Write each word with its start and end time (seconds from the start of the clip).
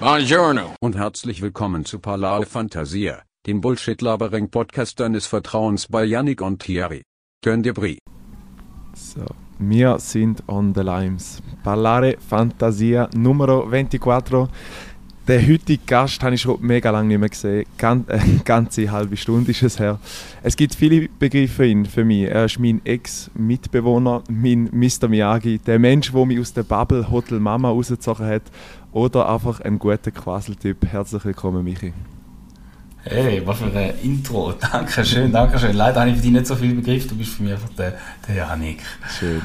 Buongiorno. 0.00 0.76
und 0.80 0.96
herzlich 0.96 1.42
willkommen 1.42 1.84
zu 1.84 1.98
Palao 1.98 2.42
Fantasia, 2.42 3.22
dem 3.48 3.60
Bullshit-Labering-Podcast 3.60 5.00
deines 5.00 5.26
Vertrauens 5.26 5.88
bei 5.88 6.04
Yannick 6.04 6.40
und 6.40 6.62
Thierry. 6.62 7.02
Turn 7.42 7.64
de 7.64 7.72
Brie. 7.72 7.98
So, 8.94 9.26
wir 9.58 9.98
sind 9.98 10.44
on 10.46 10.72
the 10.72 10.82
limes. 10.82 11.42
Parlare 11.64 12.16
Fantasia 12.20 13.10
Numero 13.12 13.68
24. 13.68 14.48
Den 15.28 15.46
heutigen 15.46 15.82
Gast 15.84 16.22
habe 16.22 16.36
ich 16.36 16.40
schon 16.40 16.56
mega 16.62 16.90
lange 16.90 17.08
nicht 17.08 17.18
mehr 17.18 17.28
gesehen. 17.28 17.66
Gan 17.76 18.06
äh, 18.08 18.18
ganze 18.44 18.90
halbe 18.90 19.14
Stunde 19.16 19.50
ist 19.50 19.62
es 19.62 19.78
her. 19.78 19.98
Es 20.42 20.56
gibt 20.56 20.74
viele 20.74 21.08
Begriffe 21.18 21.54
für 21.54 21.66
ihn, 21.66 21.84
für 21.84 22.04
mich. 22.04 22.22
Er 22.22 22.46
ist 22.46 22.58
mein 22.58 22.80
Ex-Mitbewohner, 22.86 24.22
mein 24.30 24.70
Mr. 24.72 25.06
Miyagi, 25.08 25.58
der 25.58 25.78
Mensch, 25.78 26.12
der 26.12 26.24
mich 26.24 26.40
aus 26.40 26.54
der 26.54 26.62
Bubble 26.62 27.10
Hotel 27.10 27.40
Mama 27.40 27.68
rausgezogen 27.68 28.26
hat. 28.26 28.44
Oder 28.98 29.28
einfach 29.28 29.60
ein 29.60 29.78
guter 29.78 30.10
Quasseltyp. 30.10 30.84
Herzlich 30.84 31.24
willkommen, 31.24 31.62
Michi. 31.62 31.92
Hey, 33.04 33.40
was 33.44 33.58
für 33.58 33.66
ein 33.66 33.94
Intro. 34.02 34.52
Dankeschön, 34.72 35.30
Dankeschön. 35.30 35.76
Leider 35.76 36.00
habe 36.00 36.10
ich 36.10 36.16
für 36.16 36.22
dich 36.22 36.32
nicht 36.32 36.48
so 36.48 36.56
viel 36.56 36.74
Begriff. 36.74 37.06
Du 37.06 37.14
bist 37.14 37.30
für 37.34 37.44
mich 37.44 37.52
einfach 37.52 37.68
der, 37.78 37.94
der 38.26 38.34
Janik. 38.34 38.80
Schön. 39.16 39.40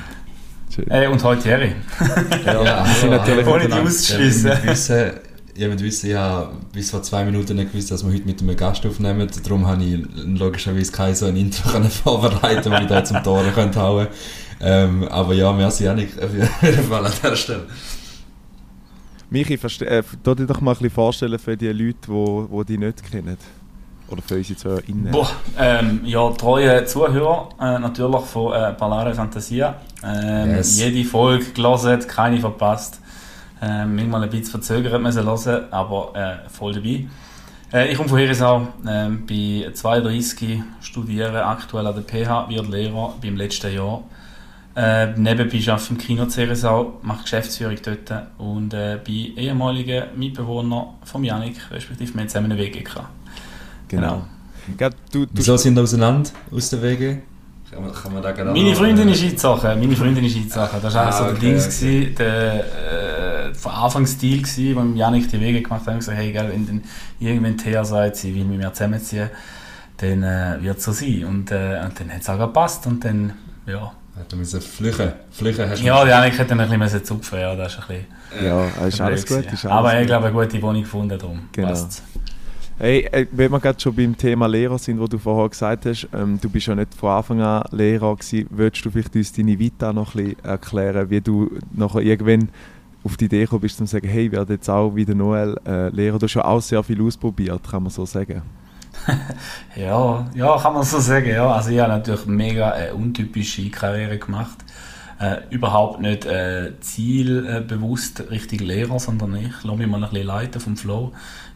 Schön. 0.73 0.85
Hey, 0.89 1.05
und 1.05 1.23
heute 1.23 1.47
Jerry. 1.47 1.75
Ja, 2.45 2.83
wir 2.83 2.95
sind 2.95 3.11
natürlich 3.11 3.45
Ohne 3.45 3.65
die 3.65 3.67
genau. 3.67 3.83
auszuschliessen. 3.83 4.47
Ja, 4.47 5.11
ihr 5.55 5.67
müsst 5.69 5.83
wissen, 5.83 6.09
ich 6.09 6.15
habe 6.15 6.49
bis 6.71 6.89
vor 6.89 7.03
zwei 7.03 7.23
Minuten 7.23 7.55
nicht 7.55 7.73
gewusst, 7.73 7.91
dass 7.91 8.03
wir 8.03 8.11
heute 8.11 8.25
mit 8.25 8.41
einem 8.41 8.57
Gast 8.57 8.83
aufnehmen. 8.87 9.29
Darum 9.43 9.67
habe 9.67 9.83
ich 9.83 10.03
logischerweise 10.15 10.91
kein 10.91 11.13
so 11.13 11.27
ein 11.27 11.35
Intro 11.35 11.69
können 11.71 11.91
vorbereiten, 11.91 12.71
das 12.71 12.81
ich 12.81 12.87
da 12.87 13.03
zum 13.03 13.21
Tor 13.21 13.43
könnte 13.53 13.79
hauen 13.79 14.07
ähm, 14.61 15.07
Aber 15.09 15.35
ja, 15.35 15.53
merci 15.53 15.83
Janik 15.83 16.09
auf 16.19 16.31
jeden 16.63 16.89
Fall 16.89 17.05
an 17.05 17.11
der 17.21 17.35
Stelle. 17.35 17.67
Michi, 19.33 19.57
verste- 19.57 19.85
äh, 19.87 20.03
tu 20.23 20.35
dir 20.35 20.45
doch 20.45 20.61
mal 20.61 20.71
ein 20.71 20.77
bisschen 20.77 20.91
vorstellen 20.91 21.39
für 21.39 21.57
die 21.57 21.67
Leute, 21.69 21.97
die 22.05 22.07
wo, 22.07 22.45
wo 22.51 22.63
die 22.63 22.77
nicht 22.77 23.01
kennen. 23.11 23.35
Oder 24.07 24.21
für 24.21 24.35
unsere 24.35 24.57
ZuhörerInnen. 24.59 25.11
Boah, 25.11 25.27
ähm, 25.57 26.01
ja, 26.05 26.29
treue 26.31 26.85
Zuhörer 26.85 27.49
äh, 27.59 27.79
natürlich 27.79 28.21
von 28.25 28.53
äh, 28.53 28.73
Ballare 28.79 29.13
Fantasia. 29.15 29.75
Ähm, 30.05 30.51
Yes. 30.57 30.77
Jede 30.79 31.03
Folge 31.09 31.45
gelesen, 31.45 31.99
keine 32.07 32.39
verpasst. 32.39 32.99
Ähm, 33.59 33.95
manchmal 33.95 34.21
ein 34.23 34.29
bisschen 34.29 34.51
verzögert 34.51 35.01
müssen 35.01 35.25
hören, 35.25 35.63
aber 35.71 36.11
äh, 36.15 36.49
voll 36.49 36.73
dabei. 36.73 37.07
Äh, 37.73 37.91
ich 37.91 37.97
komme 37.97 38.09
von 38.09 38.19
Herisau, 38.19 38.67
ähm, 38.87 39.25
bin 39.25 39.73
32, 39.73 40.61
studiere 40.81 41.43
aktuell 41.45 41.87
an 41.87 41.95
der 41.95 42.03
PH, 42.03 42.49
werde 42.49 42.67
Lehrer 42.69 43.15
beim 43.19 43.35
letzten 43.35 43.73
Jahr. 43.73 44.03
Äh, 44.75 45.07
nebenbei 45.17 45.59
arbeite 45.67 45.83
ich 45.83 45.89
im 45.91 45.97
Kino 45.99 46.27
Herisau, 46.27 46.99
mache 47.03 47.23
Geschäftsführung 47.23 47.77
dort 47.83 48.23
und 48.39 48.73
äh, 48.73 48.99
bin 49.03 49.37
ehemaliger 49.37 50.07
Mitbewohner 50.15 50.95
von 51.03 51.23
Janik, 51.23 51.57
respektive 51.69 52.11
wir 52.13 52.21
haben 52.21 52.27
zusammen 52.29 52.51
eine 52.51 52.59
WG 52.59 52.81
gehabt. 52.81 53.09
Genau. 53.87 54.23
Gell, 54.77 54.89
Du, 55.11 55.25
du, 55.25 55.31
Wieso 55.33 55.57
sind 55.57 55.75
wir 55.75 55.83
auseinander 55.83 56.31
aus 56.51 56.69
der 56.71 56.81
Wege? 56.81 57.21
Kann 57.69 57.83
man, 57.83 57.93
kann 57.93 58.13
man 58.13 58.23
da 58.23 58.31
genau 58.31 58.53
Meine 58.53 58.75
Freundin 58.75 59.09
ist 59.09 59.23
eingezogen, 59.23 59.79
meine 59.79 59.95
Freundin 59.95 60.23
ist 60.25 60.35
eingezogen. 60.35 60.79
Das 60.81 60.93
war 60.93 61.07
Ah, 61.07 61.11
so 61.11 61.23
der 61.25 61.33
okay, 61.33 61.41
Dings, 61.41 61.67
okay. 61.67 61.99
gewesen, 62.05 62.15
der 62.15 63.49
äh, 63.49 63.53
von 63.53 63.71
Anfang 63.71 64.05
Stil 64.07 64.41
gewesen, 64.41 64.75
wo 64.75 64.97
Janik 64.97 65.29
die 65.29 65.39
Wege 65.39 65.61
gemacht 65.61 65.85
haben, 65.87 65.97
gesagt, 65.99 66.17
hey, 66.17 66.31
gell, 66.31 66.49
wenn 66.51 66.65
dann 66.65 66.83
irgendwann 67.19 67.57
Thea 67.57 67.83
sagt, 67.85 68.15
sie 68.15 68.33
will 68.33 68.45
mit 68.45 68.57
mir 68.57 68.71
zusammenziehen, 68.73 69.29
dann 69.97 70.23
äh, 70.23 70.57
wird 70.61 70.77
es 70.77 70.83
so 70.83 70.91
sein. 70.91 71.25
Und, 71.25 71.51
äh, 71.51 71.81
und 71.83 71.99
dann 71.99 72.11
hat 72.11 72.21
es 72.21 72.29
auch 72.29 72.39
gepasst 72.39 72.87
und 72.87 73.03
dann, 73.05 73.33
ja. 73.67 73.91
Du 74.29 74.35
musst 74.35 74.55
flüchen. 74.63 75.11
Flüchen 75.31 75.69
hast 75.69 75.81
du 75.81 75.85
Ja, 75.87 76.03
der 76.05 76.13
Janik 76.15 76.37
hat 76.37 76.49
dann 76.51 76.59
ein 76.59 76.67
bisschen 76.67 76.79
müssen 76.79 77.03
zupfen, 77.03 77.39
ja, 77.39 77.55
das 77.55 77.73
ist 77.73 77.79
ein 77.79 77.87
bisschen 77.87 78.45
ja, 78.45 78.67
ist 78.87 79.01
alles 79.01 79.25
gut. 79.25 79.39
Ist 79.39 79.65
alles 79.65 79.65
Aber 79.65 79.99
ich 79.99 80.07
glaube, 80.07 80.27
eine 80.27 80.35
gute 80.35 80.61
Wohnung 80.61 80.81
gefunden, 80.81 81.17
darum 81.17 81.39
Genau. 81.51 81.67
passt's. 81.69 82.03
Hey, 82.79 83.07
äh, 83.11 83.27
wenn 83.31 83.51
wir 83.51 83.59
gerade 83.59 83.79
schon 83.79 83.95
beim 83.95 84.17
Thema 84.17 84.47
Lehrer 84.47 84.79
sind, 84.79 84.99
wo 84.99 85.07
du 85.07 85.17
vorher 85.19 85.49
gesagt 85.49 85.85
hast, 85.85 86.07
ähm, 86.13 86.39
du 86.41 86.49
bist 86.49 86.67
ja 86.67 86.75
nicht 86.75 86.93
von 86.95 87.09
Anfang 87.11 87.41
an 87.41 87.63
Lehrer 87.71 88.15
gewesen. 88.15 88.47
Würdest 88.49 88.83
du 88.85 88.91
vielleicht 88.91 89.15
uns 89.15 89.31
deine 89.31 89.57
Vita 89.59 89.93
noch 89.93 90.15
ein 90.15 90.23
bisschen 90.25 90.43
erklären, 90.45 91.09
wie 91.09 91.21
du 91.21 91.51
nachher 91.71 92.01
irgendwann 92.01 92.49
auf 93.03 93.17
die 93.17 93.25
Idee 93.25 93.41
gekommen 93.41 93.61
bist, 93.61 93.77
zu 93.77 93.85
sagen, 93.85 94.07
hey, 94.07 94.25
ich 94.25 94.31
werde 94.31 94.53
jetzt 94.53 94.69
auch 94.69 94.95
wie 94.95 95.05
der 95.05 95.15
Noel 95.15 95.55
äh, 95.67 95.89
Lehrer. 95.89 96.17
Du 96.17 96.25
hast 96.25 96.33
ja 96.33 96.45
auch 96.45 96.61
sehr 96.61 96.81
viel 96.83 97.01
ausprobiert, 97.01 97.61
kann 97.69 97.83
man 97.83 97.91
so 97.91 98.05
sagen. 98.05 98.41
Ja, 99.75 100.27
ja, 100.35 100.57
kann 100.57 100.73
man 100.73 100.83
so 100.83 100.99
sagen. 100.99 101.29
Ja. 101.29 101.51
Also 101.51 101.71
ich 101.71 101.79
habe 101.79 101.91
natürlich 101.91 102.25
mega 102.25 102.77
äh, 102.77 102.91
untypische 102.91 103.69
Karriere 103.69 104.19
gemacht. 104.19 104.57
Äh, 105.19 105.37
überhaupt 105.49 106.01
nicht 106.01 106.25
äh, 106.25 106.73
zielbewusst 106.79 108.29
richtig 108.29 108.61
Lehrer, 108.61 108.99
sondern 108.99 109.35
ich 109.35 109.63
lasse 109.63 109.77
mich 109.77 109.87
mal 109.87 110.03
ein 110.03 110.09
bisschen 110.09 110.27
leiten 110.27 110.61
vom 110.61 110.77
Flow. 110.77 111.13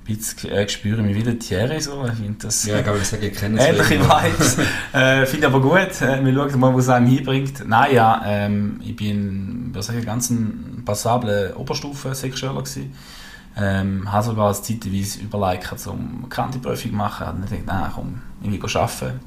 Jetzt 0.07 0.45
äh, 0.45 0.67
spüre 0.69 1.01
mich 1.01 1.15
wieder 1.15 1.37
Thierry 1.37 1.81
so. 1.81 2.05
Ich 2.05 2.13
finde 2.13 2.35
das 2.39 2.65
Ja, 2.65 2.79
ich 2.79 3.03
sage, 3.03 3.27
ich 3.27 3.37
kenne 3.37 3.59
es. 3.59 3.65
ähnliche 3.67 3.99
Vibes. 3.99 4.57
äh, 4.93 5.25
finde 5.25 5.47
aber 5.47 5.61
gut. 5.61 6.01
Äh, 6.01 6.23
wir 6.23 6.33
schauen 6.33 6.59
mal, 6.59 6.73
wo 6.73 6.79
es 6.79 6.89
einem 6.89 7.07
hinbringt. 7.07 7.67
Nein, 7.67 7.93
ja, 7.93 8.21
ähm, 8.25 8.79
ich 8.83 8.95
bin 8.95 9.71
was 9.73 9.87
sage 9.87 9.99
ich, 9.99 10.05
ganz 10.05 10.29
ein 10.29 10.83
passabler 10.85 11.57
Oberstufen-Sexueller 11.57 12.63
gewesen. 12.63 12.93
Ähm, 13.59 14.07
als 14.11 14.63
zeitweise 14.63 15.19
überlegt, 15.19 15.87
um 15.87 16.29
Kantiprüfung 16.29 16.91
zu 16.91 16.95
machen. 16.95 17.25
Habe 17.25 17.39
dann 17.39 17.49
gedacht, 17.49 17.65
nein, 17.65 17.91
komm, 17.95 18.21
irgendwie 18.41 18.77
arbeiten. 18.77 19.19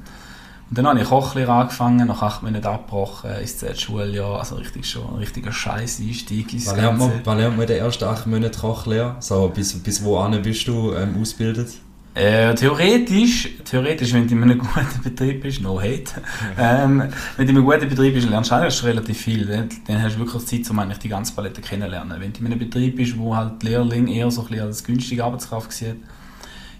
Und 0.69 0.77
dann 0.77 0.87
habe 0.87 1.01
ich 1.01 1.09
Kochlehre 1.09 1.51
angefangen, 1.51 2.07
nach 2.07 2.21
acht 2.21 2.43
Monaten 2.43 2.65
abgebrochen, 2.65 3.31
ins 3.41 3.57
zweite 3.57 3.77
Schuljahr, 3.77 4.39
also 4.39 4.55
richtig 4.55 4.89
schon 4.89 5.05
ein 5.09 5.15
richtiger 5.15 5.51
Scheiß-Einstieg 5.51 6.53
ins 6.53 6.67
Was 6.67 6.75
lernt, 6.77 6.97
man, 6.97 7.09
Ganze. 7.09 7.25
was 7.25 7.35
lernt 7.35 7.57
man 7.57 7.61
in 7.63 7.67
den 7.67 7.83
ersten 7.83 8.05
acht 8.05 8.25
Monaten 8.25 8.57
Kochlehre? 8.57 9.15
So, 9.19 9.49
bis, 9.49 9.73
bis 9.83 10.01
wohin 10.01 10.41
bist 10.41 10.65
du 10.69 10.93
ähm, 10.93 11.21
ausgebildet? 11.21 11.73
Äh, 12.13 12.53
theoretisch, 12.55 13.49
theoretisch, 13.63 14.11
wenn 14.13 14.27
du 14.27 14.35
in 14.35 14.43
einem 14.43 14.59
guten 14.73 15.01
Betrieb 15.01 15.43
bist, 15.43 15.61
no 15.61 15.79
hate, 15.79 16.11
ähm, 16.57 17.03
wenn 17.37 17.45
du 17.45 17.51
in 17.51 17.57
einem 17.57 17.65
guten 17.65 17.87
Betrieb 17.87 18.13
bist, 18.15 18.29
lernst 18.29 18.51
du 18.51 18.55
eigentlich 18.55 18.75
schon 18.75 18.89
relativ 18.89 19.17
viel. 19.17 19.45
Dann, 19.45 19.69
dann 19.87 20.01
hast 20.01 20.15
du 20.15 20.19
wirklich 20.19 20.45
Zeit, 20.45 20.69
um 20.69 20.79
eigentlich 20.79 20.99
die 20.99 21.07
ganze 21.07 21.33
Palette 21.33 21.61
kennenzulernen. 21.61 22.17
Wenn 22.19 22.33
du 22.33 22.39
in 22.39 22.47
einem 22.47 22.59
Betrieb 22.59 22.97
bist, 22.97 23.17
wo 23.17 23.33
halt 23.35 23.63
Lehrling 23.63 24.07
eher 24.09 24.29
so 24.29 24.41
ein 24.41 24.47
bisschen 24.47 24.65
als 24.65 24.83
günstige 24.83 25.23
Arbeitskraft 25.23 25.71
sieht, 25.71 25.95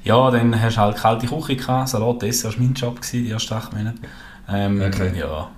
ja, 0.03 0.31
dann 0.31 0.59
hast 0.61 0.75
du 0.75 0.81
halt 0.81 0.97
kalte 0.97 1.27
Küche 1.27 1.55
gehabt, 1.55 1.89
Salat 1.89 2.23
das 2.23 2.43
war 2.43 2.51
mein 2.57 2.73
Job, 2.73 2.99
gewesen, 2.99 3.23
die 3.23 3.31
ersten 3.31 3.53
acht 3.53 3.73
Monate. 3.73 3.99
Ähm, 4.49 4.81
Okay. 4.81 5.11
Ja, 5.17 5.49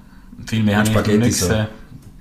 viel 0.45 0.63
mehr 0.63 0.77
habe 0.77 0.89
ich 0.89 1.17
nicht 1.17 1.35
so? 1.35 1.47
gesehen. 1.47 1.67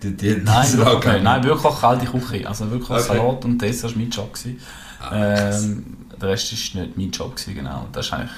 Die, 0.02 0.16
die, 0.16 0.34
die 0.36 0.40
Nein, 0.42 0.72
wirklich, 0.72 1.14
auch. 1.14 1.22
Nein, 1.22 1.44
wirklich 1.44 1.80
kalte 1.80 2.06
Küche. 2.06 2.48
Also 2.48 2.70
wirklich 2.70 2.90
Okay. 2.90 3.02
Salat 3.02 3.44
und 3.44 3.60
Dessert 3.60 3.90
war 3.90 3.98
mein 3.98 4.10
Job. 4.10 4.32
Gewesen. 4.32 4.58
Ah, 5.02 5.50
ähm, 5.50 5.84
der 6.20 6.28
Rest 6.30 6.74
war 6.74 6.82
nicht 6.82 6.96
mein 6.96 7.10
Job, 7.10 7.36
gewesen, 7.36 7.54
genau. 7.54 7.86
Das 7.92 8.06
ist 8.06 8.12
eigentlich, 8.12 8.30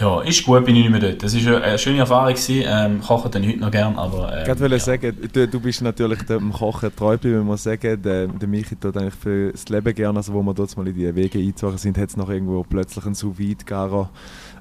ja, 0.00 0.20
ist 0.22 0.44
gut, 0.44 0.64
bin 0.64 0.76
ich 0.76 0.82
nicht 0.82 0.90
mehr 0.90 1.00
dort. 1.00 1.22
Das 1.22 1.34
war 1.44 1.62
eine 1.62 1.78
schöne 1.78 1.98
Erfahrung. 1.98 2.32
Gewesen. 2.32 2.64
Ähm, 2.66 3.00
koche 3.00 3.28
dann 3.28 3.46
heute 3.46 3.58
noch 3.58 3.70
gern, 3.70 3.98
aber... 3.98 4.32
Ähm, 4.32 4.50
Ich 4.50 4.60
wollte 4.60 4.74
ja. 4.76 4.80
sagen, 4.80 5.16
du, 5.32 5.48
du 5.48 5.60
bist 5.60 5.82
natürlich 5.82 6.22
dem 6.22 6.52
Kochen 6.52 6.94
treu 6.94 7.12
geblieben, 7.12 7.40
muss 7.40 7.66
man 7.66 7.76
sagen. 7.76 8.00
Der, 8.00 8.28
der 8.28 8.48
Michi 8.48 8.76
tut 8.76 8.96
eigentlich 8.96 9.14
für 9.14 9.52
das 9.52 9.68
Leben 9.68 9.94
gerne, 9.94 10.18
also 10.18 10.32
wo 10.32 10.42
wir 10.42 10.54
dort 10.54 10.74
mal 10.76 10.86
in 10.86 10.94
die 10.94 11.14
Wege 11.14 11.38
eingezogen 11.38 11.76
sind, 11.76 11.98
hat 11.98 12.08
es 12.08 12.16
noch 12.16 12.30
irgendwo 12.30 12.62
plötzlich 12.62 13.04
einen 13.04 13.14
sous 13.14 13.36
vide 13.36 13.64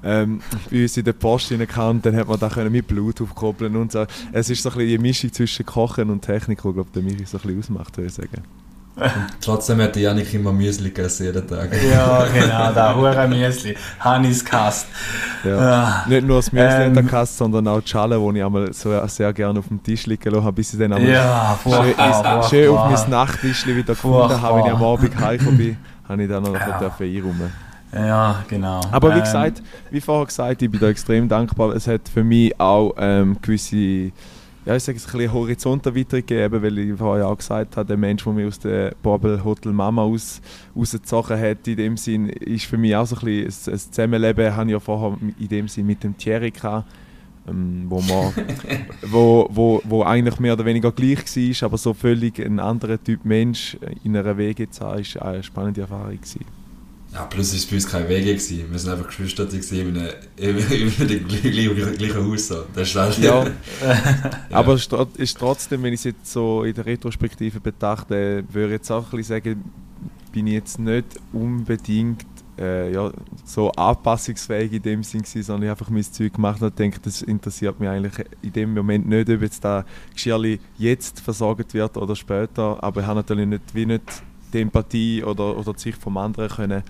ähm, 0.02 0.42
bei 0.72 0.82
uns 0.82 0.98
in 0.98 1.04
der 1.04 1.14
Post 1.14 1.52
reingekannt, 1.52 2.06
dann 2.06 2.16
hat 2.16 2.28
man 2.28 2.40
da 2.40 2.50
können 2.50 2.72
mit 2.72 2.88
Bluetooth 2.88 3.36
koppeln 3.36 3.76
und 3.76 3.92
so. 3.92 4.06
Es 4.32 4.50
ist 4.50 4.64
so 4.64 4.70
ein 4.70 4.78
bisschen 4.78 4.90
die 4.90 4.98
Mischung 4.98 5.34
zwischen 5.34 5.66
Kochen 5.66 6.10
und 6.10 6.22
Technik, 6.22 6.62
die 6.62 6.74
glaube 6.74 6.90
der 6.94 7.04
Michi 7.04 7.26
so 7.26 7.38
ein 7.38 7.42
bisschen 7.42 7.60
ausmacht, 7.60 7.98
würde 7.98 8.08
ich 8.08 8.14
sagen. 8.14 8.44
Trotzdem 9.42 9.82
hat 9.82 9.96
der 9.96 10.04
Janik 10.04 10.34
immer 10.34 10.52
Müsli 10.52 10.90
gegessen 10.90 11.26
jeden 11.26 11.48
Tag. 11.48 11.70
Ja, 11.92 12.26
genau, 12.34 12.74
da 12.74 12.96
hure 12.96 13.28
Müsli. 13.28 13.76
Hannis 14.00 14.44
Kast. 14.44 14.88
Ja. 15.44 16.04
Nicht 16.08 16.26
nur 16.28 16.38
das 16.38 16.52
Müsli 16.52 16.68
Ähm. 16.68 16.88
in 16.90 16.94
der 16.96 17.04
Kasse, 17.04 17.34
sondern 17.38 17.68
auch 17.68 17.82
die 17.82 17.88
Schale, 17.90 18.20
die 18.20 18.38
ich 18.40 18.44
einmal 18.46 18.74
so 18.74 19.08
sehr 19.08 19.32
gerne 19.34 19.60
auf 19.60 19.68
dem 19.68 19.82
Tisch 19.82 20.06
liegen 20.06 20.36
habe, 20.36 20.52
bis 20.54 20.74
ich 20.74 20.80
dann 20.80 20.94
einmal 20.94 21.10
Ja, 21.12 21.58
schön, 21.64 21.72
furchtbar, 21.74 22.44
schön 22.50 22.70
auf 22.70 22.92
mein 22.92 23.10
Nachttischli 23.10 23.76
wieder 23.76 23.94
gefunden 23.94 24.42
habe, 24.42 24.60
wenn 24.60 24.66
ich 24.66 24.72
am 24.74 24.84
Abend 24.84 25.20
heimgekommen 25.20 25.58
bin, 25.58 25.78
habe 26.08 26.24
ich 26.24 26.30
dann 26.30 26.44
noch 26.44 26.54
Ja. 26.54 26.80
einräumen 27.00 27.54
Ja, 27.94 28.44
genau. 28.48 28.82
Aber 28.92 29.10
wie 29.10 29.18
Ähm, 29.20 29.24
gesagt, 29.24 29.64
wie 29.90 30.02
vorher 30.02 30.26
gesagt, 30.28 30.62
ich 30.62 30.70
bin 30.70 30.80
da 30.80 30.90
extrem 30.90 31.28
dankbar. 31.28 31.76
Es 31.76 31.88
hat 31.88 32.02
für 32.14 32.24
mich 32.24 32.60
auch 32.60 32.94
ähm, 33.00 33.38
gewisse, 33.42 34.12
ja, 34.70 34.76
ich 34.76 34.84
sage 34.84 35.00
es 35.00 35.08
ein 35.08 35.12
bisschen 35.14 35.34
Horizonterweiterung 35.34 36.26
gegeben, 36.28 36.62
weil 36.62 36.78
ich 36.78 36.96
vorher 36.96 37.28
auch 37.28 37.38
gesagt 37.38 37.76
habe, 37.76 37.88
der 37.88 37.98
Mensch, 37.98 38.24
der 38.24 38.34
mich 38.34 38.46
aus 38.46 38.60
der 38.60 38.94
Bobble 39.02 39.44
Hotel 39.44 39.74
Mama 39.74 40.04
aus, 40.04 40.42
rausgezogen 40.76 41.40
hat, 41.40 41.68
in 41.68 41.76
dem 41.76 41.98
Sinn, 41.98 42.30
ist 42.30 42.66
für 42.66 42.78
mich 42.78 42.96
auch 42.96 43.08
so 43.08 43.16
ein 43.16 43.26
bisschen 43.26 43.74
ein, 43.74 43.74
ein 43.74 43.80
Zusammenleben, 43.80 44.56
habe 44.56 44.66
ich 44.68 44.74
ja 44.74 44.80
vorher 44.80 45.18
in 45.40 45.48
dem 45.48 45.68
Sinn 45.68 45.88
mit 45.88 46.04
dem 46.04 46.16
Thierry 46.16 46.52
gehabt. 46.52 46.88
Ähm, 47.48 47.86
wo, 47.90 48.00
man, 48.02 48.32
wo, 49.08 49.50
wo, 49.50 49.82
wo 49.86 50.04
eigentlich 50.04 50.40
mehr 50.40 50.54
oder 50.54 50.66
weniger 50.66 50.92
gleich 50.92 51.26
war, 51.26 51.66
aber 51.66 51.78
so 51.80 51.96
völlig 51.96 52.40
ein 52.40 52.60
anderer 52.60 53.04
Typ 53.04 53.26
Mensch 53.26 53.76
in 54.04 54.16
einer 54.16 54.38
Wege 54.38 54.70
zu 54.70 54.86
haben, 54.86 55.00
ist 55.00 55.20
eine 55.20 55.42
spannende 55.42 55.82
Erfahrung. 55.82 56.16
Gewesen. 56.16 56.59
Ja, 57.12 57.26
plus 57.26 57.54
ist 57.54 57.62
es 57.62 57.66
bei 57.66 57.76
uns 57.76 57.88
keine 57.88 58.08
Wege 58.08 58.34
gewesen. 58.34 58.66
Wir 58.70 58.78
sind 58.80 58.92
einfach 58.92 59.08
Geschwister 59.08 59.48
in 59.52 59.98
einem, 59.98 60.10
in 60.38 60.48
einem 60.48 61.28
gleichen, 61.28 61.98
gleichen 61.98 62.32
Haus. 62.32 62.48
So. 62.48 62.66
Das 62.74 62.88
ist 62.88 62.96
halt, 62.96 63.18
Ja. 63.18 63.46
Aber 64.52 64.74
es 64.76 64.82
ist 64.82 64.94
tro- 64.94 65.08
ist 65.18 65.38
trotzdem, 65.38 65.82
wenn 65.84 65.94
ich 65.94 66.02
es 66.02 66.04
jetzt 66.06 66.32
so 66.32 66.64
in 66.64 66.74
der 66.76 66.86
Retrospektive 66.86 67.60
betrachte, 67.60 68.44
würde 68.52 68.68
ich 68.68 68.72
jetzt 68.74 68.92
auch 68.92 69.06
ein 69.06 69.18
bisschen 69.18 69.36
sagen, 69.44 69.64
bin 70.32 70.46
ich 70.46 70.54
jetzt 70.54 70.78
nicht 70.80 71.06
unbedingt 71.34 72.26
äh, 72.60 72.92
ja, 72.94 73.12
so 73.46 73.72
anpassungsfähig 73.72 74.74
in 74.74 74.82
dem 74.82 75.04
Sinn 75.04 75.22
gewesen, 75.22 75.44
sondern 75.44 75.64
ich 75.64 75.70
habe 75.70 75.80
einfach 75.80 75.90
mein 75.92 76.04
Zeug 76.04 76.34
gemacht 76.34 76.62
und 76.62 76.78
denke, 76.78 77.00
das 77.02 77.22
interessiert 77.24 77.80
mich 77.80 77.90
eigentlich 77.90 78.14
in 78.44 78.54
dem 78.54 78.74
Moment 78.76 79.08
nicht, 79.08 79.30
ob 79.30 79.42
jetzt 79.42 79.64
da 79.64 79.86
Geschirrli 80.14 80.60
jetzt 80.78 81.22
versorgt 81.22 81.74
wird 81.74 81.98
oder 81.98 82.16
später, 82.16 82.78
aber 82.84 83.02
ich 83.02 83.08
habe 83.08 83.20
natürlich 83.20 83.48
nicht, 83.48 83.64
wie 83.74 83.86
nicht 83.86 84.04
die 84.54 84.62
Empathie 84.62 85.24
oder, 85.24 85.58
oder 85.58 85.74
die 85.74 85.80
Sicht 85.80 86.02
vom 86.02 86.18
anderen 86.18 86.50
können 86.50 86.84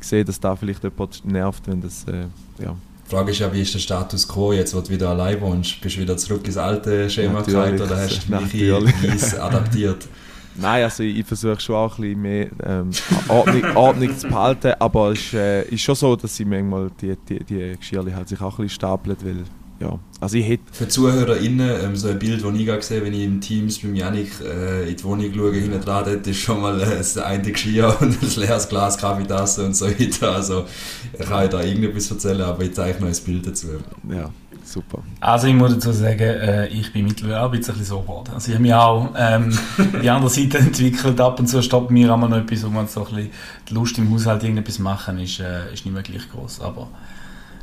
sehen, 0.00 0.26
dass 0.26 0.38
da 0.38 0.54
vielleicht 0.54 0.82
jemand 0.82 1.24
nervt, 1.24 1.66
wenn 1.66 1.80
das, 1.80 2.04
äh, 2.04 2.26
ja. 2.62 2.76
Die 3.06 3.10
Frage 3.10 3.30
ist 3.32 3.38
ja, 3.38 3.52
wie 3.52 3.60
ist 3.60 3.74
der 3.74 3.78
Status 3.78 4.26
quo 4.26 4.52
jetzt, 4.52 4.74
wo 4.74 4.80
du 4.80 4.90
wieder 4.90 5.10
allein 5.10 5.40
wohnst? 5.40 5.80
Bist 5.80 5.96
du 5.96 6.00
wieder 6.00 6.16
zurück 6.16 6.46
ins 6.46 6.56
alte 6.56 7.08
Schema 7.10 7.42
gefallen 7.42 7.80
oder 7.80 7.96
hast 7.96 8.28
du 8.28 8.36
dich 8.36 9.40
adaptiert? 9.40 10.06
Nein, 10.56 10.84
also 10.84 11.02
ich, 11.02 11.18
ich 11.18 11.26
versuche 11.26 11.60
schon 11.60 11.74
auch 11.74 11.98
ein 11.98 12.02
bisschen 12.02 12.22
mehr 12.22 12.48
ähm, 12.64 12.90
Ordnung, 13.28 13.76
Ordnung 13.76 14.16
zu 14.16 14.28
behalten, 14.28 14.72
aber 14.78 15.10
es 15.10 15.20
ist, 15.20 15.34
äh, 15.34 15.64
ist 15.64 15.82
schon 15.82 15.96
so, 15.96 16.14
dass 16.14 16.36
sie 16.36 16.44
manchmal 16.44 16.90
die, 17.00 17.16
die, 17.28 17.42
die 17.42 17.76
Geschirrchen 17.76 18.14
halt 18.14 18.28
sich 18.28 18.40
auch 18.40 18.58
ein 18.58 18.64
bisschen 18.64 18.76
stapeln, 18.76 19.16
weil 19.22 19.44
ja, 19.80 19.98
also 20.20 20.36
ich 20.36 20.48
hätte... 20.48 20.62
Für 20.72 20.88
ZuhörerInnen, 20.88 21.84
ähm, 21.84 21.96
so 21.96 22.08
ein 22.08 22.18
Bild, 22.18 22.44
das 22.44 22.54
ich 22.54 22.66
gesehen 22.66 23.04
wenn 23.04 23.12
ich 23.12 23.24
im 23.24 23.40
Teams 23.40 23.80
beim 23.80 23.94
Janik 23.94 24.30
äh, 24.40 24.88
in 24.88 24.96
die 24.96 25.04
Wohnung 25.04 25.32
schaue, 25.34 25.52
hinten 25.52 25.80
dran, 25.80 26.04
dort 26.06 26.26
ist 26.26 26.38
schon 26.38 26.60
mal 26.60 26.80
äh, 26.80 26.96
das 26.96 27.18
eine 27.18 27.42
Geschirr 27.42 27.96
und 28.00 28.22
ein 28.22 28.30
leeres 28.36 28.68
Glas 28.68 28.96
Kaffeetasse 28.98 29.64
und 29.64 29.74
so 29.74 29.86
weiter, 29.86 30.32
also 30.32 30.64
ich 31.12 31.26
kann 31.26 31.50
da 31.50 31.62
irgendetwas 31.62 32.10
erzählen, 32.10 32.42
aber 32.42 32.62
ich 32.62 32.72
zeige 32.72 33.00
noch 33.00 33.08
ein 33.08 33.24
Bild 33.24 33.46
dazu. 33.46 33.66
Ja, 34.08 34.30
super. 34.64 35.02
Also 35.20 35.48
ich 35.48 35.54
muss 35.54 35.72
dazu 35.74 35.92
sagen, 35.92 36.20
äh, 36.20 36.68
ich 36.68 36.92
bin 36.92 37.04
mittlerweile 37.04 37.42
auch 37.42 37.52
ein 37.52 37.58
bisschen 37.58 37.84
so 37.84 38.00
geworden. 38.00 38.30
Also 38.32 38.48
ich 38.48 38.54
habe 38.54 38.62
mich 38.62 38.74
auch 38.74 39.12
ähm, 39.16 39.56
die 40.02 40.10
andere 40.10 40.30
Seite 40.30 40.58
entwickelt. 40.58 41.20
Ab 41.20 41.38
und 41.40 41.46
zu 41.48 41.62
stoppt 41.62 41.90
mir 41.90 42.12
auch 42.12 42.16
mal 42.16 42.28
noch 42.28 42.38
etwas, 42.38 42.64
wo 42.64 42.68
man 42.68 42.86
so 42.86 43.04
ein 43.04 43.14
bisschen 43.14 43.30
die 43.68 43.74
Lust 43.74 43.98
im 43.98 44.10
Haushalt 44.10 44.42
irgendetwas 44.42 44.78
machen, 44.78 45.18
ist, 45.18 45.40
äh, 45.40 45.72
ist 45.72 45.84
nicht 45.84 45.94
mehr 45.94 46.02
gleich 46.02 46.30
groß. 46.30 46.60
Aber 46.60 46.88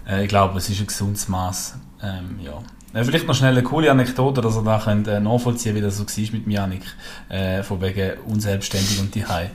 äh, 0.08 0.24
ich 0.24 0.30
glaube, 0.30 0.58
es 0.58 0.70
ist 0.70 0.80
ein 0.80 0.88
gesundes 0.88 1.28
Maß. 1.28 1.76
Ähm, 2.04 2.40
ja. 2.44 3.00
Äh, 3.00 3.04
vielleicht 3.04 3.28
noch 3.28 3.36
schnell 3.36 3.52
eine 3.52 3.64
coole 3.64 3.90
Anekdote, 3.92 4.42
dass 4.42 4.56
ihr 4.56 4.64
da 4.64 4.80
könnt, 4.84 5.08
äh, 5.08 5.20
nachvollziehen 5.20 5.76
wie 5.76 5.82
das 5.82 5.98
so 5.98 6.06
war 6.06 6.34
mit 6.34 6.48
Janik, 6.48 6.84
äh, 7.30 7.64
von 7.64 7.82
wegen 7.82 8.20
unselbstständig 8.28 9.00
und 9.00 9.16
die 9.16 9.22
äh, 9.22 9.48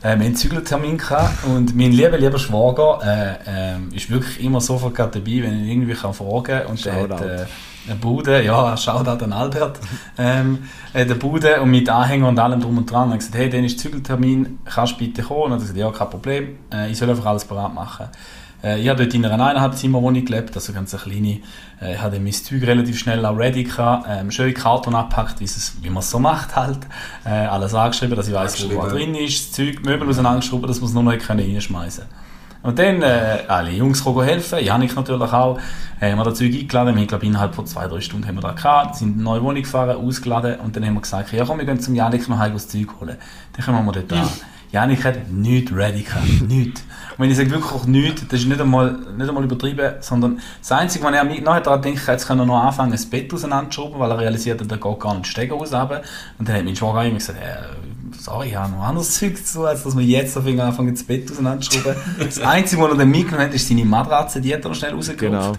wir 0.00 0.10
hatten 0.10 0.22
einen 0.22 0.36
Zügeltermin 0.36 1.00
und 1.46 1.74
mein 1.74 1.90
lieber, 1.90 2.18
lieber 2.18 2.38
Schwager 2.38 3.00
äh, 3.04 3.74
äh, 3.74 3.96
ist 3.96 4.10
wirklich 4.10 4.42
immer 4.44 4.60
sofort 4.60 4.96
dabei, 4.96 5.42
wenn 5.42 5.64
ich 5.64 5.72
irgendwie 5.72 5.94
kann 5.94 6.14
fragen 6.14 6.44
kann. 6.44 6.66
Und 6.66 6.84
der 6.84 6.94
hat 6.94 7.20
äh, 7.20 7.46
eine 7.86 7.96
Bude, 7.96 8.44
ja, 8.44 8.76
Shoutout 8.76 9.24
an 9.24 9.32
Albert, 9.32 9.80
ähm, 10.18 10.68
eine 10.94 11.14
Bude 11.16 11.60
und 11.60 11.70
mit 11.70 11.88
Anhänger 11.88 12.28
und 12.28 12.38
allem 12.38 12.60
drum 12.60 12.78
und 12.78 12.90
dran. 12.90 13.06
Und 13.06 13.12
er 13.12 13.18
gesagt, 13.18 13.34
hey, 13.34 13.50
dann 13.50 13.64
ist 13.64 13.80
Zügeltermin, 13.80 14.60
kannst 14.64 14.94
du 14.94 14.98
bitte 14.98 15.22
kommen? 15.22 15.44
Und 15.44 15.50
er 15.50 15.54
hat 15.54 15.60
gesagt, 15.62 15.78
ja, 15.78 15.90
kein 15.90 16.10
Problem, 16.10 16.58
äh, 16.72 16.90
ich 16.90 16.98
soll 16.98 17.10
einfach 17.10 17.26
alles 17.26 17.44
parat 17.44 17.74
machen. 17.74 18.06
Äh, 18.62 18.80
ich 18.80 18.88
habe 18.88 19.04
dort 19.04 19.14
in 19.14 19.24
einer 19.24 19.34
eineinhalb 19.44 19.74
Zimmerwohnung 19.74 20.24
gelebt, 20.24 20.54
also 20.54 20.72
ganz 20.72 20.94
eine 20.94 21.02
kleine. 21.02 21.40
Äh, 21.80 21.94
ich 21.94 22.00
hatte 22.00 22.20
mein 22.20 22.32
Zeug 22.32 22.62
relativ 22.62 22.98
schnell 22.98 23.24
auch 23.24 23.36
ready 23.36 23.64
gehabt, 23.64 24.06
ähm, 24.08 24.30
schön 24.30 24.54
Karton 24.54 24.94
abgepackt, 24.94 25.40
wie 25.40 25.90
man 25.90 25.98
es 25.98 26.10
so 26.10 26.18
macht 26.18 26.56
halt. 26.56 26.78
Äh, 27.24 27.30
alles 27.30 27.74
angeschrieben, 27.74 28.16
dass 28.16 28.28
ich 28.28 28.34
weiß, 28.34 28.70
wo 28.70 28.78
was 28.78 28.92
drin 28.92 29.14
ist, 29.14 29.48
das 29.48 29.52
Zeug, 29.52 29.84
Möbel 29.84 30.08
auseinandergeschraubt, 30.08 30.68
dass 30.68 30.80
man 30.80 30.88
es 30.88 30.94
nur 30.94 31.02
noch 31.02 31.28
reinschmeißen. 31.28 32.04
Und 32.60 32.78
dann 32.78 33.02
äh, 33.02 33.44
alle 33.46 33.70
Jungs 33.70 34.02
kommen 34.02 34.26
helfen, 34.26 34.58
Janik 34.64 34.94
natürlich 34.96 35.32
auch. 35.32 35.58
Äh, 36.00 36.10
haben 36.10 36.18
wir 36.18 36.24
das 36.24 36.38
Zeug 36.38 36.52
eingeladen, 36.52 36.96
wir 36.96 37.06
glaube 37.06 37.24
innerhalb 37.24 37.54
von 37.54 37.66
zwei, 37.66 37.86
drei 37.86 38.00
Stunden 38.00 38.26
haben 38.26 38.34
wir 38.34 38.42
da 38.42 38.52
gehabt, 38.52 38.96
sind 38.96 39.08
in 39.08 39.14
eine 39.14 39.22
neue 39.22 39.42
Wohnung 39.42 39.62
gefahren, 39.62 39.96
ausgeladen 39.96 40.56
und 40.56 40.74
dann 40.74 40.84
haben 40.84 40.94
wir 40.94 41.00
gesagt, 41.00 41.32
ja 41.32 41.44
komm, 41.44 41.58
wir 41.58 41.64
gehen 41.64 41.78
zum 41.78 41.94
Janik 41.94 42.28
noch 42.28 42.38
heim 42.38 42.52
das 42.52 42.66
Zeug 42.66 42.88
holen. 43.00 43.16
Dann 43.52 43.64
kommen 43.64 43.86
wir 43.86 43.92
dort 43.92 44.12
an. 44.12 44.28
Janik 44.70 45.04
hat 45.04 45.30
nichts 45.30 45.72
ready 45.72 46.02
gehabt, 46.02 46.42
nichts. 46.48 46.82
Und 47.16 47.24
wenn 47.24 47.30
ich 47.30 47.36
sage 47.36 47.50
wirklich 47.50 47.72
auch 47.72 47.86
nichts, 47.86 48.22
das 48.28 48.40
ist 48.40 48.46
nicht 48.46 48.60
einmal, 48.60 48.92
nicht 49.16 49.28
einmal 49.28 49.44
übertrieben, 49.44 49.94
sondern 50.00 50.40
das 50.60 50.72
Einzige, 50.72 51.04
was 51.04 51.14
er 51.14 51.24
nachher 51.24 51.60
daran 51.60 51.82
denkt, 51.82 52.06
jetzt 52.06 52.26
kann 52.26 52.38
er 52.38 52.46
noch 52.46 52.62
anfangen, 52.62 52.92
das 52.92 53.06
Bett 53.06 53.32
auseinanderzuschrauben, 53.32 53.98
weil 53.98 54.10
er 54.10 54.18
realisiert, 54.18 54.60
er 54.60 54.66
geht 54.66 55.00
gar 55.00 55.14
nicht 55.14 55.26
Stege 55.26 55.54
aus. 55.54 55.72
Runter. 55.72 56.02
Und 56.38 56.48
dann 56.48 56.56
hat 56.56 56.64
mein 56.64 56.76
Schwager 56.76 57.04
immer 57.04 57.18
gesagt, 57.18 57.38
äh, 57.40 58.18
sorry, 58.18 58.48
ich 58.48 58.56
habe 58.56 58.72
noch 58.72 58.82
anderes 58.82 59.14
Zeug 59.18 59.44
zu, 59.44 59.64
als 59.64 59.84
dass 59.84 59.96
wir 59.96 60.04
jetzt 60.04 60.36
auf 60.36 60.46
anfangen, 60.46 60.94
das 60.94 61.02
Bett 61.02 61.30
auseinanderzuschrauben. 61.30 61.96
das 62.18 62.40
Einzige, 62.40 62.82
was 62.82 62.90
er 62.90 62.96
dann 62.98 63.10
mitgenommen 63.10 63.46
hat, 63.46 63.54
ist 63.54 63.66
seine 63.66 63.84
Matratze, 63.84 64.40
die 64.40 64.52
hat 64.52 64.64
er 64.64 64.68
noch 64.68 64.76
schnell 64.76 64.92
rausgerupft. 64.92 65.20
Genau. 65.20 65.52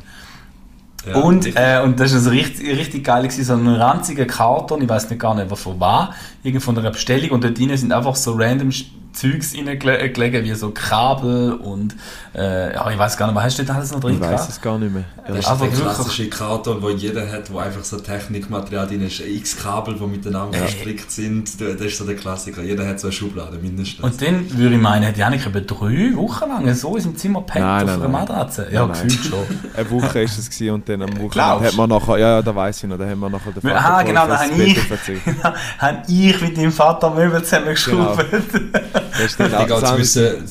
Ja, 1.06 1.15
und, 1.15 1.56
äh, 1.56 1.81
und 1.83 2.00
das 2.00 2.11
war 2.11 2.17
also 2.17 2.29
richtig, 2.29 2.77
richtig 2.77 3.06
geil, 3.06 3.23
gewesen, 3.23 3.44
so 3.44 3.53
ein 3.53 3.67
ranziger 3.67 4.25
Karton, 4.25 4.81
ich 4.81 4.89
weiß 4.89 5.09
nicht 5.09 5.19
gar 5.19 5.33
nicht, 5.33 5.50
was 5.50 5.61
von 5.61 5.79
war, 5.79 6.13
irgend 6.44 6.61
von 6.61 6.77
einer 6.77 6.91
Bestellung 6.91 7.31
und 7.31 7.44
dort 7.44 7.57
drinnen 7.57 7.77
sind 7.77 7.94
einfach 7.94 8.15
so 8.15 8.33
random 8.33 8.71
Zeugs 9.13 9.56
reingelegen, 9.56 10.44
wie 10.44 10.53
so 10.53 10.71
Kabel 10.71 11.53
und 11.53 11.95
äh, 12.35 12.73
ja, 12.73 12.89
ich 12.89 12.97
weiß 12.97 13.17
gar 13.17 13.27
nicht, 13.27 13.35
was 13.35 13.44
hast 13.44 13.59
du 13.59 13.63
denn 13.63 13.75
alles 13.75 13.91
noch 13.91 14.00
drin? 14.00 14.15
Ich 14.15 14.21
weiß 14.21 14.50
es 14.50 14.61
gar 14.61 14.77
nicht 14.77 14.94
mehr. 14.94 15.06
Das 15.27 15.39
ist 15.39 15.47
einfach 15.47 15.67
der 15.67 15.79
klassische 15.79 16.29
Karton, 16.29 16.81
wo 16.81 16.89
jeder 16.89 17.29
hat, 17.31 17.51
wo 17.51 17.59
einfach 17.59 17.83
so 17.83 18.00
Technikmaterial 18.00 18.88
drin 18.88 19.06
ist, 19.06 19.19
x 19.19 19.57
Kabel, 19.57 19.95
die 19.95 20.06
miteinander 20.06 20.57
ja. 20.57 20.65
verstrickt 20.65 21.11
sind, 21.11 21.59
das 21.59 21.81
ist 21.81 21.97
so 21.97 22.06
der 22.06 22.15
Klassiker. 22.15 22.61
Jeder 22.61 22.88
hat 22.88 23.00
so 23.00 23.07
eine 23.07 23.13
Schublade 23.13 23.57
mindestens. 23.57 24.03
Und 24.03 24.21
dann 24.21 24.57
würde 24.57 24.75
ich 24.75 24.81
meinen, 24.81 25.07
hat 25.07 25.17
Janik 25.17 25.45
eben 25.45 25.65
drei 25.65 26.15
Wochen 26.15 26.50
lang 26.50 26.73
so 26.73 26.95
in 26.95 27.01
seinem 27.01 27.17
Zimmer 27.17 27.41
pennt 27.41 27.65
auf 27.65 27.89
einer 27.89 28.07
Matratze. 28.07 28.67
Ja, 28.71 28.85
nein, 28.85 29.07
gefühlt 29.07 29.25
schon. 29.25 29.45
eine 29.75 29.91
Woche 29.91 30.15
war 30.15 30.21
es 30.21 30.50
gewesen, 30.50 30.73
und 30.73 30.88
dann 30.88 31.01
am 31.01 31.09
Wochenende 31.19 31.67
hat 31.67 31.75
man 31.75 31.89
nachher, 31.89 32.17
ja, 32.17 32.29
ja, 32.35 32.41
da 32.41 32.56
weiß 32.56 32.83
ich 32.83 32.89
noch, 32.89 32.97
da 32.97 33.06
haben 33.06 33.19
wir 33.19 33.29
nachher 33.29 33.51
den 33.51 33.61
Vater 33.61 33.75
Aha, 33.75 34.03
genau, 34.03 34.27
da 34.27 34.39
habe 34.39 34.63
ich, 34.63 34.77
hab 35.79 36.09
ich 36.09 36.41
mit 36.41 36.57
deinem 36.57 36.71
Vater 36.71 37.09
Möbel 37.09 37.44
zusammengeschraubt. 37.44 38.25
Genau. 38.31 38.99
Dann 39.38 39.72
auch 39.72 39.98
wissen, 39.98 40.46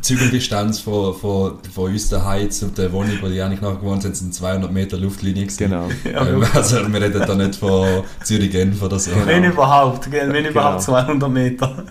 Zügeldistanz 0.00 0.80
von, 0.80 1.14
von, 1.14 1.58
von 1.74 1.92
uns 1.92 2.08
daheim 2.08 2.50
zu 2.50 2.66
der 2.66 2.92
Wohnung, 2.92 3.18
wo 3.20 3.28
die 3.28 3.40
eigentlich 3.40 3.60
nachher 3.60 3.76
gewohnt 3.76 4.02
sind, 4.02 4.16
sind 4.16 4.34
200 4.34 4.72
Meter 4.72 4.96
Luftlinie 4.96 5.44
gewesen. 5.44 5.58
Genau. 5.58 5.88
Ähm, 6.04 6.44
also 6.54 6.76
wir 6.90 7.00
reden 7.00 7.22
da 7.26 7.34
nicht 7.34 7.56
von 7.56 8.04
Zürich-Genf 8.22 8.80
oder 8.82 8.98
so. 8.98 9.10
Genau. 9.10 9.26
Wenn 9.26 9.44
überhaupt, 9.44 10.10
wenn 10.10 10.32
genau. 10.32 10.50
überhaupt 10.50 10.82
200 10.82 11.30
Meter. 11.30 11.84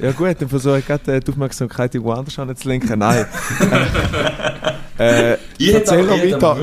Ja 0.00 0.12
gut, 0.12 0.36
dann 0.38 0.48
versuche 0.48 0.78
ich 0.78 0.86
gerade 0.86 1.20
die 1.20 1.30
Aufmerksamkeit 1.30 1.94
irgendwo 1.94 2.12
anders 2.12 2.38
anzulenken. 2.38 2.98
Nein. 2.98 3.26
äh, 4.98 5.36
erzähl 5.58 6.04
noch 6.04 6.18
weiter. 6.18 6.56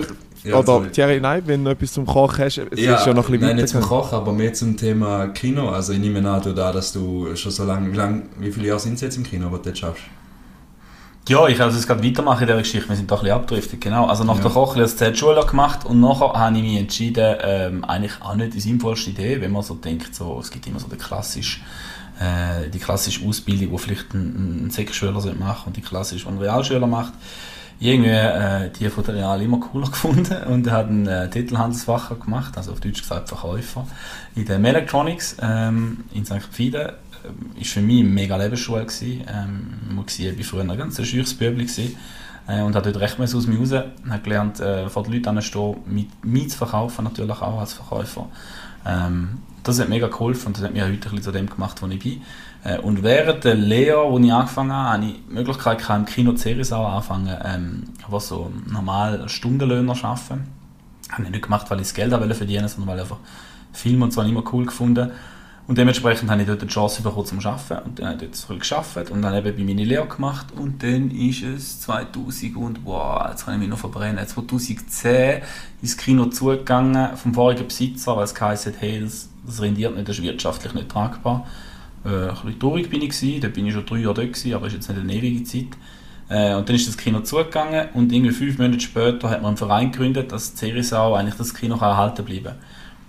Ja, 0.45 0.57
Oder 0.57 0.65
sorry. 0.65 0.89
Thierry, 0.91 1.19
nein, 1.19 1.41
wenn 1.45 1.65
du 1.65 1.71
etwas 1.71 1.93
zum 1.93 2.05
Kochen 2.05 2.45
hast, 2.45 2.59
es 2.59 2.79
ja, 2.79 2.95
ist 2.95 3.05
ja 3.07 3.13
noch 3.13 3.25
ein 3.25 3.31
bisschen 3.31 3.47
Nein, 3.47 3.55
nicht 3.55 3.69
zum 3.69 3.81
Kochen, 3.81 4.15
aber 4.15 4.31
mehr 4.31 4.53
zum 4.53 4.77
Thema 4.77 5.27
Kino. 5.29 5.69
Also 5.69 5.93
ich 5.93 5.99
nehme 5.99 6.29
an, 6.29 6.41
du 6.41 6.53
da, 6.53 6.71
dass 6.71 6.93
du 6.93 7.35
schon 7.35 7.51
so 7.51 7.63
lange, 7.63 7.91
wie, 7.91 7.95
lang, 7.95 8.29
wie 8.37 8.51
viele 8.51 8.67
Jahre 8.67 8.79
sind 8.79 8.93
es 8.93 9.01
jetzt 9.01 9.17
im 9.17 9.23
Kino, 9.23 9.47
wo 9.49 9.57
du 9.57 9.71
das 9.71 9.79
schaffst? 9.79 10.03
Ja, 11.27 11.47
ich 11.47 11.57
kann 11.57 11.69
es 11.69 11.87
gerade 11.87 12.03
weitermachen 12.03 12.41
in 12.41 12.47
dieser 12.47 12.59
Geschichte. 12.59 12.87
Wir 12.87 12.95
sind 12.95 13.09
doch 13.09 13.21
ein 13.21 13.23
bisschen 13.23 13.37
abgedriftet, 13.37 13.81
genau. 13.81 14.05
Also 14.05 14.23
nach 14.23 14.35
ja. 14.35 14.43
der 14.43 14.51
Koch 14.51 14.75
habe 14.75 14.85
ich 14.85 14.95
die 14.95 15.15
Schule 15.15 15.43
gemacht 15.43 15.83
und 15.83 15.99
nachher 15.99 16.33
habe 16.33 16.55
ich 16.57 16.61
mich 16.61 16.77
entschieden, 16.77 17.37
ähm, 17.41 17.83
eigentlich 17.83 18.21
auch 18.21 18.35
nicht 18.35 18.53
die 18.53 18.59
sinnvollste 18.59 19.09
Idee, 19.09 19.41
wenn 19.41 19.51
man 19.51 19.63
so 19.63 19.73
denkt, 19.73 20.13
so, 20.13 20.37
es 20.39 20.51
gibt 20.51 20.67
immer 20.67 20.79
so 20.79 20.87
die 20.87 20.97
klassische, 20.97 21.61
äh, 22.19 22.69
die 22.69 22.77
klassische 22.77 23.27
Ausbildung, 23.27 23.71
die 23.71 23.77
vielleicht 23.79 24.13
ein, 24.13 24.67
ein 24.67 24.69
Sechsschüler 24.69 25.19
machen 25.39 25.63
und 25.65 25.75
die 25.75 25.81
klassische, 25.81 26.25
die 26.25 26.31
ein 26.31 26.37
Realschüler 26.37 26.85
macht 26.85 27.13
irgendwie 27.79 28.09
äh, 28.09 28.69
die 28.69 28.89
von 28.89 29.03
der 29.03 29.15
Real 29.15 29.41
immer 29.41 29.59
cooler 29.59 29.87
gefunden 29.91 30.43
und 30.43 30.69
hat 30.71 30.87
einen 30.87 31.07
äh, 31.07 31.29
Titelhandelsfacher 31.29 32.15
gemacht, 32.15 32.57
also 32.57 32.71
auf 32.71 32.79
Deutsch 32.79 33.01
gesagt 33.01 33.29
Verkäufer, 33.29 33.87
in 34.35 34.45
der 34.45 34.59
Melectronics 34.59 35.37
ähm, 35.41 36.05
in 36.13 36.25
St. 36.25 36.41
Pfiden. 36.51 36.89
Ähm, 37.25 37.51
ist 37.59 37.71
für 37.71 37.81
mich 37.81 38.01
eine 38.01 38.09
mega 38.09 38.37
Lebensschule 38.37 38.85
gewesen. 38.85 39.23
Ähm, 39.27 40.03
ich 40.07 40.37
war 40.37 40.43
früher 40.43 40.61
ein 40.61 40.77
ganz 40.77 40.97
scheuches 40.97 41.33
Böbli 41.33 41.67
äh, 42.47 42.61
und 42.61 42.75
hat 42.75 42.85
dort 42.85 42.99
recht 42.99 43.19
aus 43.19 43.47
mir 43.47 43.57
raus, 43.57 43.71
hat 43.71 44.23
gelernt, 44.23 44.59
äh, 44.59 44.89
vor 44.89 45.03
den 45.03 45.13
Leuten 45.13 45.29
anzustehen, 45.29 45.77
mit, 45.87 46.23
mit 46.23 46.51
zu 46.51 46.57
verkaufen, 46.57 47.03
natürlich 47.03 47.41
auch 47.41 47.59
als 47.59 47.73
Verkäufer. 47.73 48.27
Ähm, 48.85 49.39
das 49.63 49.79
hat 49.79 49.89
mega 49.89 50.07
geholfen 50.07 50.47
und 50.47 50.57
das 50.57 50.63
hat 50.63 50.73
mich 50.73 50.83
heute 50.83 50.93
ein 50.93 50.99
bisschen 50.99 51.21
zu 51.23 51.31
dem 51.31 51.49
gemacht, 51.49 51.81
wo 51.81 51.87
ich 51.87 51.99
bin. 51.99 52.21
Äh, 52.65 52.79
und 52.79 53.03
während 53.03 53.43
der 53.43 53.55
Lehre, 53.55 54.11
wo 54.11 54.19
ich 54.19 54.33
angefangen 54.33 54.73
habe, 54.73 54.89
hatte 54.89 55.05
ich 55.05 55.13
die 55.29 55.33
Möglichkeit, 55.33 55.81
im 55.89 56.05
Kino 56.05 56.33
Cerisau 56.33 56.85
anfangen, 56.85 57.37
ähm, 57.45 57.83
was 58.09 58.27
so 58.27 58.51
normal 58.69 59.29
Stundenlöhner 59.29 59.93
arbeiten. 60.03 60.49
Habe 61.11 61.23
ich 61.23 61.29
nicht 61.29 61.43
gemacht, 61.43 61.69
weil 61.69 61.79
ich 61.79 61.87
das 61.87 61.93
Geld 61.93 62.11
verdienen 62.11 62.67
sondern 62.67 62.87
weil 62.87 62.97
ich 62.97 63.03
einfach 63.03 63.19
Film 63.71 64.01
und 64.01 64.11
zwar 64.11 64.25
immer 64.25 64.43
cool 64.51 64.65
gefunden. 64.65 65.11
Und 65.67 65.79
dementsprechend 65.79 66.29
habe 66.29 66.41
ich 66.41 66.47
dort 66.47 66.61
die 66.61 66.67
Chance 66.67 67.01
bekommen 67.01 67.25
zum 67.25 67.39
Arbeiten. 67.39 67.85
Und 67.85 67.99
dann 67.99 68.05
habe 68.07 68.15
ich 68.15 68.21
dort 68.21 68.35
zurück 68.35 68.67
gearbeitet 68.67 69.11
und 69.11 69.21
dann 69.21 69.33
eben 69.33 69.55
bei 69.55 69.63
meine 69.63 69.83
Lehre 69.83 70.07
gemacht. 70.07 70.47
Und 70.55 70.81
dann 70.83 71.09
ist 71.11 71.43
es 71.43 71.81
2000 71.81 72.55
und 72.55 72.85
wow, 72.85 73.29
jetzt 73.29 73.45
kann 73.45 73.55
ich 73.55 73.59
mich 73.59 73.69
noch 73.69 73.79
verbrennen, 73.79 74.25
2010 74.25 75.41
ins 75.81 75.97
Kino 75.97 76.25
zugegangen 76.25 77.15
vom 77.17 77.33
vorigen 77.33 77.67
Besitzer, 77.67 78.15
weil 78.15 78.25
es 78.25 78.35
geheißen 78.35 78.73
hat, 78.73 78.81
hey, 78.81 79.01
das, 79.01 79.29
das 79.45 79.61
rendiert 79.61 79.95
nicht, 79.95 80.07
das 80.07 80.17
ist 80.17 80.23
wirtschaftlich 80.23 80.73
nicht 80.73 80.89
tragbar 80.89 81.45
äh, 82.05 82.29
ein 82.29 82.35
bisschen 82.35 82.59
traurig 82.59 82.89
bin 82.89 83.01
ich 83.01 83.09
gewesen. 83.09 83.41
Da 83.41 83.47
bin 83.47 83.65
ich 83.65 83.73
schon 83.73 83.85
drei 83.85 83.97
Jahre 83.97 84.13
dort 84.13 84.33
gewesen, 84.33 84.53
aber 84.53 84.67
ist 84.67 84.73
jetzt 84.73 84.89
nicht 84.89 84.99
eine 84.99 85.13
ewige 85.13 85.43
Zeit. 85.43 85.77
Äh, 86.29 86.55
und 86.55 86.67
dann 86.67 86.75
ist 86.75 86.87
das 86.87 86.97
Kino 86.97 87.19
zugegangen 87.19 87.89
und 87.93 88.11
irgendwie 88.11 88.33
fünf 88.33 88.57
Monate 88.57 88.79
später 88.79 89.29
hat 89.29 89.41
man 89.41 89.49
einen 89.49 89.57
Verein 89.57 89.91
gegründet, 89.91 90.31
dass 90.31 90.55
Cerisau 90.55 91.13
eigentlich 91.13 91.35
das 91.35 91.53
Kino 91.53 91.77
kann 91.77 91.89
erhalten 91.89 92.25
bleiben 92.25 92.55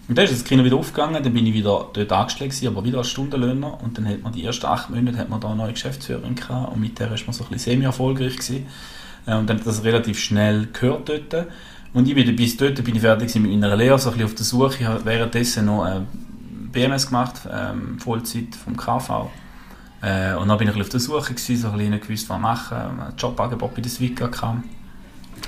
Und 0.09 0.19
dann 0.19 0.25
ist 0.25 0.35
das 0.35 0.45
Kino 0.45 0.65
wieder 0.65 0.77
aufgegangen, 0.77 1.23
dann 1.23 1.33
bin 1.33 1.47
ich 1.47 1.55
wieder 1.55 1.89
dort 1.93 2.13
angestellt, 2.13 2.51
gewesen, 2.51 2.69
aber 2.69 2.85
wieder 2.85 2.99
als 2.99 3.09
Stundenlöhner. 3.09 3.83
Und 3.83 3.97
dann 3.97 4.07
hat 4.07 4.23
man 4.23 4.33
die 4.33 4.45
ersten 4.45 4.67
acht 4.67 4.91
Monate 4.91 5.17
hat 5.17 5.31
man 5.31 5.41
da 5.41 5.49
eine 5.49 5.57
neue 5.57 5.73
Geschäftsführerin 5.73 6.35
gehabt 6.35 6.75
und 6.75 6.81
mit 6.81 6.99
der 6.99 7.11
ist 7.13 7.27
man 7.27 7.33
so 7.33 7.45
ein 7.45 7.51
bisschen 7.51 7.73
semi-erfolgreich 7.73 8.37
gewesen. 8.37 8.67
Äh, 9.27 9.35
Und 9.35 9.49
dann 9.49 9.59
hat 9.59 9.67
das 9.67 9.83
relativ 9.83 10.19
schnell 10.19 10.69
gehört 10.73 11.09
dort. 11.09 11.47
Und 11.95 12.07
ich 12.07 12.15
bin 12.15 12.37
bis 12.37 12.59
dort 12.59 12.85
bin 12.85 12.95
ich 12.95 13.01
fertig 13.01 13.35
mit 13.37 13.51
meiner 13.51 13.75
Lehre, 13.75 13.99
so 13.99 14.11
ein 14.11 14.17
bisschen 14.17 14.27
auf 14.27 14.35
der 14.35 14.45
Suche. 14.45 14.77
Ich 14.81 14.87
habe 14.87 15.05
währenddessen 15.07 15.65
noch 15.65 15.87
äh, 15.87 16.01
BMS 16.77 17.07
gemacht, 17.07 17.49
ähm, 17.51 17.99
Vollzeit 17.99 18.55
vom 18.55 18.77
KV. 18.77 19.31
Äh, 20.03 20.35
und 20.35 20.49
dann 20.49 20.59
bin 20.59 20.69
ich 20.69 20.81
auf 20.81 20.89
der 20.91 21.01
Suche 21.01 21.33
gewesen, 21.33 21.57
so 21.57 21.69
ein 21.69 21.79
bisschen 21.79 22.01
gewusst, 22.01 22.29
was 22.29 22.39
machen. 22.39 22.77
Ein 22.77 23.15
Jobangebot 23.17 23.75
bei 23.75 23.81
der 23.81 23.91
Swika 23.91 24.29
kam. 24.29 24.65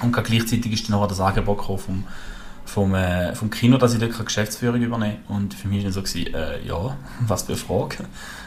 Und 0.02 0.12
gleichzeitig 0.12 0.72
ist 0.72 0.88
dann 0.88 0.98
noch 0.98 1.06
das 1.06 1.20
Angebot 1.20 1.62
vom, 1.80 2.04
vom, 2.64 2.94
äh, 2.94 3.34
vom 3.34 3.50
Kino, 3.50 3.76
dass 3.76 3.92
ich 3.92 4.00
dort 4.00 4.24
Geschäftsführung 4.24 4.80
übernehme. 4.80 5.18
Und 5.28 5.52
für 5.52 5.68
mich 5.68 5.84
war 5.84 5.92
dann 5.92 6.04
so, 6.04 6.18
äh, 6.18 6.66
ja, 6.66 6.96
was 7.26 7.42
für 7.42 7.52
eine 7.52 7.58
Frage. 7.58 7.96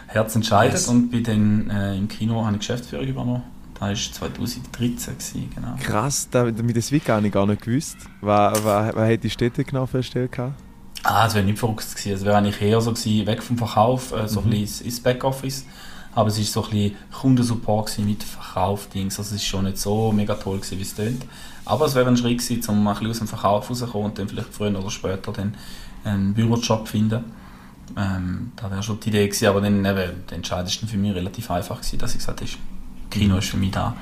Herz 0.08 0.36
entscheidet. 0.36 0.74
Yes. 0.74 0.88
Und 0.88 1.12
bin 1.12 1.24
dann 1.24 1.70
äh, 1.70 1.98
im 1.98 2.08
Kino 2.08 2.44
habe 2.44 2.54
ich 2.56 2.60
Geschäftsführung 2.60 3.06
übernommen. 3.06 3.44
Das 3.80 3.90
war 3.90 4.30
2013, 4.30 5.14
gewesen, 5.14 5.50
genau. 5.56 5.76
Krass, 5.82 6.28
da, 6.30 6.44
mit 6.44 6.76
der 6.76 6.84
Swig 6.84 7.08
habe 7.10 7.26
ich 7.26 7.34
gar 7.34 7.48
nicht 7.48 7.64
gewusst. 7.64 7.98
Was, 8.22 8.64
was, 8.64 8.96
was 8.96 9.12
hat 9.12 9.24
die 9.24 9.30
Städte 9.30 9.64
genau 9.64 9.86
festgestellt? 9.86 10.32
gehabt? 10.32 10.71
Ah, 11.04 11.26
es 11.26 11.34
wäre 11.34 11.46
nicht 11.46 11.58
verrückt 11.60 11.90
gewesen. 11.96 12.14
Es 12.14 12.26
wäre 12.26 12.38
eigentlich 12.38 12.62
eher 12.62 12.80
so 12.82 12.92
gewesen, 12.94 13.26
weg 13.26 13.42
vom 13.42 13.58
Verkauf, 13.58 14.12
äh, 14.12 14.28
so 14.28 14.42
Mhm. 14.42 14.48
ein 14.48 14.50
bisschen 14.62 14.86
ins 14.86 15.00
Backoffice. 15.00 15.66
Aber 16.14 16.28
es 16.28 16.38
war 16.38 16.44
so 16.46 16.64
ein 16.66 16.70
bisschen 16.72 16.96
Kundensupport 17.12 17.86
gewesen 17.88 18.06
mit 18.06 18.24
Verkauf-Dings. 18.24 19.18
Also 19.18 19.34
es 19.36 19.42
ist 19.42 19.48
schon 19.48 19.64
nicht 19.64 19.78
so 19.78 20.12
mega 20.12 20.36
toll 20.36 20.58
gewesen, 20.58 20.78
wie 20.78 20.82
es 20.84 20.94
tönt. 20.94 21.24
Aber 21.66 21.86
es 21.86 21.96
wäre 21.96 22.08
ein 22.08 22.18
Schritt 22.18 22.40
gewesen, 22.40 22.70
um 22.70 22.86
ein 22.88 22.94
bisschen 22.96 23.10
aus 23.12 23.18
dem 23.20 23.28
Verkauf 23.28 23.70
rauszukommen 23.70 24.08
und 24.10 24.20
dann 24.20 24.28
vielleicht 24.28 24.54
früher 24.54 24.78
oder 24.78 24.90
später 24.92 25.32
dann 25.32 25.56
einen 26.04 26.34
Bürojob 26.34 26.88
finden. 26.88 27.24
Ähm, 27.98 28.52
da 28.56 28.70
wäre 28.70 28.84
schon 28.84 29.00
die 29.00 29.10
Idee 29.10 29.28
gewesen, 29.28 29.48
aber 29.48 29.62
dann 29.62 29.78
eben, 29.86 30.26
der 30.30 30.38
Entscheid 30.38 30.66
ist 30.68 30.82
dann 30.82 30.90
für 30.90 30.98
mich 30.98 31.14
relativ 31.16 31.50
einfach 31.50 31.78
gewesen, 31.80 31.98
dass 32.00 32.12
ich 32.12 32.18
gesagt 32.20 32.42
habe, 32.42 32.52
Kino 33.10 33.38
ist 33.38 33.50
für 33.50 33.58
mich 33.58 33.72
da. 33.72 33.96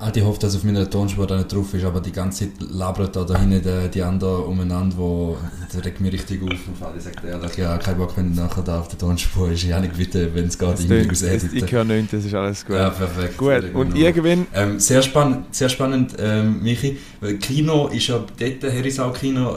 Ah, 0.00 0.12
ich 0.14 0.22
hoffe, 0.22 0.38
dass 0.38 0.54
auf 0.54 0.62
meiner 0.62 0.88
Tonspur 0.88 1.26
da 1.26 1.36
nicht 1.38 1.52
drauf 1.52 1.74
ist, 1.74 1.84
aber 1.84 2.00
die 2.00 2.12
ganze 2.12 2.44
Zeit 2.44 2.52
labert 2.70 3.16
da, 3.16 3.26
hinten 3.36 3.60
die, 3.62 3.88
die 3.90 4.02
anderen 4.02 4.44
umeinander, 4.44 4.96
wo, 4.96 5.36
das 5.72 5.84
regt 5.84 6.00
mich 6.00 6.12
richtig 6.12 6.40
auf. 6.40 6.50
Ich 6.96 7.02
sage 7.02 7.16
dir 7.20 7.28
ehrlich, 7.30 7.56
ja, 7.56 7.76
kein 7.78 7.96
Bock, 7.98 8.12
wenn 8.16 8.32
nachher 8.32 8.62
da 8.62 8.78
auf 8.78 8.86
der 8.86 8.96
Tonspur 8.98 9.50
ist. 9.50 9.64
Ich 9.64 9.72
habe 9.72 9.86
nicht 9.86 9.96
bitte, 9.96 10.32
wenn 10.34 10.46
es 10.46 10.56
geht, 10.56 10.68
irgendwie 10.88 11.10
aus 11.10 11.20
das- 11.20 11.42
Ich 11.42 11.50
Editen. 11.50 11.70
höre 11.72 11.84
nicht, 11.84 12.12
das 12.12 12.24
ist 12.24 12.32
alles 12.34 12.64
gut. 12.64 12.76
Ja, 12.76 12.90
perfekt. 12.90 13.36
gut, 13.38 13.74
und 13.74 13.96
irgendwann... 13.96 14.46
Ähm, 14.54 14.78
sehr, 14.78 15.02
spann 15.02 15.46
sehr 15.50 15.68
spannend, 15.68 16.14
ähm, 16.20 16.62
Michi, 16.62 16.98
weil 17.20 17.34
Kino 17.38 17.88
ist 17.88 18.06
ja, 18.06 18.18
dort, 18.38 18.62
Herisau 18.72 19.10
Kino, 19.10 19.56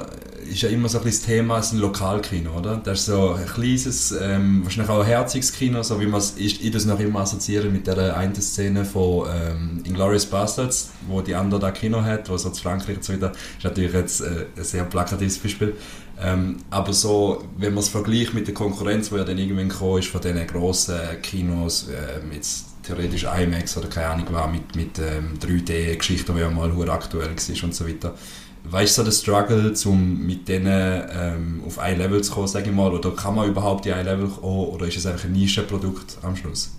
ist 0.51 0.61
ja 0.61 0.69
immer 0.69 0.89
so 0.89 0.99
ein 0.99 1.05
das 1.05 1.21
Thema, 1.21 1.59
ist 1.59 1.71
ein 1.71 1.79
Lokalkino, 1.79 2.57
oder? 2.57 2.77
Das 2.83 2.99
ist 2.99 3.05
so 3.07 3.31
ein 3.31 3.45
kleines, 3.45 4.11
ähm, 4.11 4.63
wahrscheinlich 4.63 4.91
auch 4.91 4.99
ein 4.99 5.05
herziges 5.05 5.53
Kino, 5.53 5.81
so 5.83 5.99
wie 5.99 6.05
man 6.05 6.19
es, 6.19 6.35
ich, 6.37 6.63
ich 6.63 6.71
das 6.71 6.85
noch 6.85 6.99
immer 6.99 7.21
assoziiere 7.21 7.69
mit 7.69 7.87
der 7.87 8.15
einen 8.17 8.35
Szene 8.35 8.85
von 8.85 9.27
ähm, 9.33 9.81
Inglourious 9.85 10.25
Bastards, 10.25 10.91
wo 11.07 11.21
die 11.21 11.35
andere 11.35 11.59
da 11.59 11.71
Kino 11.71 12.01
hat, 12.01 12.29
wo 12.29 12.37
so 12.37 12.49
zu 12.49 12.61
Frankreich 12.61 12.97
und 12.97 13.03
so 13.03 13.13
weiter, 13.13 13.31
ist 13.31 13.63
natürlich 13.63 13.93
jetzt 13.93 14.21
äh, 14.21 14.45
ein 14.55 14.63
sehr 14.63 14.83
plakatives 14.83 15.39
Beispiel. 15.39 15.75
Ähm, 16.21 16.57
aber 16.69 16.93
so, 16.93 17.43
wenn 17.57 17.73
man 17.73 17.83
es 17.83 17.89
vergleicht 17.89 18.33
mit 18.33 18.45
der 18.47 18.53
Konkurrenz, 18.53 19.09
die 19.09 19.15
ja 19.15 19.23
dann 19.23 19.37
irgendwann 19.37 19.69
gekommen 19.69 19.99
ist 19.99 20.09
von 20.09 20.21
diesen 20.21 20.45
grossen 20.45 20.99
Kinos, 21.21 21.87
ähm, 21.89 22.31
jetzt 22.33 22.65
theoretisch 22.83 23.23
IMAX 23.23 23.77
oder 23.77 23.87
keine 23.87 24.07
Ahnung 24.07 24.27
was, 24.31 24.51
mit, 24.51 24.75
mit 24.75 24.99
ähm, 24.99 25.39
3D-Geschichten, 25.39 26.35
die 26.35 26.41
ja 26.41 26.49
mal 26.49 26.89
aktuell 26.89 27.29
war 27.29 27.63
und 27.63 27.75
so 27.75 27.87
weiter. 27.87 28.15
Weißt 28.63 28.97
du 28.97 29.01
so 29.01 29.05
der 29.05 29.11
Struggle, 29.11 29.73
um 29.85 30.25
mit 30.25 30.47
denen 30.47 31.03
ähm, 31.11 31.63
auf 31.65 31.79
ein 31.79 31.97
Level 31.97 32.23
zu 32.23 32.33
kommen, 32.33 32.47
sage 32.47 32.69
ich 32.69 32.75
mal, 32.75 32.91
oder 32.91 33.11
kann 33.11 33.35
man 33.35 33.49
überhaupt 33.49 33.85
in 33.85 33.93
ein 33.93 34.05
Level 34.05 34.27
kommen, 34.27 34.67
oder 34.67 34.87
ist 34.87 34.97
es 34.97 35.05
einfach 35.05 35.25
ein 35.25 35.33
Nischenprodukt 35.33 36.17
am 36.21 36.35
Schluss? 36.35 36.71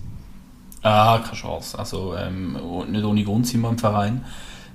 Ah, 0.83 1.19
keine 1.19 1.37
Chance. 1.37 1.79
Also, 1.79 2.17
ähm, 2.17 2.57
nicht 2.91 3.05
ohne 3.05 3.25
Grund 3.25 3.47
sind 3.47 3.61
wir 3.61 3.69
im 3.69 3.79
Verein. 3.79 4.25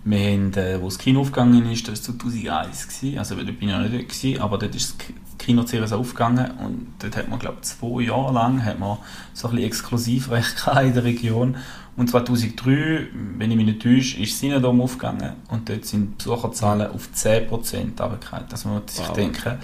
Wir 0.04 0.20
haben, 0.20 0.54
äh, 0.54 0.82
wo 0.82 0.86
das 0.86 0.98
Kino 0.98 1.22
aufgegangen 1.22 1.70
ist, 1.70 1.88
das 1.88 2.08
war 2.08 2.18
2001. 2.18 2.88
Gewesen. 2.88 3.20
Also, 3.20 3.36
dort 3.36 3.60
bin 3.60 3.70
ich 3.70 3.76
noch 3.76 3.82
nicht 3.82 3.94
dort, 3.94 4.10
gewesen, 4.10 4.42
aber 4.42 4.58
dort 4.58 4.76
ist 4.76 4.96
das 4.98 5.08
Kino 5.38 5.64
CRS 5.64 5.94
aufgegangen 5.94 6.52
und 6.60 6.88
dort 7.00 7.18
hat 7.18 7.30
man, 7.30 7.40
glaube 7.40 7.58
ich, 7.62 7.68
zwei 7.68 8.04
Jahre 8.04 8.34
lang 8.34 8.64
hat 8.64 8.80
man 8.80 8.98
so 9.34 9.48
ein 9.48 9.56
bisschen 9.56 9.68
Exklusivrecht 9.68 10.68
in 10.84 10.94
der 10.94 11.04
Region. 11.04 11.58
Und 11.98 12.10
2003, 12.12 13.08
wenn 13.40 13.50
ich 13.50 13.58
mich 13.58 13.66
nicht 13.66 13.82
täusche, 13.82 14.22
ist 14.22 14.40
Cinedom 14.40 14.80
aufgegangen 14.82 15.34
und 15.50 15.68
dort 15.68 15.84
sind 15.84 16.12
die 16.12 16.16
Besucherzahlen 16.24 16.92
auf 16.92 17.10
10% 17.16 17.50
runtergefallen. 17.50 18.46
Also, 18.52 18.70
man 18.70 18.82
muss 18.84 18.96
sich 18.96 19.08
Wow. 19.08 19.16
denken, 19.16 19.58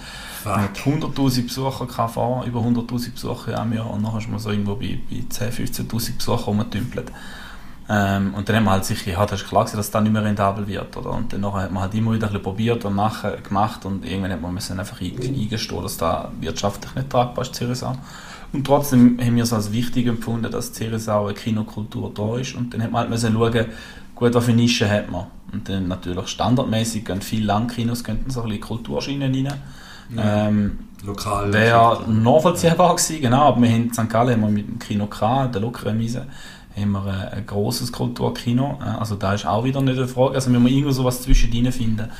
man 0.44 0.62
hat 0.62 0.76
100'000 0.76 1.42
Besucher 1.44 1.86
vorher, 2.08 2.46
über 2.48 2.60
100'000 2.60 3.12
Besucher 3.12 3.62
im 3.62 3.72
Jahr 3.72 3.88
und 3.88 4.02
dann 4.02 4.18
ist 4.18 4.28
man 4.28 4.40
so 4.40 4.50
irgendwo 4.50 4.74
bei, 4.74 4.98
bei 5.08 5.16
10'000, 5.30 5.52
15'000 5.86 6.16
Besucher 6.16 6.44
rumgetümpelt. 6.44 7.12
Ähm, 7.88 8.34
und 8.34 8.48
dann 8.48 8.56
haben 8.56 8.64
wir 8.64 8.70
halt 8.70 8.84
sicher, 8.86 9.10
ja, 9.12 9.26
das 9.26 9.42
ist 9.42 9.48
klar 9.48 9.64
gewesen, 9.64 9.76
dass 9.76 9.90
das 9.90 10.02
nicht 10.02 10.10
mehr 10.12 10.24
rentabel 10.24 10.66
wird, 10.66 10.96
oder? 10.96 11.10
Und 11.10 11.32
dann 11.32 11.42
nachher 11.42 11.62
hat 11.64 11.70
man 11.70 11.82
halt 11.82 11.94
immer 11.94 12.14
wieder 12.14 12.26
ein 12.26 12.32
bisschen 12.32 12.42
probiert 12.42 12.84
und 12.86 12.94
machen, 12.94 13.30
gemacht 13.46 13.84
und 13.84 14.04
irgendwann 14.06 14.32
hat 14.32 14.40
man 14.40 14.54
müssen 14.54 14.80
einfach 14.80 15.00
ein- 15.00 15.12
eingestehen, 15.22 15.82
dass 15.82 15.98
das 15.98 16.26
wirtschaftlich 16.40 16.94
nicht 16.94 17.10
tragbar 17.10 17.42
ist, 17.44 17.54
CRSA. 17.54 17.94
Und 18.52 18.66
trotzdem 18.66 19.18
haben 19.20 19.36
wir 19.36 19.42
es 19.42 19.52
als 19.52 19.72
wichtig 19.72 20.06
empfunden, 20.06 20.50
dass 20.50 20.72
CRSA 20.72 21.24
eine 21.24 21.34
Kinokultur 21.34 22.12
da 22.14 22.36
ist 22.38 22.54
und 22.54 22.72
dann 22.72 22.82
hat 22.82 22.92
man 22.92 23.00
halt 23.00 23.10
müssen 23.10 23.32
schauen, 23.32 23.66
gut, 24.14 24.42
für 24.42 24.52
Nischen 24.52 24.88
hat 24.88 25.10
man. 25.10 25.26
Und 25.52 25.68
dann 25.68 25.88
natürlich 25.88 26.28
standardmäßig 26.28 27.04
gehen 27.04 27.20
viele 27.20 27.46
Langkinos 27.46 28.02
könnten 28.02 28.30
so 28.30 28.42
ein 28.42 28.48
bisschen 28.48 28.62
Kulturschienen 28.62 29.32
rein. 29.34 29.54
Ähm, 30.16 30.78
Lokal. 31.04 31.52
Wäre 31.52 32.02
nachvollziehbar 32.08 32.96
gewesen, 32.96 33.20
genau. 33.20 33.48
Aber 33.48 33.60
wir 33.60 33.68
haben 33.68 33.84
in 33.84 33.92
St. 33.92 34.08
Gallen 34.08 34.32
haben 34.34 34.42
wir 34.42 34.48
mit 34.50 34.68
dem 34.68 34.78
Kino 34.78 35.06
K, 35.06 35.46
der 35.48 35.60
Lokremise, 35.60 36.26
haben 36.76 36.92
wir 36.92 37.04
ein, 37.04 37.38
ein 37.38 37.46
grosses 37.46 37.92
Kulturkino. 37.92 38.78
Äh, 38.80 38.98
Also 38.98 39.14
da 39.16 39.34
ist 39.34 39.46
auch 39.46 39.64
wieder 39.64 39.80
nicht 39.80 39.98
eine 39.98 40.08
Frage. 40.08 40.34
Also 40.34 40.50
wir 40.50 40.60
müssen 40.60 40.74
irgendwo 40.74 40.92
sowas 40.92 41.22
zwischendrin 41.22 41.70
finden. 41.72 42.10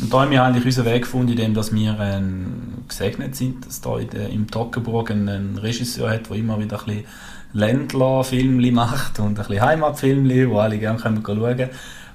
Und 0.00 0.12
da 0.12 0.20
haben 0.22 0.30
wir 0.30 0.44
eigentlich 0.44 0.64
unseren 0.64 0.84
Weg 0.86 1.02
gefunden, 1.02 1.32
indem 1.32 1.54
dass 1.54 1.74
wir 1.74 1.96
ähm, 2.00 2.84
gesegnet 2.86 3.34
sind, 3.34 3.66
dass 3.66 3.80
da 3.80 3.98
in 3.98 4.08
im 4.32 4.50
Toggenburg 4.50 5.10
einen, 5.10 5.58
Regisseur 5.58 6.10
hat, 6.10 6.28
der 6.30 6.36
immer 6.36 6.60
wieder 6.60 6.78
ein 6.80 6.84
bisschen 6.86 7.04
Ländler-Filmli 7.52 8.70
macht 8.70 9.18
und 9.18 9.26
ein 9.28 9.34
bisschen 9.34 9.60
Heimatfilmli, 9.62 10.48
wo 10.50 10.58
alle 10.58 10.78
gerne 10.78 10.98
können 10.98 11.22
schauen 11.24 11.68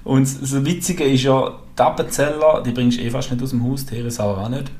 Und 0.04 0.22
das 0.22 0.40
das 0.40 0.64
Witzige 0.64 1.04
ist 1.04 1.22
ja, 1.24 1.52
die 1.78 1.82
Appenzeller, 1.82 2.62
die 2.64 2.70
bringst 2.70 2.98
du 2.98 3.02
eh 3.02 3.10
fast 3.10 3.30
nicht 3.30 3.42
aus 3.42 3.50
dem 3.50 3.62
Haus, 3.68 3.84
die 3.84 3.96
Heresauer 3.96 4.38
auch 4.38 4.48
nicht. 4.48 4.70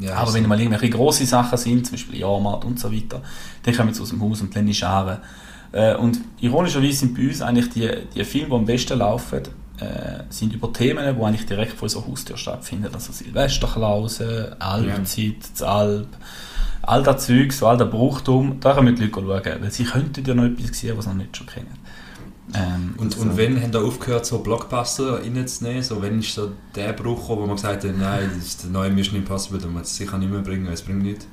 Ja, 0.00 0.14
Aber 0.14 0.28
ist- 0.28 0.34
wenn 0.34 0.48
mal 0.48 0.58
irgendwelche 0.58 0.90
grosse 0.90 1.26
Sachen 1.26 1.58
sind, 1.58 1.86
zum 1.86 1.92
Beispiel 1.92 2.20
Jahrmarkt 2.20 2.64
und 2.64 2.80
so 2.80 2.90
weiter, 2.92 3.20
dann 3.62 3.74
kommen 3.76 3.92
sie 3.92 4.00
aus 4.02 4.08
dem 4.10 4.20
Haus 4.22 4.40
und 4.40 4.54
lernen 4.54 4.72
Scharen. 4.74 5.18
Äh, 5.72 5.94
und 5.96 6.18
ironischerweise 6.40 6.92
sind 6.94 7.14
bei 7.14 7.28
uns 7.28 7.42
eigentlich 7.42 7.68
die, 7.70 7.88
die 8.14 8.24
Filme, 8.24 8.48
die 8.48 8.54
am 8.54 8.64
besten 8.64 8.98
laufen, 8.98 9.40
äh, 9.82 10.24
sind 10.30 10.52
über 10.54 10.72
Themen, 10.72 11.16
die 11.16 11.22
eigentlich 11.22 11.46
direkt 11.46 11.72
vor 11.72 11.84
unserer 11.84 12.06
Haustür 12.06 12.36
stattfinden. 12.36 12.88
Also 12.92 13.12
Silvesterklausen, 13.12 14.60
Alpzeit, 14.60 15.36
das 15.52 15.62
Alp, 15.62 16.08
all 16.82 17.02
das 17.02 17.26
Zeug, 17.26 17.52
so 17.52 17.66
all 17.66 17.76
der 17.76 17.86
Brauchtum, 17.86 18.58
da 18.60 18.74
können 18.74 18.94
die 18.96 19.04
Leute 19.04 19.14
schauen, 19.14 19.62
weil 19.62 19.70
sie 19.70 19.84
könnten 19.84 20.24
ja 20.24 20.34
noch 20.34 20.44
etwas 20.44 20.78
sehen, 20.78 20.96
was 20.96 21.04
sie 21.04 21.10
noch 21.10 21.16
nicht 21.16 21.36
schon 21.36 21.46
kennen. 21.46 21.78
Ähm, 22.54 22.94
Und, 22.98 23.14
so. 23.14 23.22
und 23.22 23.36
wenn 23.36 23.60
haben 23.62 23.72
da 23.72 23.80
aufgehört, 23.80 24.26
so 24.26 24.40
Blockbuster 24.40 25.22
reinzunehmen? 25.22 25.82
So, 25.82 26.02
wenn 26.02 26.18
ist 26.18 26.34
so 26.34 26.52
der 26.74 26.92
Bruch 26.92 27.28
wo 27.28 27.46
man 27.46 27.56
gesagt 27.56 27.84
hat, 27.84 27.96
nein, 27.96 28.30
das 28.34 28.44
ist 28.44 28.64
der 28.64 28.70
neue 28.70 28.90
Mission 28.90 29.16
Impossible, 29.16 29.58
den 29.60 29.72
man 29.72 29.84
sicher 29.84 30.18
nicht 30.18 30.30
mehr 30.30 30.42
bringen, 30.42 30.66
es 30.66 30.82
bringt 30.82 31.02
nichts? 31.02 31.26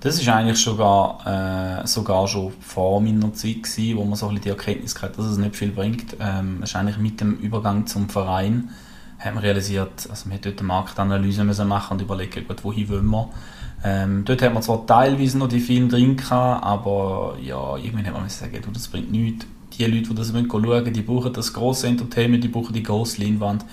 Das 0.00 0.20
ist 0.20 0.28
eigentlich 0.28 0.58
sogar, 0.58 1.82
äh, 1.82 1.86
sogar 1.86 2.28
schon 2.28 2.52
vor 2.60 3.00
meiner 3.00 3.32
Zeit 3.32 3.62
gewesen, 3.62 3.96
wo 3.96 4.04
man 4.04 4.16
so 4.16 4.28
ein 4.28 4.40
die 4.40 4.50
Erkenntnis 4.50 5.00
hatte, 5.00 5.16
dass 5.16 5.26
es 5.26 5.38
nicht 5.38 5.56
viel 5.56 5.70
bringt. 5.70 6.16
Ähm, 6.20 6.62
eigentlich 6.74 6.98
mit 6.98 7.20
dem 7.20 7.36
Übergang 7.38 7.86
zum 7.86 8.08
Verein 8.08 8.68
hat 9.18 9.34
man 9.34 9.42
realisiert, 9.42 10.06
also 10.10 10.28
man 10.28 10.36
hat 10.36 10.44
dort 10.44 10.58
eine 10.58 10.68
Marktanalyse 10.68 11.44
müssen 11.44 11.68
machen 11.68 11.94
und 11.94 12.02
überlegen, 12.02 12.46
gut, 12.46 12.62
wohin 12.62 12.88
wollen 12.90 13.06
wir. 13.06 13.30
Ähm, 13.84 14.24
dort 14.24 14.42
hat 14.42 14.52
man 14.52 14.62
zwar 14.62 14.86
teilweise 14.86 15.38
noch 15.38 15.48
die 15.48 15.60
Filme 15.60 15.88
drin 15.88 16.16
gehabt, 16.16 16.64
aber 16.64 17.36
ja, 17.42 17.76
irgendwann 17.76 18.06
hat 18.06 18.14
man 18.14 18.28
sagen, 18.28 18.58
du, 18.62 18.70
das 18.70 18.88
bringt 18.88 19.10
nichts. 19.10 19.46
Die 19.78 19.84
Leute, 19.84 20.08
die 20.08 20.14
das 20.14 20.32
wollen 20.32 20.48
schauen, 20.50 20.92
die 20.92 21.02
brauchen 21.02 21.32
das 21.32 21.52
grosse 21.52 21.86
Entertainment, 21.86 22.44
die 22.44 22.48
brauchen 22.48 22.72
die 22.72 22.82
grosse 22.82 23.22
Leinwand. 23.22 23.64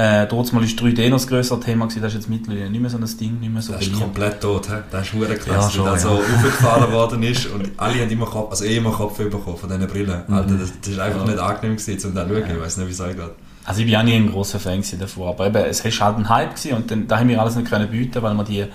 Äh, 0.00 0.28
trotzdem 0.28 0.60
war 0.60 0.64
3D 0.64 1.08
noch 1.10 1.16
das 1.16 1.26
größere 1.26 1.58
Thema, 1.58 1.86
gewesen, 1.86 2.02
das 2.02 2.12
ist 2.12 2.18
jetzt 2.20 2.28
mittlerweile 2.30 2.70
nicht 2.70 2.80
mehr 2.80 2.88
so 2.88 2.98
ein 2.98 3.16
Ding, 3.18 3.40
nicht 3.40 3.52
mehr 3.52 3.60
so 3.62 3.72
Das 3.72 3.82
ist 3.82 3.98
komplett 3.98 4.40
tot, 4.40 4.68
he? 4.68 4.74
das 4.92 5.06
ist 5.08 5.12
hure 5.12 5.28
Ja, 5.28 5.34
krass, 5.34 5.72
schon, 5.74 5.84
weil 5.86 5.92
das 5.94 6.04
ja. 6.04 6.10
so 6.10 6.14
aufgefahren 6.18 6.92
worden 6.92 7.22
ist 7.24 7.46
und 7.46 7.70
alle 7.76 7.94
haben 8.02 8.08
immer 8.10 8.26
Kopf, 8.26 8.50
also 8.52 8.64
eh 8.64 8.76
immer 8.76 8.92
Kopf 8.92 9.16
bekommen 9.18 9.56
von 9.56 9.68
diesen 9.68 9.88
Brillen. 9.88 10.22
Mhm. 10.28 10.34
Alter, 10.34 10.54
das, 10.54 10.72
das 10.80 10.92
ist 10.92 11.00
einfach 11.00 11.20
Ja. 11.22 11.26
nicht 11.32 11.38
angenehm 11.40 11.76
gewesen, 11.76 12.08
um 12.08 12.14
da 12.14 12.28
zu 12.28 12.32
schauen, 12.34 12.50
ich 12.56 12.60
weiß 12.62 12.76
nicht, 12.76 12.86
wie 12.86 12.92
es 12.92 13.00
euch 13.00 13.16
geht. 13.16 13.30
Also 13.64 13.82
ich 13.82 13.92
war 13.92 13.98
auch 14.00 14.04
nie 14.04 14.14
ein 14.14 14.30
großer 14.30 14.60
Fan 14.60 14.82
davon, 15.00 15.28
aber 15.28 15.46
eben, 15.48 15.56
es 15.64 15.84
war 15.84 16.06
halt 16.06 16.16
ein 16.18 16.28
Hype 16.28 16.54
gewesen 16.54 16.76
und 16.76 16.90
dann, 16.92 17.08
da 17.08 17.18
haben 17.18 17.28
wir 17.28 17.40
alles 17.40 17.56
nicht 17.56 17.68
können 17.68 17.90
bieten, 17.90 18.22
weil 18.22 18.34
wir 18.34 18.44
die 18.44 18.66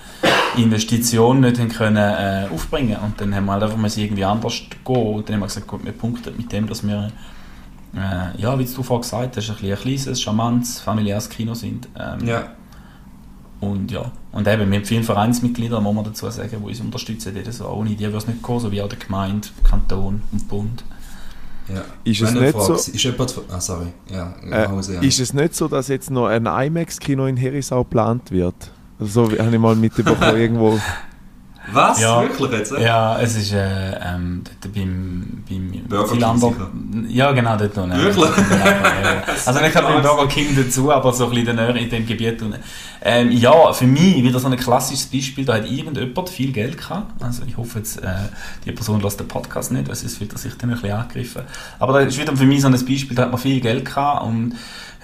Investition 0.62 1.40
nicht 1.40 1.58
haben 1.58 1.68
können, 1.70 1.96
äh, 1.96 2.46
aufbringen 2.52 2.96
und 3.04 3.20
dann 3.20 3.34
haben 3.34 3.46
wir 3.46 3.52
halt 3.52 3.62
einfach 3.64 3.76
müssen 3.78 4.00
irgendwie 4.00 4.24
anders 4.24 4.54
gehen 4.84 4.96
und 4.96 5.28
dann 5.28 5.34
haben 5.36 5.40
wir 5.40 5.46
gesagt, 5.46 5.66
gut, 5.66 5.84
wir 5.84 5.92
punkten 5.92 6.36
mit 6.36 6.52
dem, 6.52 6.68
dass 6.68 6.86
wir, 6.86 7.10
äh, 7.96 8.40
ja, 8.40 8.58
wie 8.58 8.64
du 8.64 8.82
vorhin 8.82 9.02
gesagt 9.02 9.36
hast, 9.36 9.48
ein, 9.50 9.56
bisschen 9.56 9.72
ein 9.72 9.78
kleines, 9.78 10.20
charmantes, 10.22 10.80
familiäres 10.80 11.28
Kino 11.28 11.54
sind. 11.54 11.88
Ähm, 11.98 12.26
Ja, 12.26 12.48
Und 13.60 13.90
ja, 13.90 14.10
und 14.32 14.46
eben, 14.48 14.70
wir 14.70 14.78
haben 14.78 14.84
viele 14.84 15.02
Vereinsmitglieder, 15.02 15.80
muss 15.80 15.94
man 15.94 16.04
dazu 16.04 16.28
sagen, 16.28 16.50
die 16.50 16.56
uns 16.56 16.80
unterstützen. 16.80 17.34
Jedes 17.34 17.58
Jahr. 17.60 17.74
Ohne 17.74 17.90
die 17.90 18.00
würde 18.00 18.16
es 18.18 18.26
nicht 18.26 18.42
kommen, 18.42 18.60
so 18.60 18.70
wie 18.72 18.82
auch 18.82 18.88
der 18.88 18.98
Gemeinde, 18.98 19.48
Kanton 19.62 20.22
und 20.32 20.48
Bund. 20.48 20.84
Ja. 21.72 21.82
Ist 22.04 22.20
es 22.20 22.34
Wenn 22.34 22.42
nicht 22.42 22.54
du 22.54 22.60
fragst, 22.60 22.84
so- 22.86 22.92
Ist 22.92 23.02
jemand... 23.04 23.34
Ah, 23.50 23.60
sorry. 23.60 23.86
Ja, 24.10 24.34
Äh, 24.50 24.68
Hause, 24.68 24.94
ja. 24.96 25.00
ist 25.00 25.18
es 25.18 25.32
nicht 25.32 25.54
so, 25.54 25.66
dass 25.66 25.88
jetzt 25.88 26.10
noch 26.10 26.26
ein 26.26 26.44
IMAX-Kino 26.44 27.24
in 27.26 27.38
Herisau 27.38 27.84
geplant 27.84 28.30
wird? 28.30 28.54
Also, 29.00 29.26
so 29.30 29.38
habe 29.38 29.50
ich 29.54 29.58
mal 29.58 29.74
mitbekommen, 29.74 30.20
irgendwo. 30.36 30.78
Was? 31.72 32.00
Ja. 32.00 32.22
Wirklich 32.22 32.50
jetzt? 32.52 32.72
äh? 32.72 32.84
Ja, 32.84 33.18
es 33.20 33.36
ist 33.36 33.52
äh, 33.52 33.92
ähm, 34.02 34.42
dort 34.44 34.74
beim, 34.74 35.44
beim 35.48 35.72
Burger 35.88 36.34
King? 36.38 37.06
Ja, 37.08 37.32
genau, 37.32 37.56
dort 37.56 37.76
unten. 37.78 37.98
Wirklich? 37.98 38.30
Also 39.46 39.60
nicht 39.60 39.72
gerade 39.72 39.86
beim 39.86 40.02
Burger 40.02 40.26
King 40.28 40.56
dazu, 40.56 40.92
aber 40.92 41.12
so 41.12 41.26
ein 41.26 41.30
bisschen 41.30 41.56
näher 41.56 41.74
in 41.76 41.88
dem 41.88 42.06
Gebiet. 42.06 42.42
Ähm, 43.02 43.30
ja, 43.32 43.72
für 43.72 43.86
mich 43.86 44.22
wieder 44.22 44.38
so 44.38 44.48
ein 44.48 44.56
klassisches 44.56 45.06
Beispiel, 45.06 45.44
da 45.44 45.54
hat 45.54 45.70
irgendjemand 45.70 46.28
viel 46.28 46.52
Geld 46.52 46.78
gehabt. 46.78 47.22
Also 47.22 47.42
ich 47.46 47.56
hoffe 47.56 47.78
jetzt, 47.78 48.02
äh, 48.02 48.14
die 48.64 48.72
Person 48.72 49.00
lässt 49.00 49.20
den 49.20 49.28
Podcast 49.28 49.72
nicht, 49.72 49.88
weil 49.88 49.94
sonst 49.94 50.18
fühlt 50.18 50.32
er 50.32 50.38
sich 50.38 50.56
dann 50.56 50.70
ein 50.70 50.76
bisschen 50.76 50.96
angegriffen. 50.96 51.42
Aber 51.78 51.92
da 51.94 52.00
ist 52.00 52.18
wieder 52.18 52.36
für 52.36 52.46
mich 52.46 52.62
so 52.62 52.68
ein 52.68 52.72
Beispiel, 52.72 53.14
da 53.14 53.22
hat 53.22 53.30
man 53.30 53.40
viel 53.40 53.60
Geld 53.60 53.84
gehabt 53.84 54.24
und 54.24 54.54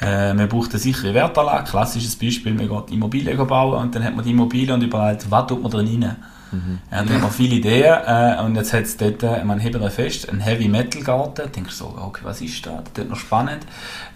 äh, 0.01 0.33
man 0.33 0.49
braucht 0.49 0.71
eine 0.71 0.79
sichere 0.79 1.13
Wertanlage. 1.13 1.71
Klassisches 1.71 2.17
Beispiel, 2.17 2.55
man 2.55 2.69
geht 2.69 2.91
Immobilien 2.91 3.47
bauen 3.47 3.83
und 3.83 3.95
dann 3.95 4.05
hat 4.05 4.17
man 4.17 4.25
die 4.25 4.31
Immobilie 4.31 4.73
und 4.73 4.83
überlegt, 4.83 5.31
was 5.31 5.47
tut 5.47 5.63
man 5.63 5.71
drin 5.71 6.03
rein? 6.03 6.17
Ja, 6.53 7.05
dann 7.05 7.09
hat 7.15 7.23
man 7.23 7.31
viele 7.31 7.57
Ideen 7.57 7.97
äh, 8.07 8.43
und 8.45 8.57
jetzt 8.57 8.73
hat 8.73 8.83
es 8.83 8.97
dort, 8.97 9.23
äh, 9.23 9.45
man 9.45 9.61
hebt 9.61 9.77
fest, 9.93 10.29
ein 10.29 10.41
Heavy 10.41 10.69
Metal 10.69 11.03
Garten. 11.03 11.35
Da 11.37 11.47
denkst 11.47 11.79
du 11.79 11.85
so, 11.85 11.95
okay, 11.97 12.21
was 12.25 12.41
ist 12.41 12.67
da? 12.67 12.83
Das 12.93 13.05
ist 13.05 13.11
noch 13.11 13.17
spannend. 13.17 13.67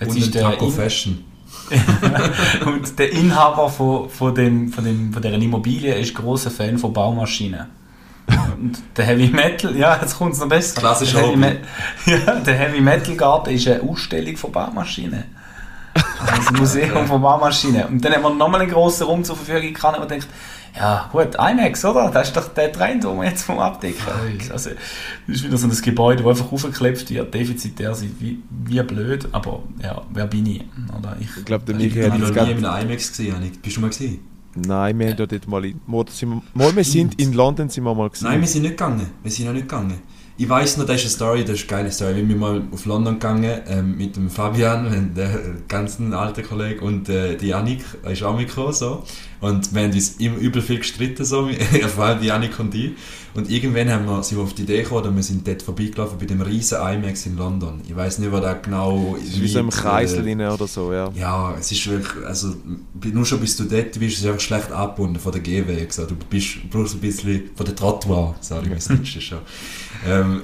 Jetzt 0.00 0.10
Und 0.10 0.18
ist 0.18 0.34
der 0.34 0.42
Taco 0.42 0.66
In- 0.66 0.72
Fashion. 0.72 1.24
und 2.66 2.98
der 2.98 3.12
Inhaber 3.12 3.68
von, 3.68 4.10
von, 4.10 4.34
dem, 4.34 4.72
von, 4.72 4.84
dem, 4.84 5.12
von 5.12 5.22
dieser 5.22 5.34
Immobilie 5.36 5.94
ist 5.94 6.14
großer 6.14 6.50
Fan 6.50 6.78
von 6.78 6.92
Baumaschinen. 6.92 7.66
Und 8.58 8.82
der 8.96 9.04
Heavy 9.06 9.28
Metal, 9.28 9.76
ja, 9.76 9.98
jetzt 10.00 10.16
kommt 10.18 10.32
es 10.32 10.40
noch 10.40 10.48
besser. 10.48 10.80
Klassischer 10.80 11.18
der 11.18 11.28
Heavy, 11.28 11.42
Hobby. 11.42 11.60
Me 12.06 12.16
ja, 12.26 12.34
der 12.40 12.54
Heavy 12.54 12.80
Metal 12.80 13.14
Garten 13.16 13.50
ist 13.50 13.68
eine 13.68 13.82
Ausstellung 13.82 14.36
von 14.36 14.50
Baumaschinen. 14.52 15.24
Also 15.94 16.48
ein 16.50 16.56
Museum 16.56 17.06
von 17.06 17.20
Baumaschinen. 17.22 17.84
Und 17.86 18.04
dann 18.04 18.14
haben 18.14 18.22
wir 18.22 18.34
nochmal 18.34 18.62
einen 18.62 18.70
grossen 18.70 19.06
Raum 19.06 19.22
zur 19.24 19.36
Verfügung 19.36 19.72
gehabt, 19.74 19.96
wo 19.96 20.00
man 20.00 20.08
denkt, 20.08 20.26
ja 20.76 21.08
gut, 21.12 21.34
IMAX, 21.36 21.84
oder? 21.84 22.10
Das 22.10 22.28
ist 22.28 22.36
doch 22.36 22.48
der 22.48 22.72
Trend, 22.72 23.04
den 23.04 23.16
wir 23.16 23.24
jetzt 23.24 23.42
vom 23.44 23.58
abdecken. 23.58 24.02
Also, 24.50 24.70
das 24.70 25.36
ist 25.36 25.44
wieder 25.44 25.56
so 25.56 25.68
ein 25.68 25.82
Gebäude, 25.82 26.22
das 26.22 26.40
einfach 26.40 26.52
aufgeklebt 26.52 27.08
wird, 27.10 27.32
defizitär 27.34 27.94
sein, 27.94 28.14
wie, 28.18 28.40
wie 28.64 28.82
blöd, 28.82 29.28
aber 29.32 29.62
ja, 29.82 30.02
wer 30.12 30.26
bin 30.26 30.46
ich? 30.46 30.64
Oder 30.98 31.16
ich 31.20 31.28
Ich 31.36 31.44
glaube, 31.44 31.64
der 31.64 31.76
Ich 31.76 31.94
Michi 31.94 32.00
bin 32.00 32.12
hat 32.12 32.18
noch 32.18 32.26
jetzt 32.28 32.36
nie 32.48 32.54
gerade... 32.54 32.82
im 32.82 32.88
IMAX 32.90 33.08
gesehen. 33.08 33.52
Bist 33.62 33.76
du 33.76 33.80
mal 33.80 33.88
gesehen? 33.90 34.18
Nein, 34.56 34.98
wir 34.98 35.08
haben 35.10 35.18
ja 35.18 35.26
dort 35.26 35.48
mal... 35.48 35.64
In, 35.64 35.80
mal, 35.86 36.04
sind 36.08 36.28
wir, 36.30 36.42
mal, 36.54 36.74
wir 36.76 36.84
sind 36.84 37.20
in 37.20 37.32
London 37.32 37.68
sind 37.68 37.82
wir 37.84 37.94
mal 37.94 38.08
gewesen. 38.08 38.24
Nein, 38.24 38.40
wir 38.40 38.46
sind 38.48 38.62
nicht 38.62 38.72
gegangen. 38.72 39.10
Wir 39.22 39.30
sind 39.30 39.46
noch 39.46 39.52
nicht 39.52 39.68
gegangen. 39.68 40.00
Ich 40.36 40.48
weiss 40.48 40.76
noch, 40.76 40.84
das 40.84 40.96
ist 40.96 41.02
eine 41.02 41.10
Story, 41.10 41.44
das 41.44 41.60
ist 41.60 41.70
eine 41.70 41.82
geile 41.82 41.92
Story. 41.92 42.16
Wir 42.16 42.26
sind 42.26 42.38
mal 42.40 42.60
auf 42.72 42.86
London 42.86 43.14
gegangen 43.14 43.60
ähm, 43.68 43.96
mit 43.96 44.16
dem 44.16 44.28
Fabian, 44.28 45.12
der 45.16 45.38
ganzen 45.68 46.12
alten 46.12 46.42
Kollege, 46.42 46.80
und 46.80 47.08
äh, 47.08 47.36
die 47.36 47.48
Janik 47.48 47.84
ist 48.10 48.24
auch 48.24 48.36
mitgekommen. 48.36 48.72
So. 48.72 49.04
Und 49.40 49.72
wir 49.72 49.82
haben 49.82 49.92
uns 49.92 50.16
immer 50.18 50.38
übel 50.38 50.60
viel 50.60 50.78
gestritten, 50.78 51.24
so, 51.24 51.48
vor 51.94 52.04
allem 52.04 52.20
die 52.20 52.26
Janik 52.26 52.58
und 52.58 52.74
ich. 52.74 52.94
Und 53.34 53.48
irgendwann 53.48 53.88
haben 53.88 54.06
wir, 54.06 54.24
sind 54.24 54.38
wir 54.38 54.42
auf 54.42 54.54
die 54.54 54.62
Idee 54.62 54.82
gekommen, 54.82 55.06
und 55.06 55.16
wir 55.16 55.22
sind 55.22 55.46
dort 55.46 55.62
vorbeigelaufen 55.62 56.18
bei 56.18 56.26
dem 56.26 56.40
riesen 56.40 56.78
IMAX 56.78 57.26
in 57.26 57.36
London. 57.36 57.80
Ich 57.86 57.94
weiss 57.94 58.18
nicht, 58.18 58.32
wo 58.32 58.40
das 58.40 58.60
genau 58.60 59.16
Es 59.16 59.28
ist 59.28 59.40
wie 59.40 59.46
so 59.46 59.60
im 59.60 59.70
Kreisel 59.70 60.26
äh, 60.26 60.46
oder 60.48 60.66
so, 60.66 60.92
ja. 60.92 61.12
Ja, 61.14 61.54
es 61.60 61.70
ist 61.70 61.88
wirklich, 61.88 62.26
also 62.26 62.54
nur 63.12 63.24
schon 63.24 63.38
bis 63.38 63.56
du 63.56 63.64
dort 63.64 63.92
bist, 64.00 64.16
ist 64.16 64.20
es 64.20 64.26
einfach 64.26 64.40
schlecht 64.40 64.72
abgebunden 64.72 65.20
von 65.20 65.30
der 65.30 65.42
Gehweg. 65.42 65.92
So. 65.92 66.06
Du 66.06 66.16
bist, 66.28 66.68
brauchst 66.70 66.94
ein 66.94 67.00
bisschen 67.00 67.50
von 67.54 67.66
der 67.66 67.76
Trottoir, 67.76 68.34
ich 68.42 68.50
mir, 68.50 68.74
das 68.74 68.90
ist 68.90 69.22
schon. 69.22 69.38
Ähm, 70.06 70.42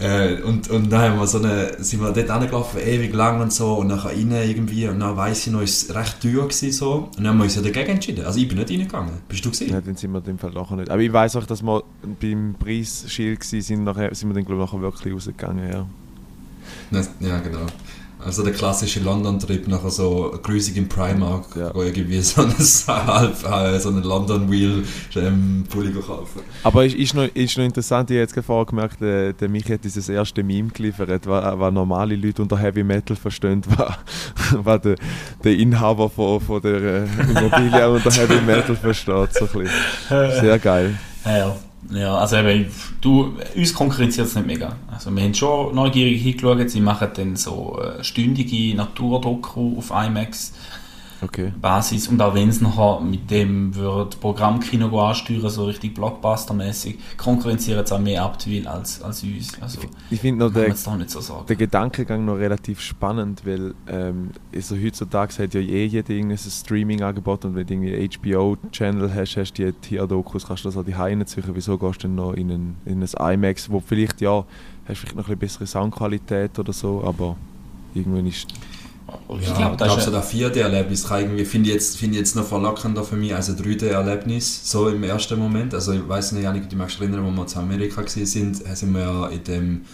äh, 0.00 0.40
und, 0.42 0.70
und 0.70 0.90
dann 0.90 1.12
haben 1.12 1.18
wir 1.18 1.26
so 1.26 1.38
eine, 1.38 1.82
sind 1.84 2.00
wir 2.00 2.10
dort 2.10 2.30
angelaufen, 2.30 2.80
ewig 2.80 3.12
lang 3.12 3.40
und 3.42 3.52
so, 3.52 3.74
und 3.74 3.88
nachher 3.88 4.10
rein 4.10 4.30
irgendwie, 4.30 4.88
und 4.88 5.00
dann 5.00 5.14
weiss 5.16 5.46
ich 5.46 5.52
noch, 5.52 5.60
ist 5.60 5.90
es 5.90 5.94
recht 5.94 6.22
teuer 6.22 6.48
gewesen, 6.48 6.72
so. 6.72 6.92
Und 6.94 7.18
dann 7.18 7.28
haben 7.28 7.38
wir 7.38 7.44
uns 7.44 7.54
ja 7.54 7.60
dagegen 7.60 7.90
entschieden. 7.90 8.24
Also 8.24 8.38
ich 8.38 8.48
bin 8.48 8.56
nicht 8.56 8.70
reingegangen. 8.70 9.12
Bist 9.28 9.44
du 9.44 9.50
gesehen? 9.50 9.70
Ja, 9.70 9.80
dann 9.82 9.96
sind 9.96 10.10
wir 10.12 10.18
in 10.18 10.24
dem 10.24 10.38
Fall 10.38 10.52
nachher 10.52 10.76
nicht. 10.76 10.90
Aber 10.90 11.02
ich 11.02 11.12
weiß 11.12 11.36
auch, 11.36 11.44
dass 11.44 11.62
wir 11.62 11.82
beim 12.18 12.54
Preisschild 12.58 13.40
waren, 13.40 13.60
sind, 13.60 13.84
nachher, 13.84 14.14
sind 14.14 14.30
wir 14.30 14.34
dann 14.34 14.44
glaube 14.46 14.62
ich 14.62 14.72
nachher 14.72 14.80
wirklich 14.80 15.14
rausgegangen, 15.14 15.70
ja. 15.70 15.86
Ja, 17.20 17.38
genau. 17.40 17.66
Also 18.24 18.42
der 18.44 18.52
klassische 18.52 19.00
London-Trip, 19.00 19.66
nachher 19.68 19.90
so 19.90 20.38
grüßig 20.42 20.76
im 20.76 20.88
Primark, 20.88 21.44
Ja. 21.56 21.74
wo 21.74 21.82
irgendwie 21.82 22.20
so 22.22 22.42
ein 22.42 22.54
halb, 22.86 23.44
äh, 23.44 23.78
so 23.78 23.88
einen 23.88 24.02
London-Wheel 24.02 24.84
ähm, 25.16 25.64
Pulli 25.68 25.92
kaufen. 25.92 26.40
Aber 26.62 26.84
ist, 26.84 26.94
ist, 26.96 27.14
noch, 27.14 27.24
ist 27.34 27.56
noch 27.56 27.64
interessant, 27.64 28.10
ich 28.10 28.14
habe 28.16 28.20
jetzt 28.22 28.34
gerade 28.34 28.46
vorher 28.46 28.66
gemerkt, 28.66 29.00
der, 29.00 29.32
der 29.32 29.48
Michi 29.48 29.72
hat 29.72 29.84
dieses 29.84 30.08
erste 30.08 30.42
Meme 30.42 30.68
geliefert, 30.70 31.26
was, 31.26 31.58
was 31.58 31.72
normale 31.72 32.16
Leute 32.16 32.42
unter 32.42 32.58
Heavy 32.58 32.82
Metal 32.84 33.16
verstehen, 33.16 33.62
was, 33.76 33.94
was 34.64 34.80
der, 34.82 34.96
der 35.42 35.56
Inhaber 35.56 36.08
von, 36.10 36.40
von 36.40 36.60
der 36.62 36.80
äh, 36.80 37.04
Immobilie 37.30 37.88
unter 37.90 38.10
Heavy 38.10 38.40
Metal 38.42 38.76
versteht. 38.76 39.34
So 39.34 39.46
ein 39.46 39.50
bisschen. 39.52 39.68
Sehr 40.40 40.58
geil. 40.58 40.98
Ja, 41.24 41.36
ja. 41.38 41.56
Ja 41.90 42.16
also 42.16 42.36
eben, 42.36 42.70
du, 43.00 43.34
uns 43.56 43.74
konkurrenziert 43.74 44.26
es 44.26 44.34
nicht 44.34 44.46
mega. 44.46 44.76
Also 44.90 45.14
wir 45.14 45.22
haben 45.22 45.34
schon 45.34 45.74
neugierig 45.74 46.22
hingeschaut, 46.22 46.70
sie 46.70 46.80
machen 46.80 47.08
dann 47.14 47.36
so 47.36 47.80
äh, 47.80 48.02
stündige 48.04 48.76
Naturdoku 48.76 49.78
auf 49.78 49.90
IMAX 49.90 50.52
Okay. 51.22 51.52
Basis 51.60 52.08
und 52.08 52.20
auch 52.22 52.34
wenn 52.34 52.48
es 52.48 52.60
nachher 52.60 53.00
mit 53.00 53.30
dem 53.30 53.74
wird 53.74 54.20
Programmkino 54.20 55.00
ansteuern, 55.00 55.50
so 55.50 55.64
richtig 55.64 55.94
Blockbuster-mäßig, 55.94 56.96
konkurrenzieren 57.16 57.84
es 57.84 57.92
auch 57.92 57.98
mehr 57.98 58.22
Abtwil 58.22 58.66
als, 58.66 59.02
als 59.02 59.22
uns. 59.22 59.60
Also 59.60 59.80
Ich 60.10 60.20
finde 60.20 60.46
noch 60.46 60.52
der, 60.52 60.74
so 60.74 61.44
der 61.48 61.56
Gedankengang 61.56 62.24
noch 62.24 62.36
relativ 62.36 62.80
spannend, 62.80 63.42
weil 63.44 63.74
ähm, 63.86 64.30
also 64.54 64.76
heutzutage 64.76 65.42
hat 65.42 65.54
ja 65.54 65.60
eh 65.60 65.86
jeder 65.86 66.10
irgendein 66.10 66.38
Streaming-Angebot 66.38 67.44
und 67.44 67.54
wenn 67.54 67.66
du 67.66 67.74
irgendwie 67.74 68.08
HBO-Channel 68.18 69.14
hast, 69.14 69.36
hast 69.36 69.52
du 69.54 69.64
die 69.64 69.72
Tierdokus, 69.72 70.46
kannst 70.46 70.64
du 70.64 70.68
das 70.68 70.76
auch 70.76 70.84
die 70.84 70.96
Heine 70.96 71.26
suchen. 71.26 71.54
Wieso 71.54 71.76
gehst 71.76 72.02
du 72.02 72.08
denn 72.08 72.14
noch 72.14 72.32
in 72.32 72.50
ein, 72.50 72.76
in 72.86 73.02
ein 73.02 73.34
IMAX, 73.34 73.68
wo 73.70 73.80
vielleicht 73.80 74.20
ja, 74.20 74.44
hast 74.86 74.98
vielleicht 74.98 75.16
noch 75.16 75.28
ein 75.28 75.38
bisschen 75.38 75.60
bessere 75.60 75.66
Soundqualität 75.66 76.58
oder 76.58 76.72
so, 76.72 77.02
aber 77.04 77.36
irgendwann 77.94 78.26
ist 78.26 78.46
ich 79.40 79.48
Ja, 79.48 79.54
glaube, 79.54 79.76
ich 79.76 79.78
das 79.78 79.86
glaube, 79.86 80.00
ist 80.00 80.04
so 80.04 80.10
das 80.10 80.30
4D-Erlebnis 80.30 81.06
kann 81.08 81.20
irgendwie, 81.22 81.44
finde 81.44 81.68
ich, 81.68 81.74
jetzt, 81.74 81.96
finde 81.96 82.14
ich 82.16 82.20
jetzt 82.20 82.36
noch 82.36 82.44
verlockender 82.46 83.04
für 83.04 83.16
mich 83.16 83.34
als 83.34 83.48
ein 83.48 83.56
3D-Erlebnis, 83.56 84.70
so 84.70 84.88
im 84.88 85.02
ersten 85.04 85.38
Moment. 85.38 85.74
Also 85.74 85.92
ich 85.92 86.06
weiß 86.08 86.32
nicht, 86.32 86.42
Janik, 86.44 86.68
du 86.68 86.76
magst 86.76 86.96
dich 86.96 87.02
erinnern, 87.02 87.24
wo 87.24 87.30
wir 87.30 87.46
zu 87.46 87.58
Amerika 87.58 87.98
waren, 88.02 88.26
sind, 88.26 88.56
sind 88.76 88.92
wir 88.92 89.00
ja 89.00 89.28
in 89.28 89.44
dem 89.44 89.84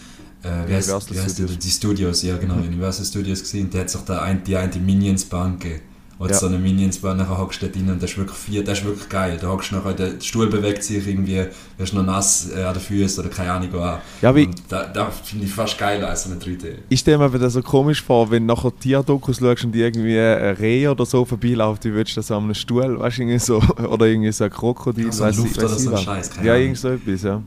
äh, 0.43 0.67
wie 0.67 0.73
heißt, 0.75 0.89
Universal 0.89 1.15
wie 1.15 1.19
heißt 1.19 1.35
Studios. 1.35 1.51
Die, 1.51 1.57
die 1.59 1.69
Studios, 1.69 2.21
ja 2.23 2.37
genau, 2.37 2.55
Universal 2.55 3.05
Studios 3.05 3.41
gesehen. 3.41 3.69
Da 3.71 3.79
hat 3.79 3.89
sich 3.89 4.01
da 4.01 4.21
ein, 4.21 4.43
die 4.43 4.55
eine 4.57 4.75
Minions-Bahn 4.75 5.59
gegeben. 5.59 5.81
Und 6.19 6.31
Ja. 6.31 6.35
so 6.37 6.47
eine 6.47 6.57
Minions-Bahn, 6.57 7.15
nachher 7.17 7.37
hockst 7.37 7.61
du 7.61 7.67
dort 7.67 7.77
rein 7.77 7.91
und 7.91 8.01
das 8.01 8.09
ist 8.09 8.17
wirklich 8.17 8.37
viel, 8.37 8.63
das 8.63 8.79
ist 8.79 8.85
wirklich 8.85 9.07
geil. 9.07 9.37
Da 9.39 9.49
hockst 9.49 9.69
du 9.71 9.75
nachher, 9.75 9.93
der 9.93 10.13
Stuhl 10.19 10.47
bewegt 10.47 10.83
sich 10.83 11.07
irgendwie, 11.07 11.45
wirst 11.77 11.93
noch 11.93 12.03
nass 12.03 12.49
äh, 12.55 12.63
an 12.63 12.73
den 12.73 12.81
Füßen 12.81 13.23
oder 13.23 13.31
keine 13.31 13.51
Ahnung 13.51 13.69
was. 13.73 13.99
Ja, 14.23 14.35
wie- 14.35 14.47
und 14.47 14.55
da, 14.67 14.85
da 14.85 15.11
finde 15.11 15.45
ich 15.45 15.51
fast 15.53 15.77
geiler 15.77 16.09
als 16.09 16.23
so 16.23 16.31
eine 16.31 16.39
3D. 16.39 16.73
Ich 16.89 17.01
stelle 17.01 17.19
mir 17.19 17.25
aber 17.25 17.37
das 17.37 17.53
so 17.53 17.61
komisch 17.61 18.01
vor, 18.01 18.31
wenn 18.31 18.47
du 18.47 18.53
nachher 18.55 18.71
Tierdokus 18.79 19.37
schaust 19.37 19.63
und 19.65 19.75
irgendwie 19.75 20.19
ein 20.19 20.55
Reh 20.55 20.87
oder 20.87 21.05
so 21.05 21.23
vorbeiläuft, 21.23 21.85
wie 21.85 21.93
würdest 21.93 22.17
du 22.17 22.21
das 22.21 22.31
an 22.31 22.45
einem 22.45 22.55
Stuhl, 22.55 22.99
weißt 22.99 23.17
du, 23.17 23.21
irgendwie 23.21 23.39
so, 23.39 23.57
oder 23.87 24.07
irgendwie 24.07 24.31
so 24.31 24.45
ein 24.45 24.49
Krokodil, 24.49 25.05
Ja, 25.05 25.11
so 25.11 25.23
ein 25.23 25.29
ich- 25.31 25.37
Luft- 25.37 25.57
weiss 25.57 25.63
oder 25.65 25.75
ich 25.75 25.81
so 25.83 25.91
ein. 25.91 25.97
Scheiß, 26.03 26.29
keine 26.31 26.47
Ja, 26.47 26.55
irgend 26.55 26.77
so 26.79 26.87
etwas, 26.89 27.21
ja. 27.21 27.41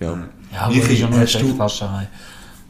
Ja. 0.00 0.06
ja, 0.52 0.60
aber 0.60 0.74
ja 0.74 1.06
nur 1.06 1.14
eine 1.16 1.20
hast 1.22 1.34
du- 1.34 1.38
Stechflascherei. 1.38 2.08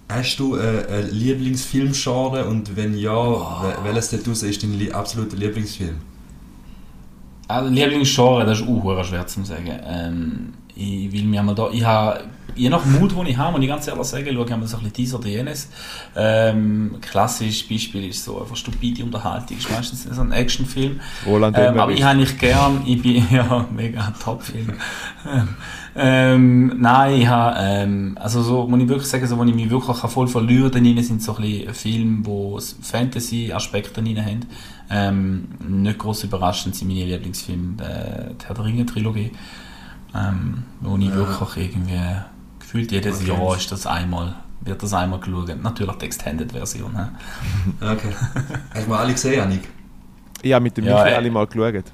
Hast 0.08 0.36
du 0.38 0.56
äh, 0.56 0.86
ein 0.88 1.10
Lieblingsfilmgenre 1.10 2.46
und 2.46 2.76
wenn 2.76 2.96
ja, 2.96 3.10
wel- 3.12 3.76
welches 3.84 4.10
dort 4.10 4.28
raus 4.28 4.42
ist 4.44 4.62
dein 4.62 4.78
li 4.78 4.90
absoluter 4.92 5.36
Lieblingsfilm? 5.36 5.96
Also, 7.48 7.70
Lieblingsgenre, 7.70 8.44
das 8.44 8.60
ist 8.60 8.68
auch 8.68 9.04
schwer 9.04 9.26
zu 9.26 9.44
sagen. 9.44 9.70
Ähm, 9.84 10.54
ich 10.74 11.10
will 11.12 11.24
mir 11.24 11.42
mal 11.42 11.54
da, 11.54 11.70
ich 11.72 11.84
habe, 11.84 12.24
je 12.54 12.68
nach 12.68 12.84
Mut, 12.84 13.12
den 13.16 13.26
ich 13.26 13.36
habe, 13.36 13.52
muss 13.52 13.62
ich 13.62 13.68
ganz 13.68 13.86
ehrlich 13.88 14.04
sagen, 14.04 14.26
schaue 14.34 14.44
ich 14.44 14.56
mir 14.56 14.66
so 14.66 14.76
ein 14.76 14.82
bisschen 14.82 14.92
dies 14.92 15.14
oder 15.14 15.28
jenes. 15.28 15.68
Ähm, 16.14 16.96
klassisches 17.00 17.68
Beispiel 17.68 18.08
ist 18.08 18.24
so 18.24 18.40
einfach 18.40 18.56
stupide 18.56 19.02
Unterhaltung, 19.04 19.56
ist 19.58 19.70
meistens 19.70 20.04
so 20.04 20.20
ein 20.20 20.32
Actionfilm. 20.32 21.00
Roland 21.26 21.56
Ähm, 21.58 21.78
aber 21.80 21.92
ich 21.92 22.02
habe 22.02 22.18
nicht 22.18 22.38
gern, 22.38 22.82
ich 22.86 23.00
bin, 23.02 23.26
ja, 23.30 23.66
mega 23.74 24.12
Top-Film. 24.22 24.74
ähm, 25.96 26.74
nein, 26.80 27.20
ich 27.22 27.26
habe, 27.26 27.56
ähm, 27.58 28.18
also 28.20 28.42
so, 28.42 28.66
muss 28.68 28.80
ich 28.80 28.88
wirklich 28.88 29.08
sagen, 29.08 29.26
so, 29.26 29.38
wo 29.38 29.44
ich 29.44 29.54
mich 29.54 29.70
wirklich 29.70 29.88
auch 30.04 30.10
voll 30.10 30.28
verlieren 30.28 30.70
drin 30.70 31.02
sind 31.02 31.22
so 31.22 31.36
ein 31.36 31.42
bisschen 31.42 31.74
Filme, 31.74 32.18
wo 32.26 32.58
s- 32.58 32.76
Fantasy-Aspekte 32.82 34.02
drin 34.02 34.24
haben. 34.24 34.40
Ähm, 34.90 35.48
nicht 35.66 35.98
groß 35.98 36.24
überraschend 36.24 36.76
sind 36.76 36.88
meine 36.88 37.04
Lieblingsfilme, 37.04 37.74
der, 37.78 38.30
die 38.34 38.46
Herr 38.46 38.54
der 38.54 38.64
Ringe-Trilogie, 38.64 39.32
ähm, 40.14 40.62
wo 40.80 40.96
ich 40.96 41.06
Ja. 41.06 41.16
wirklich 41.16 41.70
irgendwie, 41.72 42.00
gefühlt 42.60 42.92
jedes 42.92 43.20
Okay. 43.22 43.28
Jahr 43.28 43.56
ist 43.56 43.72
das 43.72 43.86
einmal, 43.86 44.34
wird 44.60 44.82
das 44.82 44.92
einmal 44.94 45.20
geschaut. 45.20 45.50
Natürlich 45.62 45.96
die 45.96 46.04
Extended-Version. 46.06 46.92
Okay. 47.80 48.10
Hast 48.74 48.86
du 48.86 48.90
mal 48.90 48.98
alle 48.98 49.12
gesehen, 49.12 49.34
Janik? 49.38 49.68
Ich 50.42 50.52
habe 50.52 50.62
mit 50.62 50.76
dem 50.76 50.84
Ja, 50.84 50.94
Michi 51.02 51.08
äh, 51.08 51.16
alle 51.16 51.30
mal 51.30 51.46
geschaut. 51.46 51.84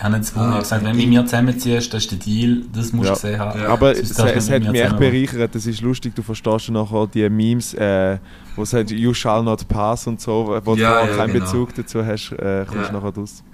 Ich 0.00 0.04
habe 0.04 0.16
nicht 0.16 0.28
gezwungen, 0.32 0.54
Ah, 0.54 0.60
gesagt, 0.60 0.82
wenn 0.82 0.92
du 0.92 0.96
mit 0.96 1.08
mir 1.10 1.26
zusammenziehst, 1.26 1.92
das 1.92 2.04
ist 2.04 2.10
der 2.10 2.18
Deal, 2.20 2.62
das 2.72 2.90
musst 2.94 3.08
Ja. 3.10 3.14
du 3.14 3.20
gesehen 3.20 3.38
haben. 3.38 3.60
Ja. 3.60 3.68
Aber 3.68 3.92
es, 3.92 4.14
du 4.14 4.22
es 4.24 4.50
hat 4.50 4.62
mich 4.62 4.80
echt 4.80 4.96
bereichert. 4.98 5.54
Das 5.54 5.66
ist 5.66 5.82
lustig, 5.82 6.14
du 6.14 6.22
verstehst 6.22 6.64
schon 6.64 6.72
nachher 6.74 7.06
die 7.06 7.28
Memes, 7.28 7.74
äh, 7.74 8.16
wo 8.56 8.62
es 8.62 8.70
sagt, 8.70 8.90
you 8.92 9.12
shall 9.12 9.42
not 9.42 9.68
pass 9.68 10.06
und 10.06 10.18
so, 10.18 10.58
wo 10.64 10.74
du 10.74 10.80
Ja, 10.80 10.92
vorher 10.92 11.10
ja, 11.10 11.16
keinen 11.18 11.32
genau. 11.34 11.44
Bezug 11.44 11.74
dazu 11.74 12.02
hast, 12.02 12.32
äh, 12.32 12.64
kommst 12.66 12.90
Ja. 12.90 12.98
du 12.98 13.04
nachher 13.06 13.14
raus. 13.14 13.44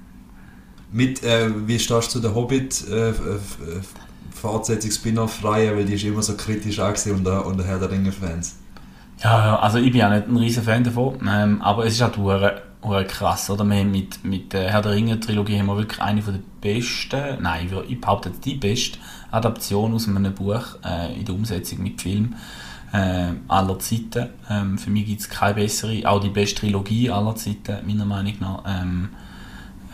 Mit, 0.92 1.24
äh, 1.24 1.50
wie 1.66 1.80
stehst 1.80 2.06
du 2.10 2.12
zu 2.12 2.20
der 2.20 2.32
Hobbit 2.32 2.84
äh, 2.92 3.12
Fortsetzung 4.32 4.92
Spin-off-Reihe, 4.92 5.74
weil 5.76 5.84
die 5.84 5.94
ist 5.94 6.04
immer 6.04 6.22
so 6.22 6.34
kritisch 6.36 6.78
angesehen 6.78 7.16
unter, 7.16 7.44
unter 7.44 7.64
Herr 7.64 7.80
der 7.80 7.90
Ringe-Fans. 7.90 8.56
Ja, 9.18 9.46
ja, 9.46 9.58
also 9.58 9.78
ich 9.78 9.90
bin 9.90 9.96
ja 10.00 10.10
nicht 10.14 10.28
ein 10.28 10.36
riesen 10.36 10.62
Fan 10.62 10.84
davon, 10.84 11.16
ähm, 11.28 11.60
aber 11.62 11.86
es 11.86 11.94
ist 11.94 12.02
halt 12.02 12.16
hure 12.86 13.04
krass, 13.04 13.50
oder? 13.50 13.64
Wir 13.64 13.76
haben 13.76 13.90
mit, 13.90 14.24
mit 14.24 14.52
der 14.52 14.70
Herr 14.70 14.82
der 14.82 14.92
Ringe 14.92 15.18
Trilogie 15.18 15.58
haben 15.58 15.66
wir 15.66 15.76
wirklich 15.76 16.00
eine 16.00 16.22
der 16.22 16.40
besten, 16.60 17.42
nein, 17.42 17.68
ich 17.88 18.00
behaupte 18.00 18.30
die 18.30 18.54
beste 18.54 18.98
Adaption 19.30 19.92
aus 19.94 20.08
einem 20.08 20.32
Buch 20.34 20.62
äh, 20.84 21.18
in 21.18 21.24
der 21.24 21.34
Umsetzung 21.34 21.82
mit 21.82 22.00
Film 22.00 22.34
äh, 22.92 23.32
aller 23.48 23.78
Zeiten. 23.78 24.30
Ähm, 24.48 24.78
für 24.78 24.90
mich 24.90 25.06
gibt 25.06 25.20
es 25.20 25.28
keine 25.28 25.54
bessere, 25.54 26.08
auch 26.08 26.20
die 26.20 26.30
beste 26.30 26.60
Trilogie 26.60 27.10
aller 27.10 27.34
Zeiten, 27.34 27.86
meiner 27.86 28.04
Meinung 28.04 28.34
nach. 28.40 28.62
Ähm, 28.66 29.08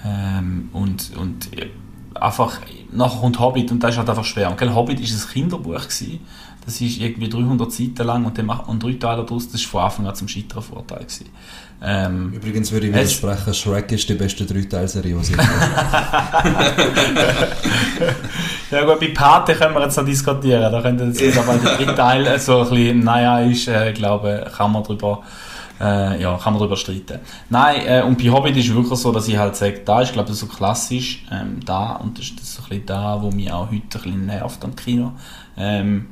ähm, 0.05 0.69
und, 0.73 1.17
und 1.17 1.59
äh, 1.59 1.71
einfach, 2.15 2.61
nachher 2.91 3.21
kommt 3.21 3.41
Hobbit 3.41 3.73
und 3.73 3.83
das 3.83 3.93
ist 3.93 3.99
halt 3.99 4.11
einfach 4.11 4.25
schwer. 4.25 4.51
Und 4.51 4.59
gell, 4.59 4.75
Hobbit 4.75 5.01
ist 5.01 5.13
ein 5.13 5.33
Kinderbuch 5.33 5.83
gewesen. 5.83 6.21
Das 6.65 6.81
ist 6.81 6.99
irgendwie 6.99 7.29
300 7.29 7.73
Seiten 7.73 8.07
lang 8.07 8.25
und, 8.25 8.41
macht 8.45 8.69
man 8.69 8.79
drei 8.79 8.93
Teile 8.93 9.25
daraus. 9.25 9.49
Das 9.49 9.63
war 9.65 9.91
von 9.91 10.07
Anfang 10.07 10.07
an 10.07 10.15
zum 10.15 10.29
Scheitern 10.29 10.63
Vorteil. 10.63 11.01
Gewesen. 11.01 11.27
Ähm, 11.85 12.33
Übrigens 12.33 12.71
würde 12.71 12.87
ich 12.87 12.95
widersprechen, 12.95 13.55
Shrek 13.55 13.91
ist 13.91 14.09
die 14.09 14.15
beste 14.15 14.47
Dreiteilserie, 14.47 15.17
die 15.17 15.25
sie 15.25 15.35
ja 18.71 18.85
gut, 18.85 19.01
bei 19.01 19.09
Pate 19.09 19.55
können 19.55 19.75
wir 19.75 19.83
jetzt 19.83 19.97
noch 19.97 20.05
diskutieren. 20.05 20.71
Da 20.71 20.81
könnte 20.81 21.03
jetzt 21.05 21.21
wieder 21.21 21.43
mal 21.43 21.59
der 21.59 21.77
dritte 21.77 21.97
Teil 21.97 22.39
so 22.39 22.61
ein 22.61 22.69
bisschen, 22.69 23.01
naja, 23.01 23.41
ist, 23.41 23.67
äh, 23.67 23.91
ich 23.91 23.97
glaube, 23.97 24.49
kann 24.57 24.71
man 24.71 24.85
drüber 24.85 25.25
äh, 25.83 26.23
ja, 26.23 26.39
kann 26.39 26.53
man 26.53 26.61
darüber 26.61 26.77
streiten. 26.77 27.19
Nein, 27.51 27.87
äh, 27.87 28.03
und 28.03 28.17
bei 28.17 28.31
Hobbit 28.31 28.57
ist 28.57 28.69
es 28.69 28.75
wirklich 28.75 28.99
so, 28.99 29.11
dass 29.11 29.27
ich 29.27 29.37
halt 29.37 29.57
sage, 29.57 29.81
da 29.85 30.03
ist, 30.03 30.13
glaube 30.13 30.31
ich, 30.31 30.37
so 30.37 30.47
klassisch 30.47 31.25
ähm, 31.33 31.59
da 31.65 31.97
und 31.97 32.19
das 32.19 32.27
ist 32.27 32.41
das 32.41 32.55
so 32.55 32.63
ein 32.63 32.69
bisschen 32.69 32.87
da, 32.87 33.21
wo 33.21 33.33
mich 33.33 33.51
auch 33.51 33.67
heute 33.67 33.75
ein 33.75 33.89
bisschen 33.89 34.27
nervt 34.27 34.65
am 34.65 34.77
Kino. 34.77 35.13
Ähm, 35.57 36.07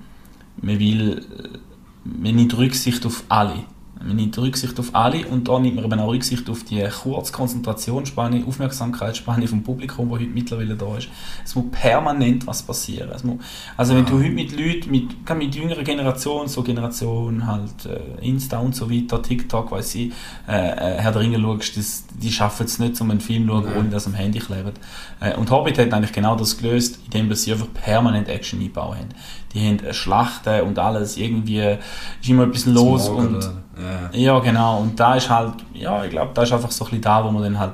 man 0.61 0.79
will, 0.79 1.19
äh, 1.19 1.59
man 2.05 2.35
nimmt 2.35 2.59
Rücksicht 2.59 3.07
auf 3.07 3.23
alle. 3.29 3.65
Man 4.03 4.17
nimmt 4.17 4.39
Rücksicht 4.39 4.79
auf 4.79 4.95
alle 4.95 5.27
und 5.27 5.47
da 5.49 5.59
nimmt 5.59 5.77
man 5.77 5.85
eben 5.85 6.01
auch 6.01 6.09
Rücksicht 6.09 6.49
auf 6.49 6.65
die 6.65 6.83
kurze 7.03 7.33
Konzentrationsspanne, 7.33 8.45
Aufmerksamkeitsspanne 8.47 9.47
vom 9.47 9.63
Publikum, 9.63 10.09
das 10.11 10.21
heute 10.21 10.31
mittlerweile 10.31 10.75
da 10.75 10.97
ist. 10.97 11.09
Es 11.45 11.55
muss 11.55 11.67
permanent 11.71 12.47
was 12.47 12.63
passieren. 12.63 13.11
Muss, 13.25 13.37
also 13.77 13.95
wenn 13.95 14.07
du 14.07 14.19
heute 14.19 14.31
mit 14.31 14.53
Leuten, 14.53 14.91
mit, 14.91 15.37
mit 15.37 15.55
jüngerer 15.55 15.83
Generation, 15.83 16.49
so 16.49 16.63
Generation 16.63 17.47
halt 17.47 17.87
äh, 17.87 18.27
Insta 18.27 18.59
und 18.59 18.75
so 18.75 18.91
weiter, 18.91 19.21
TikTok, 19.23 19.71
weiß 19.71 19.95
ich, 19.97 20.13
äh, 20.49 20.53
äh, 20.53 20.99
Herr 20.99 21.13
der 21.13 21.21
Ringe 21.21 21.39
schaust, 21.39 21.77
das, 21.77 22.05
die 22.21 22.33
schaffen 22.33 22.65
es 22.67 22.79
nicht, 22.79 22.99
um 23.03 23.11
einen 23.11 23.21
Film 23.21 23.47
zu 23.47 23.53
schauen, 23.53 23.67
ohne 23.77 23.89
dass 23.91 24.07
am 24.07 24.15
Handy 24.15 24.39
kleben. 24.39 24.73
Äh, 25.21 25.37
und 25.37 25.51
Hobbit 25.51 25.79
hat 25.79 25.93
eigentlich 25.93 26.13
genau 26.13 26.37
das 26.37 26.57
gelöst, 26.57 27.01
indem 27.05 27.33
sie 27.35 27.53
einfach 27.53 27.69
permanent 27.75 28.29
Action 28.29 28.61
eingebaut 28.61 28.97
haben. 28.97 29.09
Die 29.53 29.67
haben 29.67 29.93
Schlachten 29.93 30.63
und 30.63 30.79
alles, 30.79 31.17
irgendwie 31.17 31.77
ist 32.21 32.29
immer 32.29 32.45
etwas 32.45 32.67
los 32.67 33.07
Zum 33.07 33.17
und 33.17 33.33
Morgen, 33.33 33.65
ja. 33.81 34.11
ja, 34.19 34.39
genau. 34.41 34.81
Und 34.81 34.99
da 34.99 35.15
ist 35.15 35.29
halt, 35.31 35.55
ja, 35.75 36.05
ich 36.05 36.11
glaube, 36.11 36.33
da 36.35 36.43
ist 36.43 36.53
einfach 36.53 36.71
so 36.71 36.85
ein 36.85 36.91
bisschen 36.91 37.03
da, 37.03 37.25
wo 37.25 37.31
man 37.31 37.43
dann 37.43 37.59
halt 37.59 37.73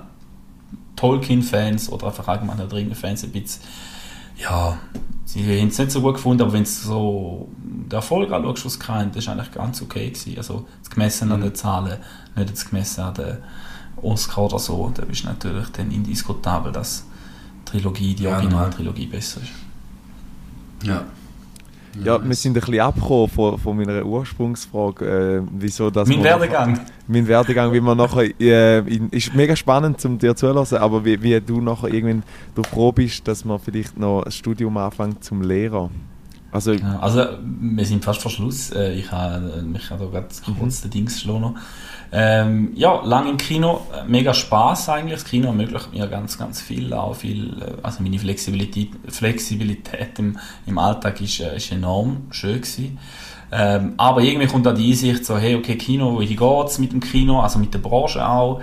Tolkien-Fans 0.96 1.90
oder 1.90 2.06
einfach 2.06 2.26
allgemein 2.28 2.56
der 2.56 2.70
Ringe-Fans 2.72 3.24
ein 3.24 3.32
bisschen, 3.32 3.62
ja, 4.38 4.76
sie 5.24 5.42
haben 5.60 5.68
es 5.68 5.78
nicht 5.78 5.90
so 5.90 6.00
gut 6.00 6.14
gefunden, 6.14 6.42
aber 6.42 6.52
wenn 6.52 6.64
du 6.64 6.70
so 6.70 7.48
den 7.58 7.90
Erfolg 7.90 8.32
anschaust, 8.32 8.64
was 8.64 8.74
es 8.76 8.88
hatten, 8.88 9.10
das 9.12 9.24
ist 9.24 9.28
eigentlich 9.28 9.52
ganz 9.52 9.82
okay 9.82 10.10
gewesen. 10.10 10.34
Also, 10.38 10.66
gemessen 10.90 11.30
an 11.32 11.40
Mhm. 11.40 11.44
den 11.44 11.54
Zahlen, 11.54 11.98
nicht 12.36 12.48
jetzt 12.48 12.70
gemessen 12.70 13.00
an 13.02 13.14
den 13.14 13.38
Oscar 14.02 14.44
oder 14.44 14.58
so, 14.58 14.90
da 14.94 15.02
ist 15.04 15.24
natürlich 15.24 15.68
dann 15.68 15.90
indiskutabel, 15.90 16.72
dass 16.72 17.04
die 17.66 17.70
Trilogie, 17.72 18.14
die 18.14 18.24
Ja, 18.24 18.34
Originaltrilogie 18.34 19.06
besser 19.06 19.40
ist. 19.42 19.50
Ja. 20.86 21.04
Ja, 22.04 22.22
wir 22.22 22.34
sind 22.34 22.56
ein 22.56 22.60
bisschen 22.60 22.80
abgekommen 22.80 23.28
von, 23.28 23.58
von 23.58 23.76
meiner 23.76 24.04
Ursprungsfrage, 24.04 25.04
äh, 25.04 25.42
wieso 25.58 25.90
das 25.90 26.08
mein 26.08 26.22
Werdegang. 26.22 26.80
Mein 27.06 27.26
Werdegang, 27.26 27.72
wie 27.72 27.80
man 27.80 27.96
nachher, 27.96 28.28
äh, 28.40 28.78
in, 28.80 29.08
ist 29.10 29.34
mega 29.34 29.56
spannend 29.56 30.00
zum 30.00 30.18
dir 30.18 30.34
zuhören, 30.36 30.66
aber 30.78 31.04
wie, 31.04 31.20
wie 31.22 31.40
du 31.40 31.60
nachher 31.60 31.92
irgendwann 31.92 32.22
durch 32.54 32.68
froh 32.68 32.92
bist, 32.92 33.26
dass 33.28 33.44
man 33.44 33.58
vielleicht 33.58 33.98
noch 33.98 34.22
ein 34.22 34.32
Studium 34.32 34.76
anfängt 34.76 35.24
zum 35.24 35.42
Lehrer. 35.42 35.90
Also, 36.52 36.74
also, 37.00 37.22
wir 37.42 37.84
sind 37.84 38.04
fast 38.04 38.22
vor 38.22 38.30
Schluss. 38.30 38.70
Äh, 38.70 38.94
Ich 38.94 39.10
habe 39.10 39.62
mich 39.62 39.86
gerade 39.88 40.08
kurz 40.58 40.80
den 40.80 40.90
Dings 40.90 41.24
noch. 41.26 41.54
Ähm, 42.18 42.72
ja, 42.74 43.02
lang 43.04 43.28
im 43.28 43.36
Kino, 43.36 43.82
äh, 43.92 44.08
mega 44.08 44.32
Spaß 44.32 44.88
eigentlich. 44.88 45.20
Das 45.20 45.24
Kino 45.26 45.48
ermöglicht 45.48 45.92
mir 45.92 46.06
ganz, 46.06 46.38
ganz 46.38 46.62
viel, 46.62 46.94
auch 46.94 47.14
viel, 47.14 47.60
äh, 47.60 47.74
also 47.82 48.02
meine 48.02 48.18
Flexibilität, 48.18 48.88
Flexibilität 49.06 50.18
im, 50.18 50.38
im 50.64 50.78
Alltag 50.78 51.20
ist, 51.20 51.40
äh, 51.40 51.54
ist 51.56 51.70
enorm 51.72 52.22
schön 52.30 52.62
gewesen. 52.62 52.98
Ähm, 53.52 53.92
aber 53.98 54.22
irgendwie 54.22 54.46
kommt 54.46 54.64
da 54.64 54.72
die 54.72 54.88
Einsicht 54.92 55.26
so, 55.26 55.36
hey, 55.36 55.56
okay, 55.56 55.76
Kino, 55.76 56.18
wie 56.18 56.34
geht's 56.34 56.78
mit 56.78 56.92
dem 56.92 57.00
Kino, 57.00 57.40
also 57.40 57.58
mit 57.58 57.74
der 57.74 57.80
Branche 57.80 58.26
auch. 58.26 58.62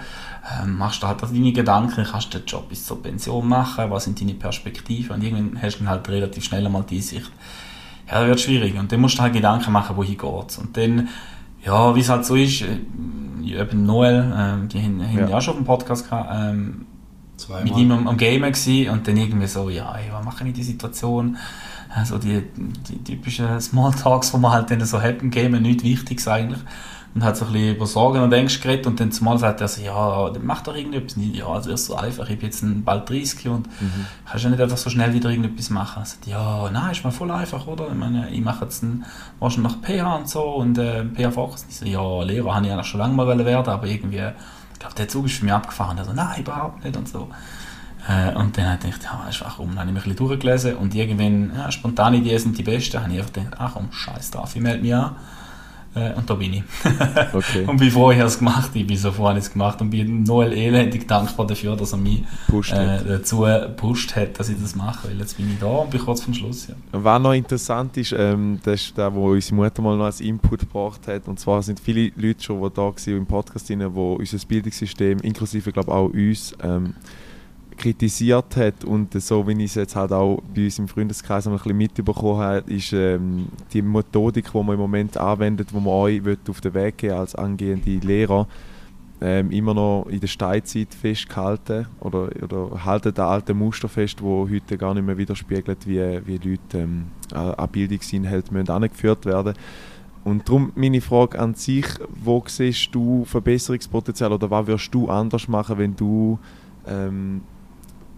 Ähm, 0.59 0.75
machst 0.75 1.03
du 1.03 1.07
halt 1.07 1.21
deine 1.21 1.51
Gedanken, 1.51 2.05
kannst 2.09 2.33
du 2.33 2.39
den 2.39 2.47
Job 2.47 2.69
bis 2.69 2.87
zur 2.87 3.03
Pension 3.03 3.47
machen, 3.47 3.91
was 3.91 4.05
sind 4.05 4.19
deine 4.19 4.33
Perspektiven 4.33 5.15
und 5.15 5.23
irgendwann 5.23 5.61
hast 5.61 5.75
du 5.75 5.83
dann 5.83 5.89
halt 5.89 6.09
relativ 6.09 6.43
schnell 6.43 6.65
einmal 6.65 6.85
die 6.89 6.95
Einsicht, 6.95 7.31
ja, 8.07 8.19
das 8.19 8.27
wird 8.27 8.39
schwierig. 8.41 8.79
Und 8.79 8.91
dann 8.91 8.99
musst 8.99 9.19
du 9.19 9.21
halt 9.21 9.33
Gedanken 9.33 9.71
machen, 9.71 9.95
wohin 9.95 10.17
geht's. 10.17 10.57
Und 10.57 10.75
dann, 10.75 11.07
ja, 11.63 11.95
wie 11.95 11.99
es 11.99 12.09
halt 12.09 12.25
so 12.25 12.35
ist, 12.35 12.65
eben 13.43 13.85
Noel, 13.85 14.33
ähm, 14.37 14.69
die 14.69 14.79
haben, 14.81 15.01
haben 15.01 15.17
Ja. 15.17 15.27
ja 15.29 15.37
auch 15.37 15.41
schon 15.41 15.53
auf 15.53 15.59
dem 15.59 15.65
Podcast 15.65 16.09
gehabt, 16.09 16.29
ähm, 16.33 16.85
Zweimal. 17.37 17.63
mit 17.65 17.77
ihm 17.77 17.91
am, 17.91 18.07
am 18.07 18.17
Gamen 18.17 18.51
gewesen 18.51 18.89
und 18.91 19.07
dann 19.07 19.17
irgendwie 19.17 19.47
so, 19.47 19.69
ja, 19.69 19.93
ey, 19.95 20.05
was 20.11 20.23
mache 20.23 20.43
ich 20.43 20.49
in 20.49 20.53
die 20.53 20.63
Situation? 20.63 21.37
Also 21.95 22.17
die, 22.17 22.41
die 22.89 23.03
typischen 23.03 23.59
Smalltalks, 23.59 24.31
die 24.31 24.37
man 24.37 24.51
halt 24.51 24.71
dann 24.71 24.83
so 24.85 25.01
hat 25.01 25.21
im 25.21 25.29
Gamen, 25.29 25.61
nicht 25.61 25.83
wichtig 25.83 26.25
eigentlich. 26.27 26.59
Und 27.15 27.23
hat 27.23 27.37
so 27.37 27.45
ein 27.45 27.53
bisschen 27.53 27.75
über 27.75 27.85
Sorgen 27.85 28.21
und 28.21 28.33
Ängste 28.33 28.59
geredet 28.59 28.87
und 28.87 28.99
dann 28.99 29.11
zumal 29.11 29.37
sagt 29.37 29.61
er 29.61 29.67
so, 29.67 29.81
ja, 29.83 30.31
mach 30.41 30.61
doch 30.61 30.75
irgendetwas. 30.75 31.15
Und 31.15 31.23
ich, 31.23 31.37
Ja, 31.37 31.47
also 31.47 31.69
ist 31.71 31.85
so 31.85 31.95
einfach, 31.95 32.27
ich 32.27 32.39
bin 32.39 32.47
jetzt 32.47 32.63
ein 32.63 32.83
bald 32.83 33.07
30 33.07 33.47
und 33.49 33.69
kannst 34.25 34.43
ja 34.43 34.49
nicht 34.49 34.61
einfach 34.61 34.77
so 34.77 34.89
schnell 34.89 35.13
wieder 35.13 35.29
irgendetwas 35.29 35.69
machen. 35.69 36.01
Er 36.01 36.05
sagt, 36.05 36.25
ja, 36.25 36.69
nein, 36.71 36.91
ist 36.91 37.03
mal 37.03 37.11
voll 37.11 37.29
einfach, 37.29 37.67
oder? 37.67 37.87
Ich 37.89 37.93
meine, 37.93 38.29
ich 38.31 38.41
mache 38.41 38.65
jetzt 38.65 38.83
einen, 38.83 39.05
wahrscheinlich 39.39 39.73
PH 39.83 40.15
und 40.15 40.29
so 40.29 40.41
und 40.55 40.77
äh, 40.79 41.05
PH 41.05 41.31
Fokus. 41.31 41.65
Ich 41.69 41.77
so, 41.77 41.85
ja, 41.85 42.23
Lehrer 42.23 42.55
habe 42.55 42.65
ich 42.65 42.71
eigentlich 42.71 42.87
schon 42.87 42.99
lange 42.99 43.13
mal 43.13 43.27
werden, 43.27 43.69
aber 43.69 43.85
irgendwie, 43.85 44.31
ich 44.73 44.79
glaube, 44.79 44.95
der 44.95 45.07
Zug 45.07 45.25
ist 45.27 45.35
für 45.35 45.45
mich 45.45 45.53
abgefahren. 45.53 45.99
Also, 45.99 46.13
nein, 46.13 46.41
überhaupt 46.41 46.83
nicht 46.83 46.97
und 46.97 47.07
so. 47.07 47.29
Äh, 48.07 48.35
und 48.35 48.57
dann 48.57 48.65
habe 48.65 48.87
ich 48.87 48.95
gedacht, 48.95 49.13
ja, 49.23 49.29
ist 49.29 49.41
warum? 49.41 49.69
Dann 49.69 49.79
habe 49.79 49.89
ich 49.89 49.93
mich 49.93 50.03
ein 50.05 50.09
bisschen 50.09 50.27
durchgelesen 50.27 50.75
und 50.77 50.93
irgendwann, 50.95 51.55
ja, 51.55 51.71
spontane 51.71 52.17
Ideen 52.17 52.39
sind 52.39 52.57
die 52.57 52.63
besten, 52.63 52.99
habe 52.99 53.13
ich 53.13 53.19
einfach 53.19 53.33
gedacht, 53.33 53.55
ach 53.57 53.73
komm, 53.75 53.91
scheiß 53.91 54.31
drauf, 54.31 54.55
ich 54.55 54.61
melde 54.61 54.81
mich 54.81 54.93
an. 54.93 55.15
Äh, 55.95 56.13
und 56.13 56.27
da 56.27 56.33
bin 56.33 56.53
ich. 56.53 56.63
okay, 57.33 57.65
und 57.67 57.77
bevor 57.77 58.13
ich 58.13 58.19
es 58.19 58.39
gemacht 58.39 58.71
ich 58.73 58.87
bin 58.87 58.97
so 58.97 59.11
vorhin 59.11 59.37
es 59.37 59.51
gemacht 59.51 59.79
und 59.81 59.91
bin 59.91 60.23
Noel 60.23 60.53
elendig 60.53 61.07
dankbar 61.07 61.45
dafür, 61.45 61.75
dass 61.75 61.93
er 61.93 61.99
mich 61.99 62.23
äh, 62.71 62.99
dazu 63.07 63.41
gepusht 63.41 64.15
hat, 64.15 64.39
dass 64.39 64.49
ich 64.49 64.59
das 64.59 64.75
mache, 64.75 65.07
weil 65.07 65.19
jetzt 65.19 65.37
bin 65.37 65.51
ich 65.51 65.59
da 65.59 65.67
und 65.67 65.91
bin 65.91 66.01
kurz 66.01 66.21
vom 66.21 66.33
Schluss. 66.33 66.67
Ja. 66.67 66.75
Was 66.91 67.21
noch 67.21 67.33
interessant 67.33 67.95
ist, 67.97 68.13
ähm, 68.17 68.59
das 68.63 68.81
ist 68.81 68.97
der, 68.97 69.13
wo 69.13 69.31
unsere 69.31 69.55
Mutter 69.55 69.81
mal 69.81 69.97
noch 69.97 70.05
als 70.05 70.21
Input 70.21 70.61
gebracht 70.61 71.07
hat. 71.07 71.27
Und 71.27 71.39
zwar 71.39 71.61
sind 71.61 71.79
viele 71.79 72.11
Leute 72.15 72.43
schon 72.43 72.61
die 72.61 72.69
da 72.73 72.81
waren 72.81 72.95
im 73.05 73.25
Podcast, 73.25 73.69
die 73.69 73.75
unser 73.75 74.45
Bildungssystem, 74.47 75.19
inklusive 75.19 75.71
glaube 75.71 75.91
auch 75.91 76.09
uns, 76.09 76.55
ähm, 76.63 76.95
kritisiert 77.83 78.55
hat. 78.55 78.85
Und 78.85 79.13
so 79.21 79.45
wie 79.45 79.51
ich 79.51 79.71
es 79.71 79.75
jetzt 79.75 79.95
halt 79.95 80.13
auch 80.13 80.41
bei 80.55 80.65
uns 80.65 80.79
im 80.79 80.87
Freundeskreis 80.87 81.47
ein 81.47 81.53
bisschen 81.53 81.77
mitbekommen 81.77 82.39
habe, 82.39 82.71
ist 82.71 82.93
ähm, 82.93 83.47
die 83.73 83.81
Methodik, 83.81 84.51
die 84.51 84.57
man 84.57 84.73
im 84.73 84.79
Moment 84.79 85.17
anwendet, 85.17 85.73
wo 85.73 85.79
man 85.79 85.93
euch 85.93 86.23
will 86.23 86.37
auf 86.49 86.61
den 86.61 86.73
Weg 86.73 86.97
gehen 86.97 87.13
als 87.13 87.35
angehende 87.35 87.97
Lehrer, 87.97 88.47
ähm, 89.21 89.51
immer 89.51 89.73
noch 89.73 90.07
in 90.09 90.21
der 90.21 90.27
Steinzeit 90.27 90.93
festgehalten 90.93 91.87
oder, 91.99 92.29
oder 92.41 92.85
halten 92.85 93.15
an 93.17 93.27
alten 93.27 93.57
Muster 93.57 93.89
fest, 93.89 94.21
wo 94.21 94.47
heute 94.49 94.77
gar 94.77 94.93
nicht 94.93 95.05
mehr 95.05 95.17
widerspiegelt, 95.17 95.85
wie, 95.85 96.21
wie 96.25 96.37
Leute 96.37 96.77
ähm, 96.77 97.05
an 97.33 97.53
an 97.53 97.69
Bildungsinhalte 97.69 98.53
müssen 98.53 98.69
angeführt 98.69 99.25
werden 99.25 99.55
Und 100.23 100.47
darum 100.47 100.71
meine 100.75 101.01
Frage 101.01 101.37
an 101.37 101.53
sich, 101.53 101.85
wo 102.23 102.43
siehst 102.47 102.95
du 102.95 103.25
Verbesserungspotenzial 103.25 104.31
oder 104.31 104.49
was 104.49 104.67
würdest 104.67 104.93
du 104.93 105.09
anders 105.09 105.47
machen, 105.49 105.77
wenn 105.77 105.95
du 105.95 106.39
ähm, 106.87 107.41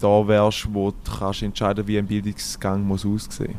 da 0.06 0.28
wärst, 0.28 0.68
wo 0.72 0.92
du 0.92 1.12
kannst 1.20 1.42
entscheiden 1.42 1.88
wie 1.88 1.98
ein 1.98 2.06
Bildungsgang 2.06 2.84
muss 2.86 3.06
aussehen 3.06 3.56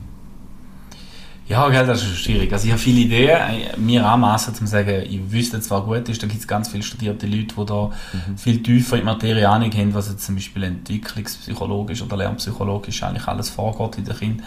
Ja, 1.49 1.69
gell, 1.69 1.87
das 1.87 2.03
ist 2.03 2.19
schwierig. 2.19 2.53
Also 2.53 2.67
ich 2.67 2.73
habe 2.73 2.81
viele 2.81 3.01
Ideen, 3.01 3.39
mir 3.79 4.07
anmaßen, 4.07 4.53
um 4.55 4.59
zu 4.59 4.67
sagen, 4.67 5.03
ich 5.09 5.21
wüsste 5.31 5.61
zwar 5.61 5.85
gut 5.85 6.09
ist, 6.09 6.23
da 6.23 6.27
gibt 6.27 6.41
es 6.41 6.47
ganz 6.47 6.69
viele 6.69 6.83
studierte 6.83 7.27
Leute, 7.27 7.55
die 7.57 7.67
da 7.67 7.91
mhm. 8.13 8.37
viel 8.37 8.63
tiefer 8.63 8.97
in 8.97 9.03
die 9.03 9.07
Materie 9.07 9.49
haben, 9.49 9.95
was 9.95 10.09
jetzt 10.09 10.25
zum 10.25 10.37
Beispiel 10.37 10.63
entwicklungspsychologisch 10.63 12.03
oder 12.03 12.17
lernpsychologisch 12.17 13.03
eigentlich 13.03 13.27
alles 13.27 13.51
vorgeht 13.51 13.99
in 13.99 14.05
den 14.05 14.17
Kindern. 14.17 14.47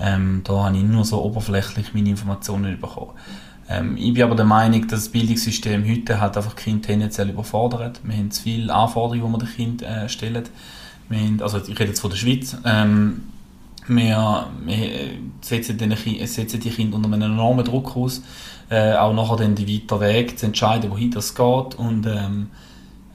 Ähm, 0.00 0.40
da 0.44 0.64
habe 0.64 0.76
ich 0.76 0.82
nur 0.82 1.04
so 1.04 1.22
oberflächlich 1.22 1.94
meine 1.94 2.10
Informationen 2.10 2.80
bekommen. 2.80 3.12
Ähm, 3.68 3.96
ich 3.96 4.12
bin 4.14 4.22
aber 4.24 4.34
der 4.34 4.44
Meinung, 4.44 4.82
dass 4.88 5.04
das 5.04 5.08
Bildungssystem 5.10 5.88
heute 5.88 6.20
halt 6.20 6.36
einfach 6.36 6.56
Kinder 6.56 6.86
tendenziell 6.86 7.30
überfordert. 7.30 8.00
Wir 8.02 8.16
haben 8.16 8.30
zu 8.30 8.42
viele 8.42 8.74
Anforderungen, 8.74 9.38
die 9.38 9.44
wir 9.44 9.46
den 9.46 9.56
Kindern 9.56 9.88
äh, 9.88 10.08
stellen. 10.08 10.44
Haben, 11.10 11.42
also 11.42 11.58
ich 11.58 11.78
rede 11.78 11.86
jetzt 11.86 12.00
von 12.00 12.10
der 12.10 12.16
Schweiz. 12.16 12.56
Ähm, 12.64 13.22
wir, 13.88 14.46
wir 14.64 15.10
setzen, 15.40 15.78
den, 15.78 15.96
setzen 16.26 16.60
die 16.60 16.70
Kinder 16.70 16.96
unter 16.96 17.12
einem 17.12 17.32
enormen 17.32 17.64
Druck 17.64 17.96
aus, 17.96 18.22
äh, 18.68 18.94
auch 18.94 19.12
nachher 19.12 19.36
dann 19.36 19.54
den 19.54 19.68
weiteren 19.68 20.00
Weg 20.00 20.38
zu 20.38 20.46
entscheiden, 20.46 20.90
wohin 20.90 21.10
das 21.10 21.34
geht. 21.34 21.74
Und 21.74 22.06
ähm, 22.06 22.48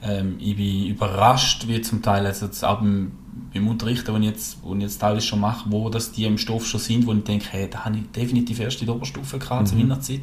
ähm, 0.02 0.36
ich 0.38 0.56
bin 0.56 0.86
überrascht, 0.88 1.66
wie 1.68 1.80
zum 1.80 2.02
Teil 2.02 2.26
also 2.26 2.46
auch 2.66 2.80
beim, 2.80 3.12
beim 3.54 3.68
Unterrichten, 3.68 4.12
den 4.12 4.22
ich 4.22 4.30
jetzt, 4.30 4.58
wo 4.62 4.74
ich 4.74 4.82
jetzt 4.82 4.98
teilweise 4.98 5.26
schon 5.26 5.40
mache, 5.40 5.70
wo 5.70 5.88
das 5.88 6.12
die 6.12 6.24
im 6.24 6.36
Stoff 6.36 6.66
schon 6.66 6.80
sind, 6.80 7.06
wo 7.06 7.12
ich 7.12 7.24
denke, 7.24 7.46
hey, 7.50 7.68
da 7.70 7.84
habe 7.84 7.96
ich 7.96 8.10
definitiv 8.10 8.60
erst 8.60 8.80
in 8.80 8.86
der 8.86 8.96
Oberstufe 8.96 9.38
gehabt, 9.38 9.62
mhm. 9.62 9.66
zur 9.66 9.78
Weihnachtszeit. 9.78 10.22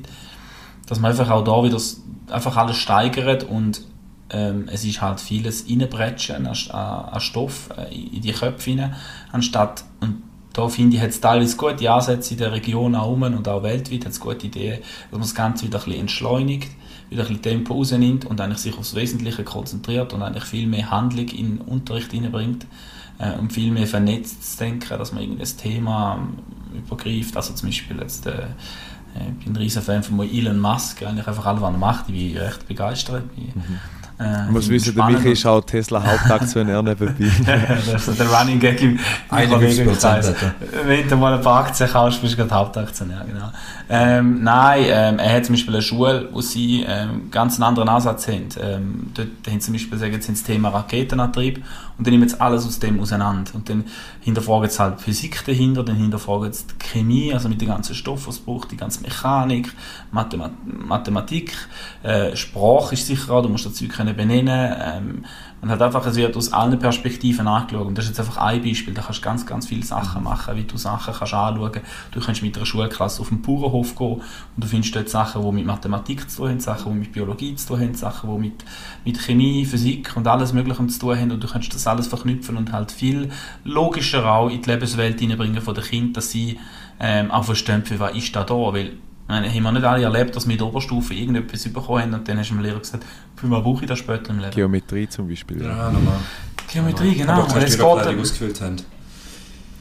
Dass 0.86 1.00
man 1.00 1.12
einfach 1.12 1.30
auch 1.30 1.44
da 1.44 1.64
wieder 1.64 1.82
einfach 2.30 2.58
alles 2.58 2.78
steigert 2.78 3.44
und 3.44 3.82
ähm, 4.30 4.68
es 4.72 4.84
ist 4.84 5.02
halt 5.02 5.20
vieles 5.20 5.66
reinbretschen 5.70 6.48
an, 6.48 6.56
an 6.72 7.22
Stoff 7.22 7.70
äh, 7.78 7.94
in 7.94 8.22
die 8.22 8.32
Köpfe 8.32 8.72
rein, 8.72 8.96
anstatt, 9.32 9.84
und 10.00 10.24
da 10.54 10.70
finde 10.70 10.96
ich, 10.96 11.02
hat 11.02 11.10
es 11.10 11.20
teilweise 11.20 11.58
gute 11.58 11.92
Ansätze 11.92 12.34
in 12.36 12.40
der 12.40 12.52
Region 12.52 12.96
auch 12.96 13.12
und 13.12 13.48
auch 13.48 13.64
weltweit 13.64 14.06
hat 14.06 14.12
es 14.12 14.20
gute 14.20 14.48
Ideen, 14.48 14.82
dass 14.82 15.12
man 15.12 15.22
das 15.22 15.36
Ganze 15.36 15.66
wieder 15.66 15.80
ein 15.80 15.86
bisschen 15.86 16.02
entschleunigt, 16.02 16.70
wieder 17.10 17.24
ein 17.24 17.28
bisschen 17.28 17.42
Tempo 17.42 17.74
rausnimmt 17.74 18.26
und 18.26 18.40
eigentlich 18.40 18.60
sich 18.60 18.78
aufs 18.78 18.94
Wesentliche 18.94 19.44
konzentriert 19.44 20.14
und 20.14 20.22
eigentlich 20.22 20.44
viel 20.44 20.68
mehr 20.68 20.92
Handlung 20.92 21.28
in 21.30 21.58
den 21.58 21.62
Unterricht 21.62 22.12
hineinbringt 22.12 22.68
äh, 23.18 23.34
und 23.34 23.52
viel 23.52 23.72
mehr 23.72 23.88
vernetzt 23.88 24.58
zu 24.58 24.58
denken, 24.60 24.98
dass 24.98 25.12
man 25.12 25.24
irgendein 25.24 25.58
Thema 25.58 26.20
ähm, 26.20 26.84
übergreift, 26.86 27.36
also 27.36 27.54
zum 27.54 27.70
Beispiel 27.70 27.98
jetzt 28.00 28.28
äh, 28.28 28.46
ich 29.40 29.46
bin 29.46 29.54
ein 29.54 29.58
riesen 29.58 29.82
Fan 29.82 30.02
von 30.02 30.20
Elon 30.22 30.60
Musk, 30.60 31.04
eigentlich 31.04 31.28
einfach 31.28 31.46
alles, 31.46 31.62
was 31.62 31.72
er 31.72 31.78
macht, 31.78 32.10
ich 32.10 32.34
bin 32.34 32.38
recht 32.38 32.68
begeistert. 32.68 33.26
Mhm. 33.38 33.80
Äh, 34.20 34.52
muss 34.52 34.70
wissen, 34.70 34.96
der 34.96 35.06
Michi 35.06 35.32
ist 35.32 35.46
auch 35.46 35.62
Tesla 35.62 36.04
Hauptaktionär 36.04 36.82
nebenbei. 36.82 37.14
das 37.92 38.08
ist 38.08 38.20
der 38.20 38.28
Running 38.28 38.60
Gag 38.60 38.82
im, 38.82 39.00
im 39.00 39.50
Kollegenkreis. 39.50 40.34
Wenn 40.86 41.10
du 41.10 41.16
mal 41.18 41.34
ein 41.34 41.42
paar 41.42 41.66
Aktien 41.66 41.90
kaufst, 41.90 42.22
bist 42.22 42.34
du 42.34 42.38
gerade 42.38 42.54
Hauptaktionär, 42.54 43.26
genau. 43.28 43.52
Ähm, 43.90 44.44
nein, 44.44 44.84
ähm, 44.88 45.20
er 45.20 45.36
hat 45.36 45.46
zum 45.46 45.54
Beispiel 45.54 45.74
eine 45.74 45.82
Schule, 45.82 46.30
wo 46.32 46.42
sie 46.42 46.86
ähm, 46.88 47.30
ganz 47.32 47.56
einen 47.56 47.64
anderen 47.64 47.90
Ansatz 47.90 48.28
haben. 48.28 48.50
Ähm, 48.62 49.12
dort 49.14 49.28
haben 49.48 49.54
sie 49.54 49.60
zum 49.60 49.74
Beispiel 49.74 49.98
sagen, 49.98 50.14
jetzt 50.14 50.30
das 50.30 50.44
Thema 50.44 50.70
Raketenantrieb 50.70 51.64
und 51.98 52.08
dann 52.08 52.12
nehmen 52.12 52.24
jetzt 52.24 52.42
alles 52.42 52.66
aus 52.66 52.80
dem 52.80 53.00
auseinander. 53.00 53.52
Und 53.54 53.70
dann 53.70 53.86
hinterfragen 54.22 54.70
sie 54.70 54.80
halt 54.80 55.02
Physik 55.02 55.44
dahinter, 55.46 55.84
dann 55.84 55.96
hinterfragen 55.96 56.52
sie 56.52 56.66
die 56.68 56.86
Chemie, 56.86 57.34
also 57.34 57.50
mit 57.50 57.62
dem 57.62 57.68
ganzen 57.68 57.96
Stoff, 57.96 58.28
was 58.28 58.40
braucht, 58.40 58.72
die 58.72 58.78
ganze 58.78 59.02
Mechanik, 59.02 59.74
Mathemat 60.12 60.52
Mathematik, 60.66 61.54
äh, 62.04 62.36
Sprache 62.36 62.94
ist 62.94 63.08
sicher 63.08 63.34
auch, 63.34 63.44
du 63.44 63.50
musst 63.50 63.66
das 63.66 63.76
Zeug 63.76 63.90
können 63.90 64.16
benennen. 64.16 64.76
Ähm, 64.80 65.26
man 65.64 65.72
hat 65.72 65.82
einfach, 65.82 66.06
es 66.06 66.18
wird 66.18 66.36
aus 66.36 66.52
allen 66.52 66.78
Perspektiven 66.78 67.48
angeschaut. 67.48 67.88
Und 67.88 67.98
das 67.98 68.04
ist 68.04 68.10
jetzt 68.10 68.20
einfach 68.20 68.36
ein 68.36 68.62
Beispiel. 68.62 68.94
Da 68.94 69.02
kannst 69.02 69.20
du 69.20 69.24
ganz, 69.24 69.46
ganz 69.46 69.66
viele 69.66 69.86
Sachen 69.86 70.22
machen, 70.22 70.58
wie 70.58 70.66
du 70.66 70.76
Sachen 70.76 71.14
kannst 71.14 71.34
anschauen. 71.34 71.72
Du 72.12 72.20
kannst 72.20 72.42
mit 72.42 72.58
einer 72.58 72.66
Schulklasse 72.66 73.22
auf 73.22 73.30
den 73.30 73.42
Bauernhof 73.42 73.96
gehen 73.96 74.16
und 74.16 74.24
du 74.58 74.68
findest 74.68 74.94
dort 74.94 75.08
Sachen, 75.08 75.42
die 75.42 75.52
mit 75.54 75.66
Mathematik 75.66 76.30
zu 76.30 76.42
tun 76.42 76.50
haben, 76.50 76.60
Sachen, 76.60 76.92
die 76.92 77.00
mit 77.00 77.14
Biologie 77.14 77.56
zu 77.56 77.70
tun 77.70 77.80
haben, 77.80 77.94
Sachen, 77.94 78.30
die 78.30 78.40
mit, 78.42 78.66
mit 79.06 79.18
Chemie, 79.18 79.66
Physik 79.66 80.18
und 80.18 80.28
alles 80.28 80.52
Mögliche 80.52 80.86
zu 80.88 81.00
tun 81.00 81.18
haben. 81.18 81.32
Und 81.32 81.42
du 81.42 81.48
kannst 81.48 81.74
das 81.74 81.83
alles 81.88 82.08
verknüpfen 82.08 82.58
und 82.58 82.72
halt 82.72 82.92
viel 82.92 83.30
logischer 83.64 84.30
auch 84.30 84.50
in 84.50 84.62
die 84.62 84.70
Lebenswelt 84.70 85.20
hineinbringen 85.20 85.62
von 85.62 85.76
den 85.76 85.84
Kindern, 85.84 86.14
dass 86.14 86.32
sie 86.32 86.60
ähm, 87.00 87.32
auch 87.32 87.44
verstehen, 87.44 87.84
für 87.86 88.00
was 88.00 88.16
ist 88.16 88.36
da 88.36 88.44
da. 88.44 88.54
Weil 88.54 88.94
meine, 89.28 89.50
haben 89.50 89.64
wir 89.64 89.72
nicht 89.72 89.86
alle 89.86 90.04
erlebt, 90.04 90.36
dass 90.36 90.46
wir 90.46 90.54
in 90.54 90.60
der 90.60 90.68
Oberstufe 90.68 91.14
irgendetwas 91.14 91.68
bekommen 91.70 92.02
haben 92.02 92.14
und 92.14 92.28
dann 92.28 92.40
hast 92.40 92.50
du 92.50 92.56
dem 92.56 92.64
Lehrer 92.64 92.80
gesagt, 92.80 93.04
für 93.36 93.50
was 93.50 93.64
brauche 93.64 93.84
ich 93.84 93.90
das 93.90 94.00
später 94.00 94.30
im 94.32 94.40
Leben? 94.40 94.52
Geometrie 94.52 95.08
zum 95.08 95.28
Beispiel. 95.28 95.64
Ja, 95.64 95.92
nochmal. 95.92 96.20
Geometrie, 96.72 97.16
genau. 97.16 97.44
Aber 97.44 97.64
es 97.64 97.78
geht 97.78 97.86
ausgefüllt 97.86 98.62
haben. 98.62 98.78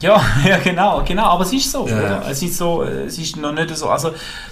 Ja, 0.03 0.21
ja, 0.45 0.57
genau, 0.57 1.01
genau, 1.05 1.23
aber 1.23 1.43
es 1.43 1.53
ist 1.53 1.71
so, 1.71 1.87
ja. 1.87 1.97
oder? 1.97 2.27
Es 2.29 2.43
ist 2.43 2.57
so, 2.57 2.83
es 2.83 3.17
ist 3.17 3.37
noch 3.37 3.53
nicht 3.53 3.75
so, 3.75 3.87
also 3.87 4.11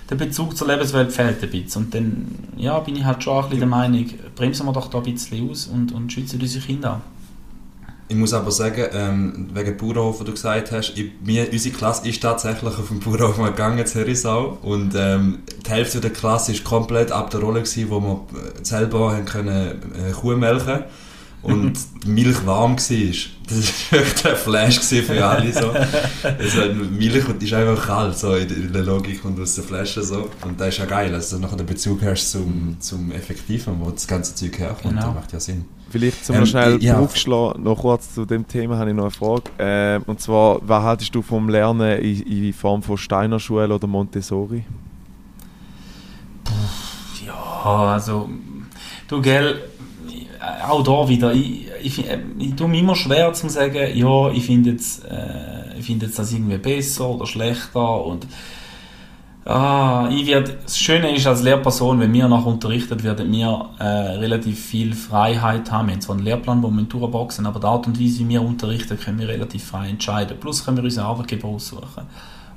der 0.10 0.16
Bezug 0.16 0.56
zur 0.56 0.68
Lebenswelt 0.68 1.12
fehlt 1.12 1.44
ein 1.44 1.50
bisschen 1.50 1.84
und 1.84 1.94
dann, 1.94 2.28
ja, 2.56 2.80
bin 2.80 2.96
ich 2.96 3.04
halt 3.04 3.22
schon 3.22 3.36
ein 3.36 3.44
bisschen 3.44 3.60
der 3.60 3.68
Meinung, 3.68 4.06
bremsen 4.34 4.66
wir 4.66 4.72
doch 4.72 4.90
da 4.90 5.00
ein 5.00 5.04
bisschen 5.04 5.50
aus 5.50 5.68
und, 5.68 5.92
und 5.92 6.12
schützen 6.12 6.40
unsere 6.40 6.66
Kinder 6.66 7.02
ich 8.12 8.18
muss 8.18 8.34
aber 8.34 8.52
sagen, 8.52 8.88
ähm, 8.94 9.50
wegen 9.54 9.78
Bauernhof, 9.78 10.20
wie 10.20 10.26
du 10.26 10.34
gesagt 10.34 10.74
hast, 10.74 10.98
ich, 10.98 11.12
mir, 11.24 11.48
unsere 11.50 11.74
Klasse 11.74 12.10
ist 12.10 12.22
tatsächlich 12.22 12.78
auf 12.78 12.90
dem 12.90 13.00
Bauernhof 13.00 13.38
gegangen, 13.38 13.86
zu 13.86 14.00
Herisau. 14.00 14.58
Und 14.64 14.94
ähm, 14.98 15.40
die 15.66 15.70
Hälfte 15.72 16.02
der 16.02 16.12
Klasse 16.12 16.54
war 16.54 16.60
komplett 16.64 17.14
ab 17.14 17.30
der 17.30 17.40
Rolle, 17.40 17.62
gewesen, 17.62 17.90
wo 17.90 18.02
wir 18.02 18.14
äh, 18.38 18.66
selber 18.66 19.14
haben 19.14 19.24
können, 19.24 19.82
äh, 19.96 20.12
Kuh 20.12 20.36
melken 20.36 20.84
und 21.44 21.74
die 22.04 22.10
Milch 22.10 22.46
warm 22.46 22.78
war. 22.78 22.78
Das 22.78 23.92
war 23.92 24.00
wirklich 24.00 24.26
ein 24.26 24.36
Flash 24.36 24.80
für 24.80 25.26
alle. 25.26 25.52
So. 25.52 25.72
Also, 26.24 26.74
Milch 26.92 27.28
ist 27.42 27.54
einfach 27.54 27.88
kalt 27.88 28.18
so 28.18 28.36
in 28.36 28.72
der 28.72 28.84
Logik 28.84 29.26
und 29.26 29.40
aus 29.40 29.56
der 29.56 29.64
Flasche. 29.64 30.04
So. 30.04 30.30
Und 30.46 30.60
das 30.60 30.70
ist 30.70 30.78
ja 30.78 30.86
geil, 30.86 31.14
also 31.14 31.40
nachher 31.40 31.58
den 31.58 31.66
Bezug 31.66 32.04
hast 32.04 32.32
zum, 32.32 32.78
zum 32.80 33.12
Effektiven, 33.12 33.76
wo 33.80 33.90
das 33.90 34.08
ganze 34.08 34.36
Zeug 34.36 34.60
herkommt. 34.60 34.96
Genau. 34.96 35.08
Das 35.08 35.16
macht 35.16 35.34
ja 35.34 35.40
Sinn. 35.40 35.66
Vielleicht 35.90 36.24
zum 36.26 36.38
ähm, 36.38 36.46
schnell 36.46 36.82
ja. 36.82 37.08
schlagen, 37.14 37.64
noch 37.64 37.80
kurz 37.80 38.14
zu 38.14 38.26
dem 38.26 38.48
Thema 38.48 38.78
habe 38.78 38.92
ich 38.92 38.96
noch 38.96 39.04
eine 39.04 39.12
Frage. 39.12 39.44
Ähm, 39.60 40.04
und 40.06 40.22
zwar, 40.22 40.60
was 40.62 40.84
haltest 40.84 41.14
du 41.14 41.22
vom 41.22 41.50
Lernen 41.50 42.00
in, 42.00 42.22
in 42.22 42.54
Form 42.54 42.82
von 42.82 42.98
Steiner 42.98 43.40
Schule 43.40 43.74
oder 43.74 43.88
Montessori? 43.88 44.64
Ja, 47.26 47.94
also, 47.94 48.30
du, 49.08 49.22
gell, 49.22 49.71
auch 50.68 50.84
da 50.84 51.08
wieder, 51.08 51.34
ich, 51.34 51.68
ich, 51.84 52.00
ich, 52.00 52.18
ich 52.40 52.56
tue 52.56 52.68
mir 52.68 52.80
immer 52.80 52.96
schwer 52.96 53.34
zu 53.34 53.50
sagen, 53.50 53.96
ja, 53.96 54.32
ich 54.32 54.46
finde 54.46 54.72
jetzt, 54.72 55.06
äh, 55.06 55.82
find 55.82 56.02
jetzt 56.02 56.18
das 56.18 56.32
irgendwie 56.32 56.58
besser 56.58 57.10
oder 57.10 57.26
schlechter 57.26 58.06
und 58.06 58.28
Ah, 59.44 60.08
ich 60.12 60.28
werd, 60.28 60.56
das 60.66 60.78
Schöne 60.78 61.16
ist 61.16 61.26
als 61.26 61.42
Lehrperson, 61.42 62.00
wenn 62.00 62.14
wir 62.14 62.28
nach 62.28 62.46
unterrichtet 62.46 63.04
werden, 63.04 63.32
wir 63.32 63.70
äh, 63.80 63.84
relativ 63.84 64.64
viel 64.64 64.94
Freiheit 64.94 65.72
haben. 65.72 65.88
Wir 65.88 65.94
haben 65.94 66.02
zwar 66.02 66.16
einen 66.16 66.26
Lehrplan, 66.26 66.62
wo 66.62 66.70
wir 66.70 66.84
durchboxen, 66.84 67.48
aber 67.48 67.60
die 67.60 67.66
Art 67.66 67.88
und 67.88 68.00
Weise, 68.00 68.20
wie 68.20 68.30
wir 68.30 68.44
unterrichten, 68.44 69.00
können 69.00 69.18
wir 69.18 69.28
relativ 69.28 69.64
frei 69.64 69.90
entscheiden. 69.90 70.38
Plus 70.40 70.64
können 70.64 70.78
wir 70.78 70.84
unseren 70.84 71.06
Arbeitgeber 71.06 71.48
aussuchen. 71.48 72.04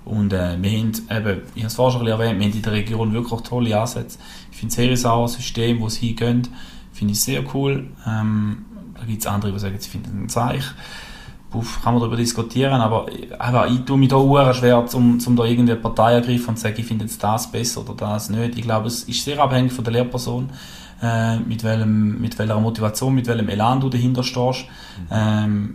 Und 0.04 0.34
äh, 0.34 0.60
wir 0.60 0.70
haben 0.78 0.92
eben, 1.10 1.42
ich 1.54 1.62
habe 1.62 1.66
es 1.68 1.74
vorher 1.74 1.98
schon 1.98 2.06
erwähnt, 2.06 2.38
wir 2.38 2.46
haben 2.46 2.54
in 2.54 2.62
der 2.62 2.72
Region 2.72 3.14
wirklich 3.14 3.40
tolle 3.40 3.80
Ansätze. 3.80 4.18
Ich 4.52 4.58
finde 4.58 4.74
Serisauer 4.74 5.28
System, 5.28 5.80
wo 5.80 5.88
sie 5.88 6.08
hingehen, 6.08 6.48
finde 6.94 7.12
ich 7.12 7.20
sehr 7.20 7.42
cool. 7.54 7.88
Ähm, 8.06 8.64
da 8.98 9.04
gibt 9.04 9.20
es 9.20 9.26
andere, 9.26 9.52
die 9.52 9.58
sagen, 9.58 9.76
sie 9.78 9.90
finden 9.90 10.24
es 10.26 10.32
Zeich 10.32 10.64
Puff, 11.54 11.80
kann 11.84 11.94
man 11.94 12.00
darüber 12.00 12.16
diskutieren, 12.16 12.80
aber, 12.80 13.06
aber 13.38 13.68
ich 13.68 13.84
tue 13.84 13.96
mich 13.96 14.08
da 14.08 14.16
auch 14.16 14.52
schwer, 14.52 14.84
um, 14.92 15.18
um 15.24 15.36
da 15.36 15.44
irgendeine 15.44 15.78
Partei 15.78 16.14
ergreifen 16.14 16.48
und 16.48 16.56
zu 16.56 16.62
sagen, 16.62 16.74
ich 16.78 16.84
finde 16.84 17.04
jetzt 17.04 17.22
das 17.22 17.48
besser 17.48 17.82
oder 17.82 17.94
das 17.94 18.28
nicht. 18.28 18.58
Ich 18.58 18.62
glaube, 18.62 18.88
es 18.88 19.04
ist 19.04 19.24
sehr 19.24 19.38
abhängig 19.38 19.72
von 19.72 19.84
der 19.84 19.92
Lehrperson, 19.92 20.50
äh, 21.00 21.38
mit, 21.38 21.62
welchem, 21.62 22.20
mit 22.20 22.36
welcher 22.40 22.58
Motivation, 22.58 23.14
mit 23.14 23.28
welchem 23.28 23.48
Elan 23.48 23.80
du 23.80 23.88
dahinter 23.88 24.24
stehst. 24.24 24.64
Mhm. 24.64 25.06
Ähm, 25.12 25.74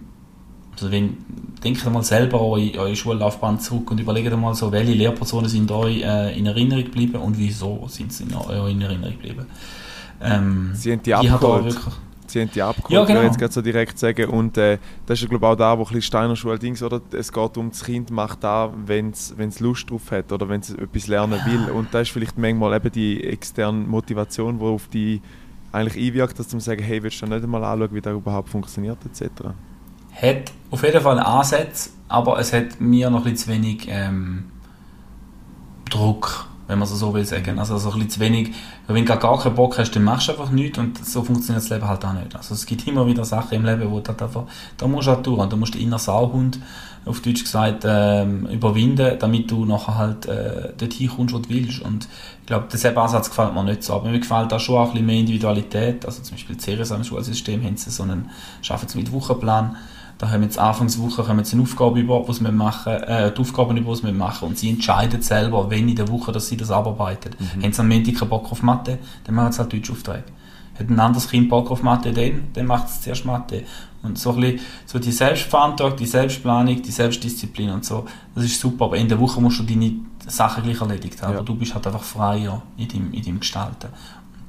also 0.73 0.91
wenn, 0.91 1.17
denkt 1.63 1.89
mal 1.89 2.03
selber 2.03 2.41
an 2.41 2.77
eure 2.77 2.95
Schullaufbahn 2.95 3.61
zurück 3.61 3.89
und 3.89 4.01
überlegt 4.01 4.37
mal 4.37 4.55
so, 4.55 4.73
welche 4.73 4.91
Lehrpersonen 4.91 5.49
sind 5.49 5.71
euch 5.71 6.01
äh, 6.01 6.37
in 6.37 6.45
Erinnerung 6.45 6.83
geblieben 6.83 7.21
und 7.21 7.37
wieso 7.37 7.85
sind 7.87 8.11
sie 8.11 8.23
in, 8.23 8.31
in 8.31 8.81
Erinnerung 8.81 9.13
geblieben. 9.13 9.45
Ähm, 10.21 10.71
sie 10.73 10.91
haben 10.91 11.03
die 11.03 11.13
abgeholt 11.13 11.77
sie 12.29 12.41
haben 12.41 12.51
die 12.51 12.61
abgeholt, 12.61 12.91
ja, 12.91 13.05
genau. 13.05 13.21
jetzt 13.21 13.37
gerade 13.37 13.53
so 13.53 13.61
direkt 13.61 13.97
sagen. 13.99 14.29
Und 14.29 14.57
äh, 14.57 14.77
das 15.05 15.21
ist 15.21 15.29
glaube 15.29 15.45
ich 15.45 15.51
auch 15.51 15.55
da, 15.55 15.77
wo 15.77 15.83
ein 15.83 16.01
Steiner 16.01 16.35
Schule-Dings, 16.35 16.83
oder? 16.83 17.01
Es 17.11 17.31
geht 17.31 17.57
um 17.57 17.69
das 17.69 17.83
Kind 17.83 18.11
macht 18.11 18.43
da, 18.43 18.71
wenn 18.85 19.11
es 19.11 19.59
Lust 19.59 19.89
drauf 19.89 20.11
hat 20.11 20.31
oder 20.31 20.47
wenn 20.49 20.61
es 20.61 20.71
etwas 20.71 21.07
lernen 21.07 21.39
will. 21.45 21.71
Und 21.71 21.93
da 21.93 22.01
ist 22.01 22.11
vielleicht 22.11 22.37
manchmal 22.37 22.75
eben 22.75 22.91
die 22.91 23.23
externe 23.23 23.79
Motivation, 23.79 24.59
die 24.59 24.65
auf 24.65 24.87
die 24.87 25.21
eigentlich 25.71 26.07
einwirkt, 26.07 26.39
dass 26.39 26.47
zu 26.47 26.59
sagen, 26.59 26.81
hey, 26.81 27.03
willst 27.03 27.21
du 27.21 27.27
nicht 27.27 27.43
einmal 27.43 27.63
anschauen, 27.63 27.93
wie 27.93 28.01
das 28.01 28.13
überhaupt 28.13 28.49
funktioniert, 28.49 28.97
etc. 29.05 29.29
Hat 30.13 30.51
auf 30.71 30.83
jeden 30.83 31.01
Fall 31.01 31.19
Ansätze, 31.19 31.91
aber 32.07 32.39
es 32.39 32.53
hat 32.53 32.81
mir 32.81 33.09
noch 33.09 33.25
ein 33.25 33.31
bisschen 33.31 33.37
zu 33.37 33.51
wenig 33.51 33.87
ähm, 33.89 34.45
Druck 35.89 36.47
wenn 36.69 36.77
man 36.77 36.87
es 36.87 36.97
so 36.97 37.13
will 37.13 37.25
sagen. 37.25 37.57
Also, 37.57 37.73
also 37.73 37.89
ein 37.89 37.95
bisschen 37.95 38.09
zu 38.11 38.19
wenig, 38.19 38.51
wenn 38.87 39.03
du 39.03 39.17
gar 39.17 39.39
keinen 39.39 39.55
Bock 39.55 39.79
hast, 39.79 39.91
dann 39.91 40.03
machst 40.03 40.27
du 40.27 40.33
einfach 40.33 40.51
nichts 40.51 40.77
und 40.77 41.03
so 41.03 41.23
funktioniert 41.23 41.63
das 41.63 41.69
Leben 41.71 41.87
halt 41.87 42.05
auch 42.05 42.13
nicht. 42.13 42.35
Also 42.35 42.53
es 42.53 42.65
gibt 42.65 42.87
immer 42.87 43.07
wieder 43.07 43.25
Sachen 43.25 43.55
im 43.55 43.65
Leben, 43.65 43.89
wo 43.89 43.99
du 43.99 44.07
halt 44.07 44.21
einfach, 44.21 44.43
da 44.77 44.87
musst 44.87 45.07
du 45.07 45.11
halt 45.11 45.25
durch 45.25 45.39
und 45.39 45.51
da 45.51 45.57
musst 45.57 45.73
du 45.73 45.79
den 45.79 45.87
inneren 45.87 45.99
Sauhund, 45.99 46.59
auf 47.05 47.21
Deutsch 47.21 47.43
gesagt, 47.43 47.85
ähm, 47.87 48.45
überwinden, 48.47 49.17
damit 49.19 49.49
du 49.49 49.65
nachher 49.65 49.97
halt 49.97 50.25
äh, 50.27 50.73
dorthin 50.77 51.09
kommst, 51.09 51.33
wo 51.33 51.39
du 51.39 51.49
willst. 51.49 51.81
Und 51.81 52.07
ich 52.41 52.45
glaube, 52.45 52.67
der 52.71 52.97
Ansatz 52.97 53.29
gefällt 53.29 53.55
mir 53.55 53.63
nicht 53.63 53.83
so. 53.83 53.93
Aber 53.93 54.09
mir 54.09 54.19
gefällt 54.19 54.51
da 54.51 54.59
schon 54.59 54.75
auch 54.75 54.87
ein 54.87 54.91
bisschen 54.91 55.05
mehr 55.07 55.15
Individualität. 55.15 56.05
Also 56.05 56.21
zum 56.21 56.35
Beispiel 56.35 56.59
Ceres 56.59 56.91
im 56.91 57.03
Schulsystem 57.03 57.63
haben 57.63 57.77
sie 57.77 57.89
so 57.89 58.03
einen, 58.03 58.29
schaffen 58.61 58.87
sie 58.87 58.99
mit 58.99 59.11
Wochenplan, 59.11 59.75
da 60.19 60.29
haben 60.29 60.41
wir 60.41 60.47
jetzt 60.47 60.59
Anfangswoche 60.59 61.25
haben 61.27 61.37
wir 61.37 61.49
eine 61.49 61.61
Aufgabe 61.61 61.99
über, 62.01 62.27
was 62.27 62.43
wir 62.43 62.51
machen, 62.51 62.91
äh, 62.91 63.33
die 63.33 63.39
Aufgaben 63.39 63.77
über, 63.77 63.91
was 63.91 64.03
wir 64.03 64.11
machen. 64.11 64.49
Und 64.49 64.57
sie 64.57 64.69
entscheiden 64.69 65.21
selber, 65.21 65.69
wenn 65.69 65.87
in 65.87 65.95
der 65.95 66.09
Woche, 66.09 66.33
dass 66.33 66.49
sie 66.49 66.57
das 66.57 66.71
abarbeiten. 66.71 67.35
Mhm. 67.39 67.63
Haben 67.63 67.71
sie 67.71 67.79
am 67.79 67.87
Montag 67.87 68.15
keinen 68.15 68.29
Bock 68.29 68.51
auf 68.51 68.61
Mathe, 68.61 68.99
dann 69.23 69.35
machen 69.35 69.53
sie 69.53 69.59
halt 69.59 69.71
Deutschaufträge. 69.71 70.25
Hat 70.77 70.89
ein 70.89 70.99
anderes 70.99 71.29
Kind 71.29 71.47
Bock 71.47 71.71
auf 71.71 71.83
Mathe, 71.83 72.11
dann, 72.11 72.49
dann 72.53 72.65
macht 72.65 72.89
es 72.89 73.01
zuerst 73.01 73.23
Mathe. 73.23 73.63
Und 74.03 74.19
so 74.19 74.31
ein 74.31 74.41
bisschen, 74.41 74.59
so 74.85 74.99
die 74.99 75.11
Selbstverantwortung, 75.11 75.97
die 75.97 76.05
Selbstplanung, 76.05 76.81
die 76.81 76.91
Selbstdisziplin 76.91 77.69
und 77.69 77.85
so, 77.85 78.05
das 78.35 78.43
ist 78.43 78.59
super. 78.59 78.85
Aber 78.85 78.97
in 78.97 79.07
der 79.07 79.19
Woche 79.19 79.39
musst 79.39 79.59
du 79.59 79.63
deine 79.63 79.93
Sachen 80.27 80.63
gleich 80.63 80.81
erledigt 80.81 81.21
haben. 81.21 81.33
Ja. 81.33 81.41
Du 81.41 81.55
bist 81.55 81.73
halt 81.73 81.87
einfach 81.87 82.03
freier 82.03 82.61
in 82.75 82.89
deinem, 82.89 83.13
in 83.13 83.23
deinem 83.23 83.39
Gestalten 83.39 83.87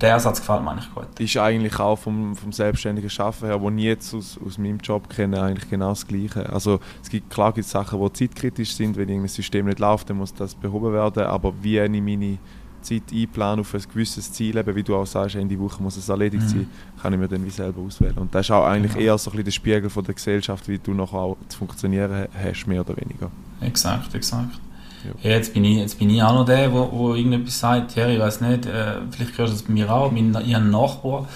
der 0.00 0.14
Ansatz 0.14 0.40
gefällt 0.40 0.62
mir 0.62 0.70
eigentlich 0.70 0.94
gut. 0.94 1.06
Ist 1.18 1.36
eigentlich 1.36 1.78
auch 1.78 1.96
vom, 1.96 2.34
vom 2.34 2.52
selbstständigen 2.52 3.10
Schaffen 3.10 3.46
her, 3.48 3.60
wo 3.60 3.70
ich 3.70 3.82
jetzt 3.82 4.14
aus, 4.14 4.38
aus 4.44 4.58
meinem 4.58 4.78
Job 4.78 5.10
kenne, 5.10 5.42
eigentlich 5.42 5.68
genau 5.68 5.90
das 5.90 6.06
Gleiche. 6.06 6.48
Also 6.50 6.80
es 7.02 7.10
gibt 7.10 7.30
klar 7.30 7.52
gibt 7.52 7.66
Sachen, 7.66 8.00
die 8.00 8.12
zeitkritisch 8.12 8.74
sind, 8.74 8.96
wenn 8.96 9.08
irgendein 9.08 9.28
System 9.28 9.66
nicht 9.66 9.78
läuft, 9.78 10.08
dann 10.08 10.16
muss 10.16 10.32
das 10.32 10.54
behoben 10.54 10.92
werden, 10.92 11.24
aber 11.24 11.52
wie 11.62 11.78
ich 11.78 12.02
meine 12.02 12.38
Zeit 12.82 13.02
einplane 13.12 13.60
auf 13.60 13.74
ein 13.74 13.82
gewisses 13.92 14.32
Ziel, 14.32 14.56
eben, 14.56 14.74
wie 14.74 14.82
du 14.82 14.96
auch 14.96 15.06
sagst, 15.06 15.36
in 15.36 15.48
die 15.48 15.58
Woche 15.58 15.82
muss 15.82 15.98
es 15.98 16.08
erledigt 16.08 16.44
mhm. 16.44 16.48
sein, 16.48 16.70
kann 17.02 17.12
ich 17.12 17.18
mir 17.18 17.28
dann 17.28 17.44
wie 17.44 17.50
selber 17.50 17.82
auswählen. 17.82 18.16
Und 18.16 18.34
das 18.34 18.46
ist 18.46 18.50
auch 18.52 18.64
eigentlich 18.64 18.94
genau. 18.94 19.04
eher 19.04 19.18
so 19.18 19.30
ein 19.30 19.32
bisschen 19.32 19.44
der 19.44 19.50
Spiegel 19.52 19.90
von 19.90 20.04
der 20.04 20.14
Gesellschaft, 20.14 20.66
wie 20.68 20.78
du 20.78 20.94
noch 20.94 21.12
auch 21.12 21.36
zu 21.48 21.58
funktionieren 21.58 22.28
hast, 22.42 22.66
mehr 22.66 22.80
oder 22.80 22.96
weniger. 22.96 23.30
Exakt, 23.60 24.14
exakt. 24.14 24.58
Ja. 25.04 25.30
Jetzt, 25.30 25.54
bin 25.54 25.64
ich, 25.64 25.78
jetzt 25.78 25.98
bin 25.98 26.10
ich 26.10 26.22
auch 26.22 26.34
noch 26.34 26.44
der, 26.44 26.72
wo, 26.72 26.88
wo 26.92 27.14
irgendetwas 27.14 27.58
sagt, 27.58 27.96
ja, 27.96 28.08
ich 28.08 28.18
weiß 28.18 28.40
nicht, 28.42 28.66
äh, 28.66 28.96
vielleicht 29.10 29.38
hörst 29.38 29.52
du 29.52 29.56
das 29.56 29.62
bei 29.62 29.72
mir 29.72 29.90
auch, 29.90 30.10
mein, 30.10 30.30
ich 30.30 30.54
habe 30.54 30.64
einen 30.64 30.70
Nachbar, 30.70 31.26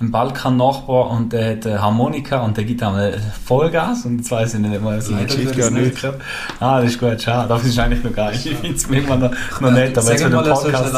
einen 0.00 0.10
Balkan-Nachbar 0.10 1.10
und 1.10 1.32
der 1.32 1.50
hat 1.50 1.66
eine 1.66 1.82
Harmonika 1.82 2.40
und 2.40 2.56
der 2.56 2.64
gibt 2.64 2.82
einmal 2.82 3.20
Vollgas 3.44 4.06
und 4.06 4.28
weiß 4.28 4.54
ich 4.54 4.60
nicht 4.60 4.82
mal, 4.82 4.96
was 4.96 5.10
ich 5.10 5.16
nicht, 5.16 5.56
gar 5.58 5.70
nicht. 5.70 6.04
Ah, 6.58 6.80
das 6.80 6.92
ist 6.92 7.00
gut, 7.00 7.20
schade, 7.20 7.48
das 7.48 7.64
ist 7.64 7.78
eigentlich 7.78 8.02
noch 8.02 8.14
geil. 8.14 8.32
Ich 8.32 8.56
finde 8.56 8.76
es 8.76 8.88
mir 8.88 9.02
noch, 9.02 9.18
noch 9.18 9.70
nett, 9.70 9.98
aber 9.98 10.10
jetzt 10.10 10.22
für 10.22 10.30
den 10.30 10.42
Podcast... 10.42 10.94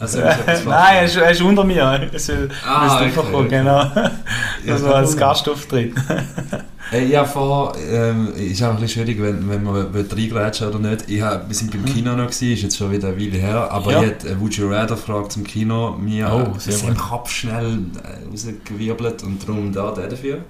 Also, 0.00 0.18
Nein, 0.66 0.96
er 0.96 1.04
ist, 1.04 1.16
er 1.16 1.30
ist 1.30 1.40
unter 1.42 1.62
mir, 1.62 1.82
er 1.82 2.12
ist, 2.12 2.32
ah, 2.66 2.96
okay, 2.96 3.12
okay. 3.32 3.48
genau. 3.48 3.84
Das 4.66 4.82
war 4.82 4.96
als 4.96 5.16
Gastauftritt. 5.16 5.94
Hey, 6.90 7.04
äh, 7.04 7.08
ja, 7.08 7.24
vor, 7.24 7.76
ähm, 7.90 8.32
ist 8.36 8.62
auch 8.62 8.70
ein 8.70 8.80
bisschen 8.80 9.04
schwierig, 9.04 9.20
wenn, 9.20 9.48
wenn 9.48 9.64
man 9.64 9.86
reingrätschen 9.92 10.68
oder 10.68 10.78
nicht. 10.78 11.10
Ich 11.10 11.20
hab, 11.20 11.48
wir 11.48 11.54
sind 11.54 11.72
beim 11.72 11.80
mhm. 11.82 11.86
Kino 11.86 12.14
noch 12.14 12.26
gewesen, 12.26 12.52
ist 12.52 12.62
jetzt 12.62 12.76
schon 12.76 12.92
wieder 12.92 13.08
eine 13.08 13.20
Weile 13.20 13.38
her, 13.38 13.70
aber 13.72 13.92
ja. 13.92 14.02
ich 14.02 14.08
hätte 14.08 14.28
äh, 14.28 14.40
Would 14.40 14.54
You 14.56 14.68
Rather 14.68 14.94
gefragt 14.94 15.32
zum 15.32 15.42
Kino, 15.42 15.96
mir 15.96 16.30
oh, 16.32 16.70
äh, 16.70 16.88
im 16.88 16.96
Kopf 16.96 17.30
schnell 17.30 17.78
äh, 18.04 18.28
rausgewirbelt 18.30 19.24
und 19.24 19.48
darum 19.48 19.72
da, 19.72 19.90
der 19.90 20.06
dafür. 20.06 20.44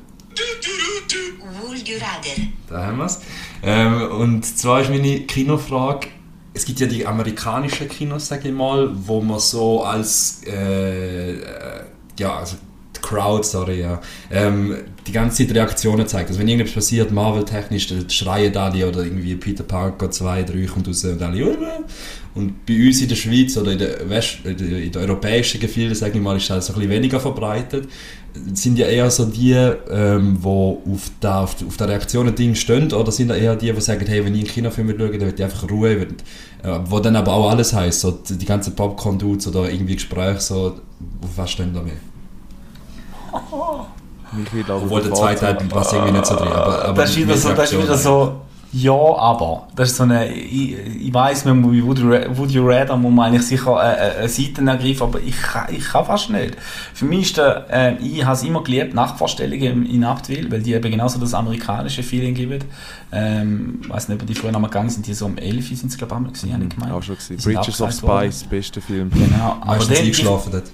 Would 1.63 1.89
You 1.89 1.97
Rather. 1.97 2.43
Da 2.69 2.87
haben 2.87 2.99
wir 2.99 3.07
es. 3.07 3.21
Ähm, 3.63 4.11
und 4.11 4.45
zwar 4.45 4.83
ist 4.83 4.91
meine 4.91 5.21
Kinofrage, 5.21 6.09
es 6.53 6.67
gibt 6.67 6.81
ja 6.81 6.87
die 6.87 7.07
amerikanischen 7.07 7.89
Kinos, 7.89 8.29
sage 8.29 8.49
ich 8.49 8.55
mal, 8.55 8.91
wo 8.93 9.23
man 9.23 9.39
so 9.39 9.85
als, 9.85 10.43
äh, 10.47 11.33
äh 11.33 11.41
ja, 12.19 12.37
also 12.39 12.57
Crowd, 13.07 13.45
sorry, 13.45 13.81
ja, 13.81 14.01
ähm, 14.31 14.77
die 15.07 15.13
ganze 15.13 15.47
Zeit 15.47 15.55
Reaktionen 15.55 16.07
zeigt. 16.07 16.29
Also 16.29 16.41
wenn 16.41 16.49
irgendetwas 16.49 16.75
passiert, 16.75 17.13
Marvel-technisch, 17.13 17.87
dann 17.87 18.11
schreien 18.11 18.57
alle 18.57 18.89
oder 18.89 19.05
irgendwie 19.05 19.37
Peter 19.37 19.63
Parker 19.63 20.11
2, 20.11 20.43
3 20.43 20.67
kommt 20.67 20.89
raus 20.89 21.05
und 21.05 21.23
alle 21.23 21.45
und 22.37 22.67
bei 22.67 22.75
uns 22.87 23.01
in 23.01 23.09
der 23.09 23.17
Schweiz 23.17 23.57
oder 23.57 23.73
in 23.73 23.79
der, 23.79 24.11
West, 24.11 24.41
in 24.45 24.93
der 24.93 25.01
europäischen 25.01 25.59
Gefilde, 25.59 25.95
sage 25.95 26.19
ich 26.19 26.21
mal, 26.23 26.37
ist 26.37 26.51
das 26.51 26.69
ein 26.69 26.75
bisschen 26.75 26.91
weniger 26.91 27.19
verbreitet. 27.19 27.89
Es 28.53 28.63
sind 28.63 28.79
ja 28.79 28.87
eher 28.87 29.11
so 29.11 29.25
die, 29.25 29.53
ähm, 29.53 30.39
die 30.43 30.47
auf 30.47 31.11
der, 31.23 31.41
auf, 31.41 31.57
auf 31.67 31.77
der 31.79 31.89
Reaktionen-Ding 31.89 32.55
stehen, 32.55 32.93
oder 32.93 33.11
sind 33.11 33.29
da 33.29 33.37
eher 33.37 33.57
die, 33.57 33.73
die 33.73 33.81
sagen, 33.81 34.05
hey, 34.07 34.23
wenn 34.23 34.35
ich 34.35 34.41
einen 34.41 34.49
Kinofilm 34.51 34.89
schaue, 34.91 35.13
dann 35.13 35.21
will 35.23 35.35
ich 35.35 35.43
einfach 35.43 35.71
Ruhe. 35.71 35.99
Will, 35.99 36.09
äh, 36.63 36.79
wo 36.85 37.01
dann 37.01 37.17
aber 37.17 37.33
auch 37.33 37.49
alles 37.49 37.73
heisst, 37.73 38.01
so 38.01 38.11
die, 38.11 38.37
die 38.37 38.47
ganzen 38.47 38.75
Popcorn-Dudes 38.75 39.47
oder 39.47 39.71
irgendwie 39.71 39.95
Gespräche, 39.95 40.41
so, 40.41 40.79
auf 41.23 41.31
was 41.37 41.51
stehen 41.51 41.73
da 41.73 41.81
mehr? 41.81 41.95
Obwohl 44.69 45.03
der 45.03 45.15
zweite 45.15 45.41
Teil 45.41 45.55
passt 45.55 45.93
irgendwie 45.93 46.13
nicht 46.13 46.27
so 46.27 46.37
drin. 46.37 46.49
Aber, 46.49 46.85
aber 46.85 47.03
das, 47.03 47.11
ist 47.11 47.17
wieder 47.17 47.37
so, 47.37 47.53
das 47.53 47.73
ist 47.73 47.83
wieder 47.83 47.97
so, 47.97 48.41
ja, 48.73 48.93
aber. 48.93 49.69
Das 49.75 49.91
ist 49.91 49.97
so 49.97 50.03
eine, 50.03 50.31
ich, 50.31 50.77
ich 50.77 51.15
weiss, 51.15 51.45
man 51.45 51.61
muss 51.61 51.73
bei 51.73 52.37
Woody 52.37 52.59
Red 52.59 52.89
muss 52.97 53.13
man 53.13 53.27
eigentlich 53.27 53.47
sicher 53.47 53.79
eine, 53.79 54.17
eine 54.17 54.29
Seite 54.29 54.67
ergreifen, 54.67 55.03
aber 55.03 55.21
ich, 55.21 55.37
ich 55.71 55.85
kann 55.85 56.05
fast 56.05 56.31
nicht. 56.31 56.57
Für 56.93 57.07
mich 57.07 57.23
ist 57.23 57.39
der, 57.39 57.67
äh, 57.71 57.97
ich 57.97 58.25
habe 58.25 58.35
es 58.35 58.43
immer 58.43 58.63
geliebt, 58.63 58.93
Nachtvorstellungen 58.93 59.87
in 59.87 60.05
Abtwil, 60.05 60.51
weil 60.51 60.61
die 60.61 60.75
eben 60.75 60.91
genauso 60.91 61.19
das 61.19 61.33
amerikanische 61.33 62.03
Feeling 62.03 62.35
geben. 62.35 62.65
Ähm, 63.13 63.81
ich 63.83 63.89
weiß 63.89 64.09
nicht, 64.09 64.21
ob 64.21 64.27
die 64.27 64.35
früher 64.35 64.53
noch 64.53 64.61
mal 64.61 64.69
gegangen 64.69 64.91
sind, 64.91 65.07
die 65.07 65.15
so 65.15 65.27
um 65.27 65.39
11 65.39 65.69
sind 65.69 65.93
es, 65.93 65.97
glaube 65.97 66.13
ich, 66.13 66.17
einmal 66.17 66.33
gewesen, 66.33 66.53
mhm, 66.53 66.63
ich 66.63 66.75
gemeint. 66.75 66.93
Auch 66.93 67.03
schon 67.03 67.17
gewesen. 67.17 67.37
Bridges 67.43 67.81
of 67.81 67.93
Spice, 67.93 68.45
beste 68.45 68.81
Film. 68.81 69.11
Genau. 69.11 69.57
Aber 69.61 69.77
Meistens 69.77 70.01
eingeschlafen 70.01 70.53
dort. 70.53 70.65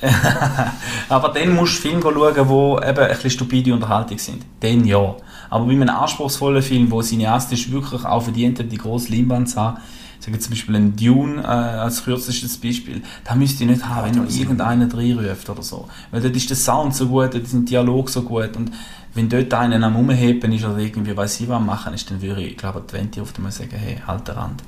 aber 1.08 1.28
dann 1.30 1.54
musst 1.54 1.78
du 1.78 1.88
Filme 1.88 2.02
schauen, 2.02 2.34
die 2.34 2.88
eben 2.88 2.98
ein 2.98 3.08
bisschen 3.08 3.30
stupide 3.30 3.74
Unterhaltung 3.74 4.18
sind. 4.18 4.44
Dann 4.60 4.84
ja. 4.84 5.16
Aber 5.50 5.64
bei 5.64 5.72
einem 5.72 5.88
anspruchsvollen 5.88 6.62
Film, 6.62 6.90
wo 6.90 7.02
cineastisch 7.02 7.70
wirklich 7.70 8.04
auch 8.04 8.22
verdient 8.22 8.58
hat, 8.58 8.70
die 8.70 8.78
grosse 8.78 9.12
Leinwand 9.12 9.50
zu 9.50 9.60
haben, 9.60 9.78
sage 10.20 10.38
zum 10.38 10.50
Beispiel 10.50 10.76
ein 10.76 10.96
Dune 10.96 11.42
äh, 11.42 11.46
als 11.46 12.04
kürzestes 12.04 12.58
Beispiel, 12.58 13.02
da 13.24 13.34
müsst 13.34 13.60
ihr 13.60 13.66
nicht 13.66 13.84
haben, 13.84 14.06
wenn 14.06 14.22
noch 14.22 14.30
irgendeiner 14.30 14.92
reinruft 14.92 15.48
oder 15.48 15.62
so. 15.62 15.88
Weil 16.10 16.20
dort 16.20 16.36
ist 16.36 16.48
der 16.48 16.56
Sound 16.56 16.94
so 16.94 17.06
gut, 17.06 17.34
dort 17.34 17.44
ist 17.44 17.52
der 17.52 17.60
Dialog 17.60 18.10
so 18.10 18.22
gut 18.22 18.56
und 18.56 18.70
wenn 19.14 19.28
dort 19.28 19.52
einer 19.54 19.84
am 19.84 19.96
Umheben 19.96 20.52
ist 20.52 20.64
oder 20.64 20.78
irgendwie 20.78 21.16
weiß 21.16 21.40
ich 21.40 21.48
was 21.48 21.60
machen 21.60 21.94
ist, 21.94 22.10
dann 22.10 22.22
würde 22.22 22.42
ich, 22.42 22.56
glaube 22.56 22.82
ich, 22.86 22.92
20 22.92 23.22
oft 23.22 23.38
mal 23.40 23.50
sagen, 23.50 23.74
hey, 23.74 24.00
halt 24.06 24.28
den 24.28 24.34
Rand. 24.36 24.62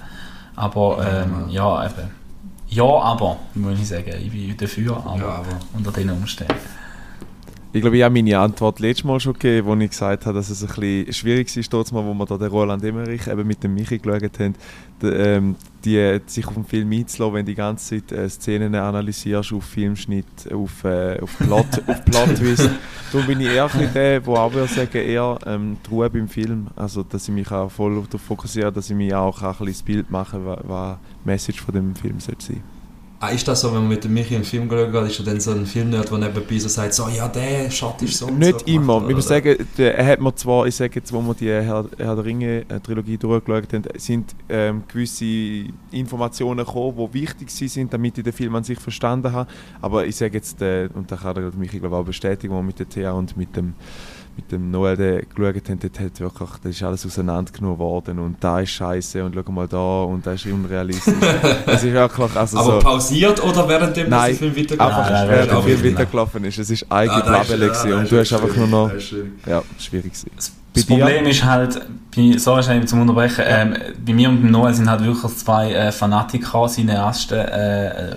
Aber 0.57 1.05
ähm, 1.07 1.49
ja, 1.49 1.85
eben. 1.85 2.22
Ja, 2.73 2.85
aber, 2.85 3.37
muss 3.55 3.79
ich 3.79 3.89
sagen. 3.89 4.15
Ich 4.19 4.31
bin 4.31 4.57
dafür, 4.57 4.97
aber, 4.97 5.19
ja, 5.19 5.29
aber. 5.29 5.61
unter 5.75 5.93
den 5.93 6.09
Umständen. 6.11 6.55
Ich 7.75 7.81
glaube, 7.81 7.97
ich 7.97 8.03
habe 8.03 8.13
meine 8.13 8.39
Antwort 8.39 8.81
letztes 8.81 9.05
Mal 9.05 9.19
schon 9.19 9.33
gegeben, 9.33 9.71
als 9.71 9.81
ich 9.81 9.91
gesagt 9.91 10.27
habe, 10.27 10.37
dass 10.37 10.51
es 10.51 10.63
ein 10.63 10.69
bisschen 10.69 11.13
schwierig 11.15 11.57
ist, 11.57 11.73
dort 11.73 11.91
mal, 11.91 12.05
wo 12.05 12.13
wir 12.13 12.27
da 12.27 12.37
den 12.37 12.49
Roland 12.49 12.85
Emmerich 12.85 13.27
eben 13.27 13.47
mit 13.47 13.65
dem 13.65 13.73
Michi 13.73 13.97
geschaut 13.97 14.39
haben, 14.39 14.55
die, 15.01 15.07
ähm, 15.07 15.57
die, 15.83 16.21
sich 16.27 16.47
auf 16.47 16.53
den 16.53 16.67
Film 16.67 16.93
einzulassen, 16.93 17.35
wenn 17.35 17.47
du 17.47 17.53
die 17.53 17.57
ganze 17.57 18.07
Zeit 18.07 18.13
äh, 18.13 18.29
Szenen 18.29 18.75
analysierst, 18.75 19.55
auf 19.55 19.65
Filmschnitt, 19.65 20.53
auf, 20.53 20.85
äh, 20.85 21.19
auf 21.19 21.35
Plot, 21.39 21.67
auf 21.87 22.05
Plot-Twist. 22.05 22.69
Darum 23.11 23.27
bin 23.27 23.41
ich 23.41 23.49
eher 23.49 23.71
der, 23.95 24.21
der 24.21 24.29
auch 24.29 24.53
würde 24.53 24.71
sagen, 24.71 24.99
eher 24.99 25.39
ähm, 25.47 25.79
die 25.87 25.91
Ruhe 25.91 26.11
beim 26.11 26.29
Film. 26.29 26.67
Also, 26.77 27.03
dass 27.03 27.27
ich 27.27 27.35
mich 27.35 27.51
auch 27.51 27.71
voll 27.71 27.95
darauf 27.95 28.21
fokussiere, 28.21 28.71
dass 28.71 28.91
ich 28.91 28.97
mich 28.97 29.15
auch, 29.15 29.41
ein 29.41 29.49
bisschen 29.49 29.67
das 29.67 29.83
Bild 29.83 30.11
mache, 30.11 30.39
was 30.45 30.99
die 31.25 31.27
Message 31.27 31.63
von 31.63 31.75
dem 31.75 31.97
Film 31.97 32.21
sein 32.21 32.37
sollte. 32.39 32.61
Ah, 33.25 33.29
ist 33.29 33.47
das 33.47 33.61
so, 33.61 33.69
wenn 33.69 33.83
man 33.83 33.89
mit 33.91 34.05
Michi 34.09 34.35
einen 34.35 34.43
Film 34.43 34.69
schaut, 34.69 35.07
ist 35.07 35.21
er 35.21 35.25
dann 35.25 35.39
so 35.39 35.53
ein 35.53 35.65
Filmnerd, 35.65 36.11
der 36.11 36.19
nebenbei 36.19 36.59
so 36.59 36.67
sagt, 36.67 36.93
so, 36.93 37.07
ja, 37.09 37.29
der 37.29 37.71
Shot 37.71 38.03
ist 38.03 38.19
so 38.19 38.27
Nicht 38.29 38.59
so 38.59 38.67
immer. 38.67 38.95
Gemacht, 38.95 39.11
ich 39.11 39.15
muss 39.15 39.29
sagen, 39.29 39.69
der, 39.79 39.97
er 39.97 40.07
hat 40.07 40.21
mir 40.21 40.35
zwar, 40.35 40.67
ich 40.67 40.75
sage 40.75 40.97
jetzt, 40.97 41.13
wo 41.13 41.23
wir 41.23 41.35
die 41.35 41.47
Herr, 41.47 41.87
Herr 41.99 42.17
der 42.17 42.25
Ringe-Trilogie 42.25 43.19
durchgeschaut 43.19 43.73
haben, 43.75 43.85
sind 43.97 44.35
ähm, 44.49 44.83
gewisse 44.89 45.73
Informationen 45.93 46.67
gekommen, 46.67 46.97
die 47.13 47.23
wichtig 47.23 47.49
sind, 47.49 47.93
damit 47.93 48.19
ich 48.19 48.25
den 48.25 48.33
Film 48.33 48.57
an 48.57 48.65
sich 48.65 48.81
verstanden 48.81 49.31
habe. 49.31 49.49
Aber 49.81 50.05
ich 50.05 50.17
sage 50.17 50.35
jetzt, 50.35 50.61
äh, 50.61 50.89
und 50.93 51.13
da 51.13 51.15
kann 51.15 51.37
er 51.37 51.53
Michi 51.57 51.79
glaube 51.79 51.95
auch 51.95 52.05
bestätigen, 52.05 52.67
mit 52.67 52.81
der 52.81 52.89
Thea 52.89 53.13
und 53.13 53.37
mit 53.37 53.55
dem 53.55 53.75
mit 54.37 54.51
dem 54.51 54.71
Noel 54.71 54.97
geschaut 55.35 55.69
haben, 55.69 55.79
dort 55.81 56.01
hat 56.01 56.21
wirklich, 56.21 56.51
das 56.63 56.73
ist 56.73 56.83
alles 56.83 57.07
auseinandergenommen 57.07 57.79
worden 57.79 58.19
und 58.19 58.37
da 58.41 58.61
ist 58.61 58.71
scheiße 58.71 59.25
und 59.25 59.35
schau 59.35 59.53
mal 59.53 59.69
da 59.69 60.03
und 60.03 60.27
das 60.27 60.45
ist 60.45 60.53
unrealistisch. 60.53 61.15
das 61.67 61.85
ist 61.85 61.93
wirklich, 61.93 62.37
also 62.37 62.59
Aber 62.59 62.73
so, 62.73 62.79
pausiert 62.81 63.43
oder 63.43 63.69
während 63.69 63.97
dem 63.97 64.09
Nein, 64.09 64.35
Film 64.35 64.57
weitergelaufen 64.57 65.03
ist? 65.03 65.11
Einfach 65.11 65.29
während 65.29 65.51
der 65.51 65.63
Film 65.63 65.85
weitergelaufen 65.85 66.45
ist. 66.45 66.59
Es 66.59 66.71
ist 66.71 66.87
eigentlich 66.91 67.25
ah, 67.25 67.31
Labelle 67.31 67.97
und 67.97 68.11
du 68.11 68.19
hast 68.19 68.33
einfach 68.33 68.57
nur 68.57 68.67
noch... 68.67 68.91
Ja, 69.47 69.63
schwierig 69.79 70.13
gewesen. 70.13 70.31
Das 70.75 70.87
Problem 70.87 71.27
ist 71.27 71.45
halt, 71.45 71.81
bei, 72.17 72.39
so 72.39 72.53
wahrscheinlich 72.53 72.89
zum 72.89 73.03
Unterbrechen, 73.03 73.45
ähm, 73.47 73.77
bei 74.05 74.15
mir 74.15 74.29
und 74.31 74.43
dem 74.43 74.51
Noel 74.51 74.73
sind 74.73 74.89
halt 74.89 75.05
wirklich 75.05 75.37
zwei 75.37 75.73
äh, 75.73 75.93
Fanatiker, 75.93 76.67
Cineasten, 76.67 77.39
äh, 77.39 78.17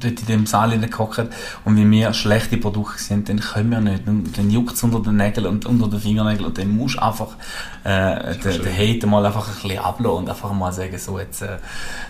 dort 0.00 0.20
in 0.20 0.26
dem 0.26 0.46
Saal 0.46 0.78
gehockt 0.78 1.28
und 1.64 1.76
wie 1.76 1.90
wir 1.90 2.12
schlechte 2.12 2.56
Produkte 2.56 3.02
sind, 3.02 3.28
dann 3.28 3.40
können 3.40 3.70
wir 3.70 3.80
nicht. 3.80 4.06
Dann, 4.06 4.24
dann 4.36 4.50
juckt 4.50 4.74
es 4.74 4.82
unter 4.82 5.00
den 5.00 5.16
Nägeln 5.16 5.46
und 5.46 5.66
unter 5.66 5.88
den 5.88 6.00
Fingernägeln 6.00 6.46
und 6.46 6.58
dann 6.58 6.68
musst 6.68 6.96
du 6.96 7.02
einfach 7.02 7.36
äh, 7.84 8.34
den, 8.36 8.62
den 8.62 8.76
Hate 8.76 9.06
mal 9.06 9.24
einfach 9.24 9.48
ein 9.48 9.54
bisschen 9.54 9.78
ablassen 9.78 10.18
und 10.18 10.28
einfach 10.28 10.52
mal 10.52 10.72
sagen, 10.72 10.98
so 10.98 11.18
jetzt, 11.18 11.42
äh, 11.42 11.58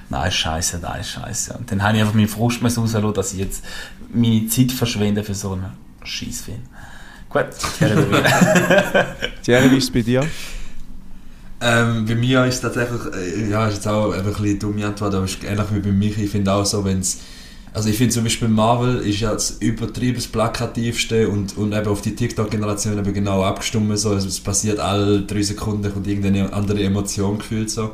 nein, 0.09 0.30
scheiße, 0.30 0.78
nein, 0.80 1.01
ist 1.01 1.11
scheiße. 1.11 1.55
Und 1.55 1.70
dann 1.70 1.82
habe 1.82 1.97
ich 1.97 2.03
einfach 2.03 2.14
meinen 2.14 2.28
Frust 2.28 2.62
rauslassen, 2.62 3.14
dass 3.14 3.32
ich 3.32 3.39
jetzt 3.41 3.64
meine 4.12 4.47
Zeit 4.49 4.72
verschwende 4.72 5.22
für 5.24 5.34
so 5.34 5.53
einen 5.53 5.72
Scheißfilm. 6.03 6.62
Gut, 7.28 7.47
Thierry, 9.43 9.70
wie 9.70 9.76
ist 9.76 9.84
es 9.84 9.93
bei 9.93 10.03
dir? 10.03 10.26
Ähm, 11.61 12.05
bei 12.05 12.14
mir 12.14 12.45
ist 12.45 12.61
tatsächlich, 12.61 13.01
äh, 13.14 13.51
ja, 13.51 13.66
ist 13.66 13.76
jetzt 13.76 13.89
auch 13.89 14.12
ein 14.12 14.24
bisschen 14.24 14.45
eine 14.45 14.55
dumme 14.57 14.87
Antwort, 14.87 15.14
aber 15.14 15.24
es 15.24 15.32
ist 15.32 15.45
ähnlich 15.45 15.66
wie 15.72 15.80
bei 15.80 15.91
Michi. 15.91 16.24
Ich 16.24 16.30
finde 16.30 16.53
auch 16.53 16.66
so, 16.66 16.84
wenn 16.84 17.01
es, 17.01 17.20
also 17.77 17.91
ich 17.91 17.99
finde 17.99 18.14
zum 18.14 18.24
Beispiel 18.24 18.49
Marvel 18.49 19.01
ist 19.01 19.20
ja 19.20 19.35
das 19.35 19.59
übertrieben 19.61 20.14
das 20.14 20.27
plakativste 20.27 21.29
und, 21.29 21.59
und 21.59 21.74
eben 21.74 21.89
auf 21.89 22.01
die 22.01 22.14
TikTok-Generation 22.14 22.99
eben 22.99 23.12
genau 23.12 23.45
abgestimmt 23.45 23.99
so, 23.99 24.12
also 24.12 24.27
es 24.27 24.41
passiert 24.41 24.79
alle 24.79 25.20
drei 25.20 25.43
Sekunden 25.43 25.93
und 25.93 26.07
irgendeine 26.07 26.51
andere 26.55 26.83
Emotion 26.83 27.37
gefühlt 27.37 27.68
so. 27.68 27.91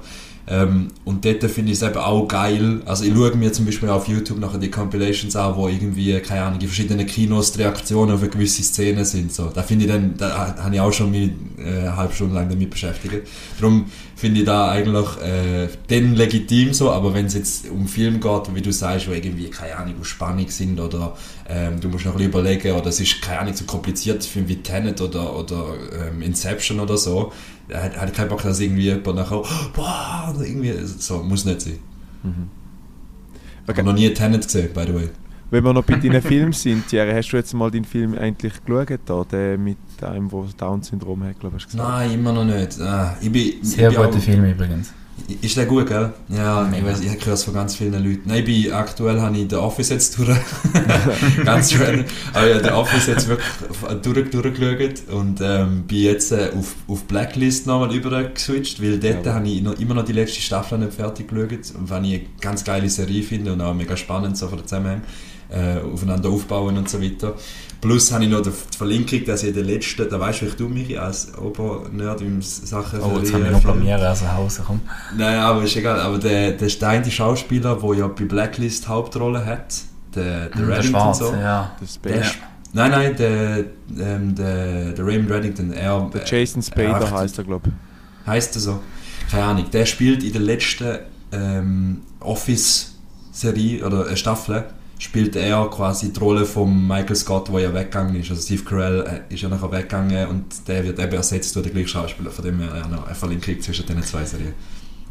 Ähm, 0.47 0.89
und 1.05 1.24
dort 1.24 1.43
finde 1.51 1.72
ich 1.72 1.78
es 1.78 1.83
eben 1.83 1.97
auch 1.97 2.28
geil. 2.28 2.80
Also 2.85 3.05
ich 3.05 3.12
schaue 3.12 3.35
mir 3.35 3.53
zum 3.53 3.64
Beispiel 3.64 3.89
auf 3.89 4.07
YouTube 4.07 4.39
nachher 4.39 4.59
die 4.59 4.70
Compilations 4.70 5.35
an, 5.35 5.57
wo 5.57 5.66
irgendwie, 5.66 6.18
keine 6.20 6.43
Ahnung, 6.43 6.61
in 6.61 6.66
verschiedenen 6.68 7.07
Kinos 7.07 7.51
die 7.51 7.62
Reaktionen 7.62 8.12
auf 8.12 8.20
eine 8.20 8.30
gewisse 8.30 8.62
Szene 8.62 9.05
sind. 9.05 9.33
So. 9.33 9.51
Da 9.53 9.62
finde 9.62 9.87
ich 9.87 9.91
dann, 9.91 10.14
da 10.16 10.57
habe 10.62 10.74
ich 10.74 10.80
auch 10.80 10.93
schon 10.93 11.11
mich 11.11 11.30
äh, 11.59 11.62
eine 11.62 11.97
halbe 11.97 12.14
Stunde 12.14 12.37
lang 12.37 12.49
damit 12.49 12.70
beschäftigt. 12.70 13.26
Darum 13.59 13.87
finde 14.23 14.43
ich 14.43 14.47
da 14.47 14.70
eigentlich 14.70 15.09
äh, 15.20 15.68
dann 15.89 16.14
legitim 16.14 16.73
so, 16.73 16.93
aber 16.93 17.12
wenn 17.12 17.27
es 17.27 17.35
jetzt 17.35 17.68
um 17.68 17.89
Film 17.89 18.20
geht, 18.20 18.55
wie 18.55 18.62
du 18.62 18.73
sagst, 18.73 19.09
wo 19.09 19.11
irgendwie, 19.11 19.51
keine 19.51 19.77
Ahnung, 19.77 19.97
wo 19.99 20.05
Spannung 20.05 20.49
sind 20.49 20.79
oder 20.79 21.16
ähm, 21.49 21.81
du 21.81 21.89
musst 21.89 22.05
noch 22.05 22.12
ein 22.12 22.18
bisschen 22.18 22.31
überlegen 22.31 22.70
oder 22.70 22.87
es 22.87 23.01
ist, 23.01 23.20
keine 23.20 23.41
Ahnung, 23.41 23.55
so 23.57 23.64
kompliziert 23.64 24.25
Film 24.25 24.47
wie 24.47 24.62
Tenet 24.62 25.01
oder, 25.01 25.37
oder 25.37 25.75
ähm, 26.07 26.23
Inception 26.23 26.79
oder 26.79 26.97
so, 26.97 27.33
hat, 27.75 27.97
hat 27.97 28.14
keinen 28.14 28.29
Bock, 28.29 28.45
dass 28.45 28.61
irgendwie 28.61 28.85
jemand 28.85 29.16
nachher, 29.16 29.41
oh, 29.41 29.66
boah, 29.75 30.33
irgendwie, 30.41 30.73
so, 30.85 31.20
muss 31.25 31.45
nicht 31.45 31.61
sein. 31.62 31.81
Mhm. 32.23 32.49
Okay. 33.64 33.73
Ich 33.73 33.79
habe 33.79 33.83
noch 33.83 33.95
nie 33.95 34.14
Tenet 34.14 34.45
gesehen, 34.45 34.73
by 34.73 34.85
the 34.87 34.95
way. 34.95 35.09
Wenn 35.53 35.64
wir 35.64 35.74
noch 35.74 35.84
bei 35.84 35.96
deinen 35.96 36.22
Filmen 36.22 36.55
sind, 36.55 36.88
Thierry, 36.88 37.12
hast 37.12 37.30
du 37.30 37.36
jetzt 37.36 37.53
mal 37.53 37.70
deinen 37.70 37.84
Film 37.84 38.16
eigentlich 38.16 38.55
geschaut, 38.64 39.00
da, 39.05 39.22
der 39.30 39.59
mit 39.59 39.76
einem, 40.00 40.30
der 40.30 40.44
Down-Syndrom 40.57 41.24
hat, 41.24 41.40
glaube 41.40 41.59
ich, 41.59 41.74
Nein, 41.74 42.12
immer 42.12 42.32
noch 42.32 42.46
nicht. 42.46 42.80
Ah, 42.80 43.18
ich 43.20 43.30
bin, 43.30 43.62
Sehr 43.62 43.90
ich 43.90 43.94
bin 43.94 44.07
guter 44.07 44.18
Film 44.18 44.44
übrigens. 44.46 44.94
Ist 45.42 45.55
der 45.59 45.66
gut, 45.66 45.88
gell? 45.88 46.11
Ja, 46.30 46.62
Mega. 46.62 46.78
ich 46.78 46.84
weiß, 46.86 47.00
ich 47.03 47.09
habe 47.11 47.18
gehört 47.18 47.38
von 47.40 47.53
ganz 47.53 47.76
vielen 47.76 47.92
Leuten. 47.92 48.22
Nein, 48.24 48.38
ich 48.38 48.44
bin, 48.46 48.72
aktuell 48.72 49.20
habe 49.20 49.36
ich 49.36 49.46
den 49.46 49.59
Office 49.59 49.90
jetzt 49.90 50.18
durch. 50.18 50.30
ganz 51.44 51.70
schön. 51.70 52.07
Aber 52.32 52.48
ich 52.48 52.55
habe 52.55 52.62
den 52.62 52.72
Office 52.72 53.07
jetzt 53.09 53.28
wirklich 53.28 53.46
durch, 54.00 54.30
durchgeschaut 54.30 55.03
und 55.12 55.38
ähm, 55.42 55.82
bin 55.82 55.98
jetzt 55.98 56.32
äh, 56.32 56.50
auf, 56.57 56.76
auf 56.88 57.05
Blacklist 57.05 57.66
nochmal 57.66 57.94
übergeswitcht, 57.94 58.82
weil 58.82 58.98
dort 58.98 59.26
ja. 59.26 59.34
habe 59.34 59.46
ich 59.46 59.61
noch, 59.61 59.78
immer 59.78 59.92
noch 59.92 60.07
die 60.07 60.14
letzte 60.14 60.40
Staffel 60.40 60.78
nicht 60.78 60.94
fertig 60.94 61.28
geschaut 61.28 61.76
und 61.78 61.90
weil 61.90 62.07
ich 62.07 62.14
eine 62.14 62.22
ganz 62.40 62.64
geile 62.64 62.88
Serie 62.88 63.22
finde 63.22 63.53
und 63.53 63.61
auch 63.61 63.74
mega 63.74 63.98
spannend 63.98 64.38
so 64.38 64.48
von 64.48 64.57
der 64.57 64.66
Zusammenhang 64.66 65.03
äh, 65.53 65.80
aufeinander 65.80 66.30
aufbauen 66.30 66.76
und 66.78 66.88
so 66.88 67.00
weiter. 67.00 67.34
Plus 67.80 68.12
habe 68.12 68.24
ich 68.24 68.30
noch 68.30 68.42
die 68.42 68.53
Verlinkung, 68.76 69.24
dass 69.24 69.42
ich 69.42 69.53
den 69.53 69.66
letzten, 69.66 70.09
da 70.09 70.18
weißt 70.18 70.42
du, 70.42 70.46
ich 70.46 70.55
du 70.55 70.68
mich 70.68 70.98
als 70.98 71.36
Obernerd 71.36 72.20
im 72.20 72.40
Sachen 72.40 73.00
Oh, 73.00 73.18
jetzt 73.18 73.32
haben 73.32 73.44
wir 73.44 73.50
noch 73.50 73.61
blamieren, 73.61 74.00
also 74.00 74.32
Hause, 74.32 74.62
komm. 74.64 74.80
Nein, 75.16 75.38
aber 75.38 75.64
ist 75.64 75.76
egal, 75.76 76.00
aber 76.00 76.18
der, 76.18 76.53
der 76.53 76.68
Stein, 76.68 77.03
die 77.03 77.11
Schauspieler, 77.11 77.76
der 77.76 77.94
ja 77.94 78.07
bei 78.07 78.24
Blacklist 78.24 78.86
Hauptrolle 78.86 79.44
hat, 79.44 79.74
der, 80.14 80.48
der 80.50 80.62
hm, 80.62 80.72
Reddington 80.72 81.14
so. 81.14 81.34
Ja. 81.34 81.76
Der, 82.05 82.12
der 82.12 82.30
Nein, 82.74 82.90
nein, 82.90 83.16
der, 83.16 83.64
ähm, 83.98 84.34
der, 84.34 84.92
der 84.92 85.05
Raymond 85.05 85.30
Reddington, 85.30 85.72
er... 85.72 86.09
Der 86.14 86.24
Jason 86.24 86.62
Spader 86.62 87.07
er, 87.07 87.11
heißt 87.11 87.36
er, 87.38 87.44
glaube 87.44 87.68
ich. 87.68 88.26
Heißt 88.26 88.55
er 88.57 88.61
so? 88.61 88.80
Keine 89.30 89.44
Ahnung. 89.44 89.66
Der 89.72 89.86
spielt 89.86 90.22
in 90.22 90.32
der 90.32 90.40
letzten 90.40 90.98
ähm, 91.32 92.03
Office-Serie 92.20 93.84
oder 93.84 94.14
Staffel 94.16 94.64
spielt 95.03 95.34
er 95.34 95.68
quasi 95.68 96.12
die 96.12 96.20
Rolle 96.20 96.44
von 96.44 96.86
Michael 96.86 97.16
Scott, 97.16 97.48
der 97.48 97.61
ja 97.61 97.74
weggegangen 97.74 98.14
ist. 98.20 98.30
Also 98.30 98.40
Steve 98.40 98.62
Carell 98.62 99.24
äh, 99.28 99.34
ist 99.34 99.42
ja 99.42 99.48
nachher 99.48 99.72
weggegangen 99.72 100.28
und 100.28 100.68
der 100.68 100.84
wird 100.84 101.00
eben 101.00 101.12
ersetzt 101.12 101.57
durch 101.57 101.66
den 101.66 101.74
gleichen 101.74 101.88
Schauspieler, 101.88 102.30
von 102.30 102.44
dem 102.44 102.61
er 102.61 102.86
noch 102.86 103.07
eine 103.07 103.14
Verlinkung 103.14 103.61
zwischen 103.61 103.84
diesen 103.84 104.03
zwei 104.05 104.24
Serien. 104.24 104.55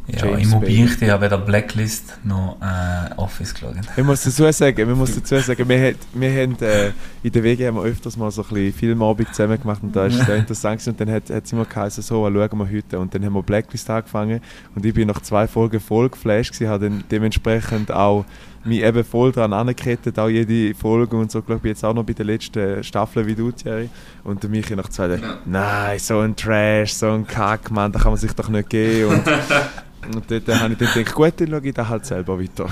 Ja, 0.07 0.25
James 0.25 0.47
Immobilien 0.47 0.97
ja 1.01 1.21
weder 1.21 1.37
Blacklist 1.37 2.17
noch 2.23 2.57
äh, 2.61 3.13
Office 3.17 3.53
geschaut. 3.53 3.75
Ich 3.95 4.03
muss 4.03 4.23
dazu 4.23 4.49
sagen, 4.51 4.77
wir, 4.77 4.95
muss 4.95 5.13
dazu 5.15 5.37
sagen, 5.39 5.67
wir, 5.67 5.93
wir 6.13 6.41
haben 6.41 6.57
äh, 6.61 6.91
in 7.21 7.31
der 7.31 7.43
WG 7.43 7.67
haben 7.67 7.75
wir 7.75 7.83
öfters 7.83 8.17
mal 8.17 8.31
so 8.31 8.43
ein 8.43 8.49
bisschen 8.49 8.73
Filmabend 8.73 9.27
zusammen 9.35 9.61
gemacht 9.61 9.83
und 9.83 9.95
da 9.95 10.07
ist 10.07 10.25
sehr 10.25 10.35
interessant 10.37 10.85
und 10.87 10.99
dann 10.99 11.11
hat 11.11 11.29
es 11.29 11.51
immer 11.51 11.65
geheißen, 11.65 12.01
so, 12.01 12.25
schauen 12.25 12.33
wir 12.33 12.71
heute 12.71 12.97
und 12.97 13.13
dann 13.13 13.23
haben 13.23 13.33
wir 13.33 13.43
Blacklist 13.43 13.89
angefangen 13.89 14.41
und 14.73 14.85
ich 14.85 14.93
bin 14.93 15.07
nach 15.07 15.21
zwei 15.21 15.47
Folgen 15.47 15.79
voll 15.79 16.09
geflasht 16.09 16.53
gewesen, 16.53 16.69
habe 16.69 16.89
dann 16.89 17.03
dementsprechend 17.11 17.91
auch 17.91 18.25
mich 18.64 18.82
eben 18.82 19.03
voll 19.03 19.32
daran 19.32 19.53
angekettet, 19.53 20.18
auch 20.20 20.30
jede 20.30 20.76
Folge 20.76 21.16
und 21.16 21.32
so, 21.32 21.41
glaube 21.41 21.68
ich, 21.68 21.72
jetzt 21.72 21.84
auch 21.84 21.93
noch 21.93 22.03
bei 22.03 22.14
der 22.14 22.26
letzten 22.26 22.84
Staffel 22.84 23.26
wie 23.26 23.36
du, 23.36 23.51
Thierry. 23.51 23.89
Und 24.24 24.47
mich 24.49 24.70
nach 24.72 24.89
zwei 24.89 25.07
Tagen, 25.07 25.24
ja. 25.24 25.38
nein, 25.45 25.99
so 25.99 26.20
ein 26.20 26.36
Trash, 26.36 26.93
so 26.93 27.12
ein 27.12 27.26
Kack, 27.26 27.72
Mann, 27.72 27.91
da 27.91 27.99
kann 27.99 28.12
man 28.12 28.20
sich 28.20 28.34
doch 28.34 28.49
nicht 28.49 28.70
geben. 28.70 29.12
Und, 29.12 29.28
und 30.16 30.32
dort 30.32 30.62
habe 30.62 30.74
ich 30.74 30.80
dann 30.80 30.93
gedacht, 30.93 31.16
gut, 31.16 31.34
dann 31.38 31.49
schaue 31.49 31.68
ich 31.68 31.74
da 31.74 31.88
halt 31.88 32.05
selber 32.05 32.39
weiter. 32.39 32.68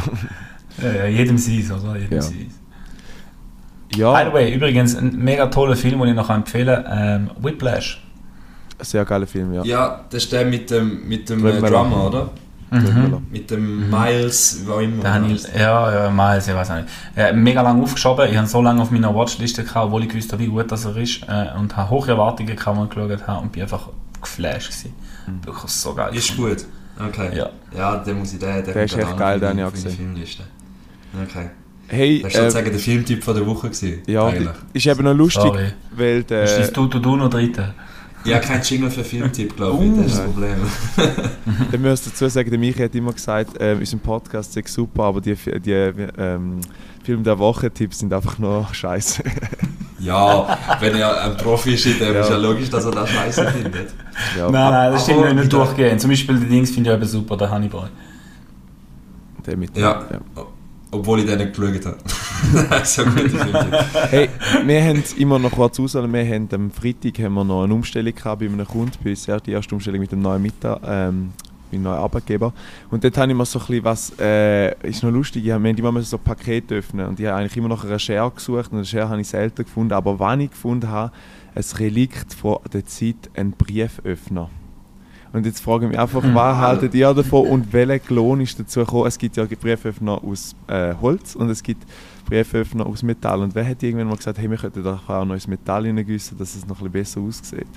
Ja, 0.82 0.94
ja 0.94 1.06
jedem 1.08 1.38
sein, 1.38 1.66
oder? 1.72 1.98
Jedem 1.98 2.20
ja. 2.20 2.24
Ja. 3.96 4.14
By 4.14 4.30
the 4.30 4.34
way, 4.34 4.54
übrigens, 4.54 4.96
ein 4.96 5.18
mega 5.18 5.48
toller 5.48 5.76
Film, 5.76 6.00
den 6.00 6.10
ich 6.10 6.16
noch 6.16 6.30
empfehlen 6.30 6.84
kann, 6.84 7.28
ähm, 7.28 7.32
Whiplash. 7.42 8.04
Ein 8.78 8.86
sehr 8.86 9.04
geiler 9.04 9.28
Film, 9.28 9.54
ja. 9.54 9.64
Ja, 9.64 10.06
das 10.10 10.24
ist 10.24 10.32
der 10.32 10.46
mit 10.46 10.70
dem, 10.70 11.08
mit 11.08 11.30
dem 11.30 11.46
äh, 11.46 11.60
Drummer, 11.60 12.08
oder? 12.08 12.30
Mhm. 12.72 13.26
Mit 13.32 13.50
dem 13.50 13.86
mhm. 13.86 13.90
Miles, 13.90 14.62
wie 14.66 14.72
auch 14.72 14.80
immer. 14.80 15.04
Daniel, 15.04 15.40
ja, 15.58 16.06
ja, 16.06 16.10
Miles, 16.12 16.48
ich 16.48 16.54
weiß 16.54 16.70
nicht. 16.70 16.88
Äh, 17.16 17.34
mega 17.34 17.62
lange 17.62 17.82
aufgeschoben. 17.82 18.30
Ich 18.30 18.38
habe 18.38 18.48
so 18.48 18.62
lange 18.62 18.82
auf 18.82 18.92
meiner 18.92 19.14
Watchliste 19.14 19.64
gehabt, 19.64 19.88
obwohl 19.88 20.04
ich 20.04 20.10
gewusst 20.10 20.32
habe, 20.32 20.44
wie 20.44 20.48
gut 20.48 20.72
das 20.72 20.86
er 20.86 20.96
ist. 20.98 21.24
Äh, 21.28 21.58
und 21.58 21.76
habe 21.76 21.90
hohe 21.90 22.08
Erwartungen 22.08 22.56
gehabt, 22.56 22.78
als 22.78 22.90
ich 22.90 22.96
geschaut 22.96 23.28
habe. 23.28 23.42
Und 23.42 23.52
bin 23.52 23.64
einfach 23.64 23.90
geflasht 24.22 24.70
gewesen. 24.70 24.94
Mhm. 25.28 25.46
Wirklich 25.46 25.72
so 25.72 25.94
geil. 25.94 26.16
Ist 26.16 26.38
gut. 26.38 26.66
Okay. 27.00 27.38
Ja, 27.38 27.50
ja 27.76 27.96
der 27.98 28.14
muss 28.14 28.34
ich, 28.34 28.40
der, 28.40 28.62
der, 28.62 28.74
der 28.74 28.84
ist 28.84 28.98
echt 28.98 29.18
geil, 29.18 29.40
den 29.40 29.62
habe 29.62 29.78
ich 29.78 29.96
Filmliste. 29.96 30.44
Okay. 31.24 31.50
Hey, 31.88 32.22
das 32.22 32.36
war 32.36 32.42
sozusagen 32.42 32.68
äh, 32.68 32.72
der 32.72 32.80
Filmtyp 32.80 33.24
von 33.24 33.36
der 33.36 33.48
Woche. 33.48 33.70
Gewesen, 33.70 34.04
ja, 34.06 34.28
eigentlich. 34.28 34.56
ist 34.74 34.86
eben 34.86 35.04
noch 35.04 35.16
lustig, 35.16 35.42
Sorry. 35.42 35.74
weil 35.92 36.24
der... 36.24 36.44
Ist 36.44 36.60
das 36.60 36.74
du, 36.74 36.86
du, 36.86 37.00
du 37.00 37.16
noch 37.16 37.30
dritte? 37.32 37.74
Ja, 38.26 38.40
kein 38.40 38.62
Jingle 38.62 38.92
für 38.92 39.04
Filmtipp, 39.04 39.56
glaube 39.56 39.84
ich. 39.84 39.92
Uh. 39.92 39.98
Das 39.98 40.06
ist 40.08 40.18
das 40.18 40.26
Problem. 40.26 40.56
Dann 41.72 41.82
müsst 41.82 42.08
dazu 42.08 42.28
sagen, 42.28 42.50
der 42.50 42.60
Michi 42.60 42.84
hat 42.84 42.94
immer 42.96 43.14
gesagt, 43.14 43.60
äh, 43.60 43.76
unser 43.80 43.98
Podcast 43.98 44.56
ist 44.58 44.74
super, 44.74 45.04
aber 45.04 45.22
die, 45.22 45.36
die 45.36 45.72
ähm, 45.72 46.60
Film 47.04 47.24
der 47.24 47.40
Woche-Tipps 47.40 48.00
sind 48.00 48.14
einfach 48.14 48.38
nur 48.38 48.68
scheiße. 48.72 49.24
ja, 50.00 50.58
wenn 50.80 50.96
er 50.96 51.24
ein 51.24 51.38
Profi 51.38 51.74
ist, 51.74 51.86
dann 52.00 52.14
ja. 52.14 52.22
ist 52.22 52.30
ja 52.30 52.38
logisch, 52.38 52.70
dass 52.70 52.86
er 52.86 52.92
das 52.92 53.10
scheiße 53.10 53.48
findet. 53.52 53.94
Ja. 54.38 54.52
Nein, 54.52 54.72
nein, 54.72 54.92
das 54.92 55.04
stimmt 55.04 55.36
nicht 55.36 55.52
durchgehen. 55.52 55.98
Zum 55.98 56.10
Beispiel 56.10 56.40
die 56.40 56.48
Dings 56.48 56.72
finde 56.72 56.92
ich 56.92 56.96
eben 56.98 57.06
super, 57.06 57.38
der 57.38 57.50
Hannibal. 57.50 57.90
Der 59.46 59.58
mit 59.58 59.76
ja. 59.78 60.06
ja. 60.12 60.46
Obwohl 60.92 61.20
ich 61.20 61.26
den 61.28 61.38
nicht 61.38 61.54
geschaut 61.56 61.86
habe. 61.86 62.86
so 62.86 63.04
gut 63.06 63.32
Hey, 64.10 64.30
wir 64.66 64.84
haben 64.84 65.04
immer 65.18 65.38
noch 65.38 65.52
kurz 65.52 65.80
aus, 65.80 65.94
wir 65.94 66.02
haben 66.02 66.50
am 66.52 66.72
Freitag 66.72 67.20
haben 67.20 67.34
wir 67.36 67.44
noch 67.44 67.64
eine 67.64 67.74
Umstellung 67.74 68.16
gehabt 68.16 68.40
bei 68.40 68.48
einem 68.48 68.66
Kunden, 68.66 68.98
bei 69.04 69.12
uns, 69.12 69.28
die 69.46 69.52
erste 69.52 69.76
Umstellung 69.76 70.00
mit 70.00 70.12
dem 70.12 70.22
neuen 70.22 70.42
Mittag, 70.42 70.80
ähm, 70.84 71.34
mit 71.72 71.82
neuen 71.82 72.00
Arbeitgeber. 72.00 72.54
Und 72.90 73.04
dort 73.04 73.18
habe 73.18 73.32
ich 73.32 73.38
mir 73.38 73.46
so 73.46 73.60
ein 73.60 73.66
bisschen 73.68 73.84
was, 73.84 74.14
äh, 74.20 74.88
ist 74.88 75.04
noch 75.04 75.12
lustig, 75.12 75.44
wir 75.44 75.54
haben 75.54 75.66
immer 75.66 76.02
so 76.02 76.18
Pakete 76.18 76.76
öffnen 76.76 77.08
und 77.08 77.20
ich 77.20 77.28
habe 77.28 77.38
eigentlich 77.38 77.58
immer 77.58 77.70
noch 77.70 77.84
eine 77.84 78.00
Share 78.00 78.32
gesucht 78.32 78.72
und 78.72 78.78
eine 78.78 78.86
Share 78.86 79.10
habe 79.10 79.22
ich 79.22 79.28
selten 79.28 79.64
gefunden, 79.64 79.94
aber 79.94 80.18
wann 80.18 80.42
ich 80.42 80.50
gefunden 80.50 80.90
habe, 80.90 81.12
ein 81.54 81.64
Relikt 81.78 82.34
von 82.34 82.58
der 82.74 82.86
Zeit, 82.86 83.30
ein 83.36 83.52
Brieföffner. 83.52 84.50
Und 85.32 85.46
jetzt 85.46 85.62
frage 85.62 85.86
ich 85.86 85.92
mich 85.92 86.00
einfach, 86.00 86.24
was 86.24 86.58
haltet 86.58 86.96
ihr 86.96 87.14
davon 87.14 87.48
und 87.48 87.72
welcher 87.72 88.14
Lohn 88.14 88.42
ist 88.42 88.60
dazu 88.60 88.80
gekommen? 88.80 89.08
Es 89.08 89.18
gibt 89.18 89.38
ja 89.38 89.46
Brieföffner 89.46 90.24
aus 90.24 90.56
äh, 90.68 90.94
Holz 91.00 91.36
und 91.36 91.50
es 91.50 91.62
gibt 91.62 91.84
Brieföffner 92.26 92.86
aus 92.86 93.04
Metall. 93.04 93.42
Und 93.42 93.54
wer 93.54 93.68
hat 93.68 93.84
irgendwann 93.84 94.08
mal 94.08 94.18
gesagt, 94.18 94.40
hey, 94.40 94.50
wir 94.50 94.58
könnten 94.58 94.84
da 94.84 95.00
auch 95.08 95.26
noch 95.26 95.36
ins 95.36 95.48
Metall 95.48 95.86
hineingüssen, 95.86 96.38
dass 96.38 96.56
es 96.56 96.66
noch 96.66 96.82
ein 96.82 96.92
bisschen 96.92 97.24
besser 97.24 97.42
aussieht? 97.42 97.68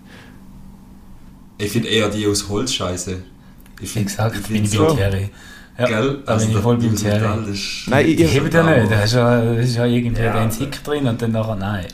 Ich 1.59 1.71
finde 1.71 1.89
eher 1.89 2.09
die 2.09 2.27
aus 2.27 2.49
Holz 2.49 2.73
scheiße. 2.73 3.23
Ich 3.81 3.91
finde 3.91 4.09
Exakt, 4.09 4.37
ich 4.37 4.47
bin 4.47 4.65
so. 4.65 4.95
Thierry. 4.95 5.31
Ja, 5.79 5.87
Gell? 5.87 6.23
Also 6.27 6.47
bin 6.47 6.57
ich 6.57 6.63
voll 6.63 6.77
beim 6.79 6.97
Thierry. 6.97 7.21
Nein, 7.87 8.07
ich, 8.07 8.21
ich 8.21 8.35
hebe 8.35 8.49
dir 8.49 8.63
nicht. 8.63 8.91
Da 8.91 9.03
ist 9.03 9.15
ja, 9.15 9.53
ist 9.55 9.77
ja 9.77 9.87
irgendwie 9.87 10.23
ja. 10.23 10.35
ein 10.35 10.51
Zick 10.51 10.83
drin 10.85 11.07
und 11.07 11.21
dann 11.21 11.33
nachher 11.33 11.57
nein. 11.57 11.87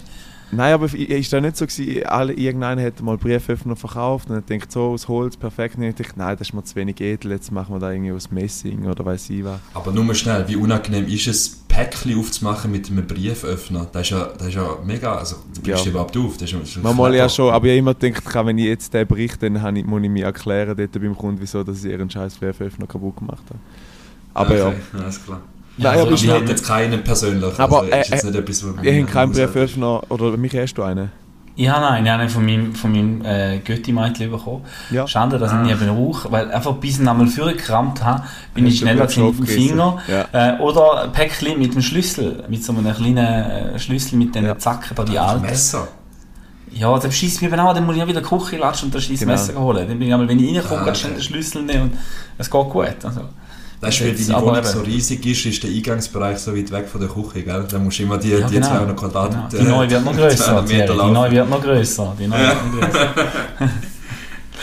Nein, 0.51 0.73
aber 0.73 0.87
ist 0.93 1.33
da 1.33 1.41
nicht 1.41 1.57
so 1.57 1.67
gewesen, 1.67 2.07
alle, 2.07 2.33
irgendeiner 2.33 2.81
hätte 2.81 3.03
mal 3.03 3.19
Brieföffner 3.19 3.77
verkauft 3.77 4.31
und 4.31 4.49
denkt 4.49 4.73
so 4.73 4.83
aus 4.93 5.07
Holz, 5.09 5.37
perfekt. 5.37 5.77
Und 5.77 5.83
ich 5.83 5.95
dachte, 5.95 6.13
nein, 6.17 6.37
das 6.39 6.49
ist 6.49 6.55
mir 6.55 6.65
zu 6.65 6.75
wenig 6.77 7.01
edel, 7.01 7.33
jetzt 7.33 7.53
machen 7.53 7.75
wir 7.75 7.79
da 7.79 7.93
irgendwie 7.93 8.13
aus 8.13 8.31
Messing 8.31 8.87
oder 8.87 9.05
weiß 9.05 9.31
ich 9.31 9.45
was. 9.45 9.61
Aber 9.75 9.93
nur 9.93 10.05
mal 10.05 10.15
schnell, 10.15 10.49
wie 10.49 10.57
unangenehm 10.57 11.07
ist 11.07 11.27
es, 11.27 11.49
Päckchen 11.69 12.19
aufzumachen 12.19 12.73
mit 12.73 12.91
einem 12.91 13.07
Brieföffner, 13.07 13.87
das 13.93 14.03
ist 14.03 14.11
ja, 14.11 14.31
das 14.39 14.49
ist 14.49 14.55
ja 14.55 14.79
mega, 14.85 15.17
also 15.17 15.37
du 15.55 15.61
brichst 15.61 15.85
Ja. 15.85 15.91
überhaupt 15.91 16.17
auf. 16.17 16.39
Das 16.39 16.51
ist, 16.51 16.77
das 16.77 16.83
Manchmal 16.83 17.15
ja 17.15 17.29
schon, 17.29 17.53
aber 17.53 17.67
ich 17.67 17.73
habe 17.73 17.79
immer 17.79 17.95
gedacht, 17.95 18.47
wenn 18.47 18.59
ich 18.59 18.65
jetzt 18.65 18.95
den 18.95 19.07
berichte, 19.07 19.51
dann 19.51 19.77
ich, 19.77 19.85
muss 19.85 20.03
ich 20.03 20.09
mir 20.09 20.25
erklären 20.25 20.77
dort 20.77 20.93
beim 20.93 21.17
Kunden, 21.17 21.41
wieso 21.41 21.63
dass 21.63 21.85
ich 21.85 21.91
ihren 21.91 22.09
scheiß 22.09 22.41
Werföffner 22.41 22.87
kaputt 22.87 23.17
gemacht 23.19 23.45
habe. 23.51 23.61
Aber 24.35 24.69
okay, 24.69 24.77
ja. 24.95 24.99
alles 25.01 25.25
klar. 25.25 25.43
Nein, 25.79 25.93
also 25.93 26.07
aber 26.07 26.15
ich, 26.15 26.27
hätte 26.29 26.51
jetzt 26.51 26.67
keinen 26.67 27.03
persönlich. 27.05 27.59
Aber, 27.59 27.83
also, 27.83 27.91
ist 27.91 28.11
äh, 28.11 28.15
jetzt 28.15 28.25
nicht 28.25 28.35
etwas, 28.37 28.65
was 28.65 28.85
ich 28.85 29.01
habe 29.01 29.05
keinen 29.13 29.33
Brieföffner, 29.33 30.03
oder 30.11 30.37
mich 30.37 30.55
hast 30.57 30.75
du 30.75 30.83
einen? 30.83 31.11
Ich 31.61 31.69
habe 31.69 31.87
einen, 31.89 32.07
ich 32.07 32.13
habe 32.13 32.21
einen 32.23 32.31
von 32.31 32.45
meinem, 32.47 32.75
von 32.75 32.93
meinem 32.93 33.25
äh, 33.25 33.59
Götti-Mädchen 33.59 34.31
bekommen. 34.31 34.65
Ja. 34.91 35.09
Schade, 35.09 35.39
dass 35.39 35.53
ich 35.53 35.59
ihn 35.59 35.69
eben 35.69 35.89
rauche, 35.89 36.31
weil 36.31 36.51
einfach 36.53 36.75
bis 36.75 36.95
ich 36.95 37.01
ihn 37.01 37.09
einmal 37.09 37.27
vorgekramt 37.27 38.05
habe, 38.05 38.23
bin 38.55 38.67
ich 38.67 38.79
schneller 38.79 39.05
mit 39.07 39.17
dem. 39.17 39.45
Finger. 39.45 39.99
Ja. 40.07 40.57
Äh, 40.57 40.61
oder 40.61 41.03
ein 41.03 41.13
Päckchen 41.13 41.59
mit 41.59 41.75
dem 41.75 41.83
Schlüssel, 41.83 42.45
mit 42.49 42.63
so 42.63 42.73
einem 42.73 42.95
kleinen 42.95 43.17
äh, 43.19 43.79
Schlüssel 43.79 44.19
mit 44.19 44.35
den 44.37 44.45
Ja. 44.45 44.57
Zacken, 44.57 44.95
da 44.95 45.03
die 45.05 45.19
alten. 45.19 45.43
Messer. 45.43 45.89
Ja, 46.71 46.97
dann 46.97 47.11
schießt 47.11 47.43
mich 47.43 47.51
eben 47.51 47.61
auch, 47.61 47.75
dann 47.75 47.87
muss 47.87 47.97
ich 47.97 48.03
auch 48.03 48.07
wieder 48.07 48.21
Küche 48.23 48.57
latschen 48.59 48.87
und 48.87 48.95
das 48.95 49.03
scheiß 49.05 49.19
Genau. 49.21 49.33
Messer 49.33 49.59
holen. 49.59 49.89
Dann 49.89 49.99
bin 49.99 50.07
ich 50.07 50.15
einmal, 50.15 50.29
wenn 50.29 50.39
ich 50.39 50.57
reinkomme, 50.57 50.83
Ah, 50.83 50.85
ganz 50.85 50.99
schnell 50.99 51.13
okay. 51.13 51.21
den 51.21 51.25
Schlüssel 51.25 51.63
nehmen 51.63 51.83
und 51.83 51.93
es 52.37 52.49
geht 52.49 52.69
gut. 52.69 52.95
Also, 53.05 53.21
Das 53.81 53.95
ist, 53.95 54.05
weil 54.05 54.15
deine 54.15 54.45
Wohnung 54.45 54.65
so 54.65 54.81
riesig 54.81 55.25
ist, 55.25 55.47
ist 55.47 55.63
der 55.63 55.71
Eingangsbereich 55.71 56.39
so 56.39 56.57
weit 56.57 56.71
weg 56.73 56.89
von 56.89 57.01
der 57.01 57.09
Küche, 57.09 57.43
gell? 57.43 57.65
Da 57.71 57.79
musst 57.79 57.99
du 57.99 58.03
immer 58.03 58.19
die, 58.19 58.31
ja, 58.31 58.47
die 58.47 58.55
genau. 58.55 58.67
200 58.67 58.97
Quadrat... 58.97 59.31
Genau. 59.31 59.47
äh, 59.47 59.59
Die 59.59 59.71
neue 59.71 59.91
wird 59.91 60.05
noch 60.05 60.17
grösser, 60.17 60.45
200 60.45 60.67
Thierry. 60.67 60.83
Meter 60.83 61.05
Die 61.05 61.13
neue 61.13 61.31
wird 61.31 61.51
noch 61.51 61.63
grösser. 61.63 62.17
Die 62.19 62.27
neue 62.27 62.41
wird 62.41 62.73
noch 62.73 62.81
grösser. 62.81 63.15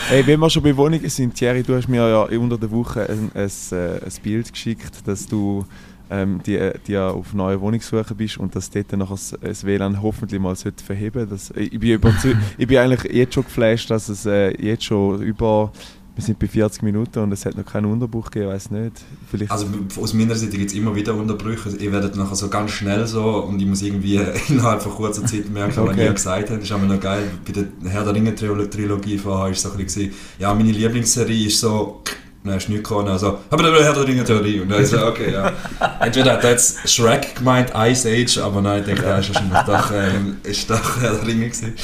Hey, 0.08 0.24
wenn 0.24 0.38
wir 0.38 0.48
schon 0.48 0.62
bei 0.62 0.76
Wohnungen 0.76 1.08
sind, 1.08 1.34
Thierry, 1.34 1.64
du 1.64 1.74
hast 1.74 1.88
mir 1.88 2.08
ja 2.08 2.22
unter 2.38 2.56
der 2.56 2.70
Woche 2.70 3.08
ein, 3.08 3.32
ein, 3.34 3.50
äh, 3.72 4.04
ein 4.04 4.12
Bild 4.22 4.52
geschickt, 4.52 5.04
dass 5.04 5.26
du 5.26 5.64
ähm, 6.10 6.40
die, 6.46 6.70
die 6.86 6.96
auf 6.96 7.34
neue 7.34 7.60
Wohnungssuche 7.60 8.14
bist 8.14 8.38
und 8.38 8.54
dass 8.54 8.70
dort 8.70 8.92
nachher 8.92 9.14
das, 9.14 9.34
das 9.40 9.64
WLAN 9.64 10.00
hoffentlich 10.02 10.40
mal 10.40 10.54
sollte 10.54 10.84
verheben 10.84 11.28
das, 11.28 11.50
ich, 11.56 11.78
bin 11.80 12.00
ich 12.58 12.66
bin 12.68 12.78
eigentlich 12.78 13.12
jetzt 13.12 13.34
schon 13.34 13.44
geflasht, 13.44 13.90
dass 13.90 14.08
es 14.08 14.26
äh, 14.26 14.50
jetzt 14.62 14.84
schon 14.84 15.20
über, 15.22 15.72
wir 16.16 16.24
sind 16.24 16.38
bei 16.38 16.48
40 16.48 16.82
Minuten 16.82 17.18
und 17.18 17.30
es 17.32 17.44
hat 17.44 17.56
noch 17.56 17.64
keinen 17.66 17.84
Unterbruch 17.84 18.30
gegeben, 18.30 18.48
ich 18.48 18.54
weiß 18.54 18.70
nicht. 18.70 18.92
Vielleicht, 19.30 19.52
Also 19.52 19.66
aus 20.00 20.14
meiner 20.14 20.34
Seite 20.34 20.56
gibt 20.56 20.70
es 20.70 20.76
immer 20.76 20.94
wieder 20.96 21.14
Unterbrüche. 21.14 21.66
Also, 21.66 21.76
ihr 21.76 21.92
werdet 21.92 22.16
nachher 22.16 22.34
so 22.34 22.48
ganz 22.48 22.70
schnell 22.70 23.06
so 23.06 23.22
und 23.44 23.60
ich 23.60 23.66
muss 23.66 23.82
irgendwie 23.82 24.18
innerhalb 24.48 24.80
von 24.82 24.92
kurzer 24.92 25.24
Zeit 25.26 25.50
merken, 25.50 25.74
was 25.76 25.90
Okay. 25.90 26.06
ihr 26.06 26.12
gesagt 26.12 26.48
habt. 26.50 26.58
Das 26.58 26.64
ist 26.68 26.72
auch 26.72 26.80
noch 26.80 26.98
geil. 27.00 27.24
Bei 27.46 27.52
der 27.52 27.64
Herr 27.92 28.02
der 28.04 28.14
Ringe 28.14 28.34
Trilogie 28.34 29.18
vorher 29.18 29.52
ist 29.52 29.60
so 29.62 29.70
ein 29.70 29.76
bisschen, 29.76 30.10
ja, 30.38 30.54
meine 30.54 30.72
Lieblingsserie 30.72 31.46
ist 31.48 31.60
so, 31.60 32.00
dann 32.44 32.54
hast 32.54 32.68
du 32.68 32.72
nichts 32.72 32.88
gekommen, 32.88 33.08
also, 33.08 33.38
aber 33.50 33.62
der 33.64 33.84
Herr 33.84 33.92
der 33.92 34.06
Ringe 34.06 34.24
Theorie. 34.24 34.60
Und 34.60 34.70
dann 34.70 34.80
ist 34.80 34.90
so, 34.92 35.04
okay, 35.04 35.32
ja. 35.32 35.52
Entweder 36.00 36.32
hat 36.34 36.44
er 36.44 36.50
jetzt 36.52 36.88
Shrek 36.88 37.34
gemeint, 37.36 37.72
Ice 37.76 38.08
Age, 38.08 38.38
aber 38.38 38.62
nein, 38.62 38.80
ich 38.80 38.86
denke, 38.86 39.04
er 39.04 39.18
ist 39.18 39.34
wahrscheinlich 39.34 39.58
doch, 39.66 39.90
ähm, 39.92 40.36
ist 40.44 40.70
doch 40.70 41.00
Herr 41.00 41.12
der 41.14 41.26
Ringe 41.26 41.46
gewesen. 41.46 41.74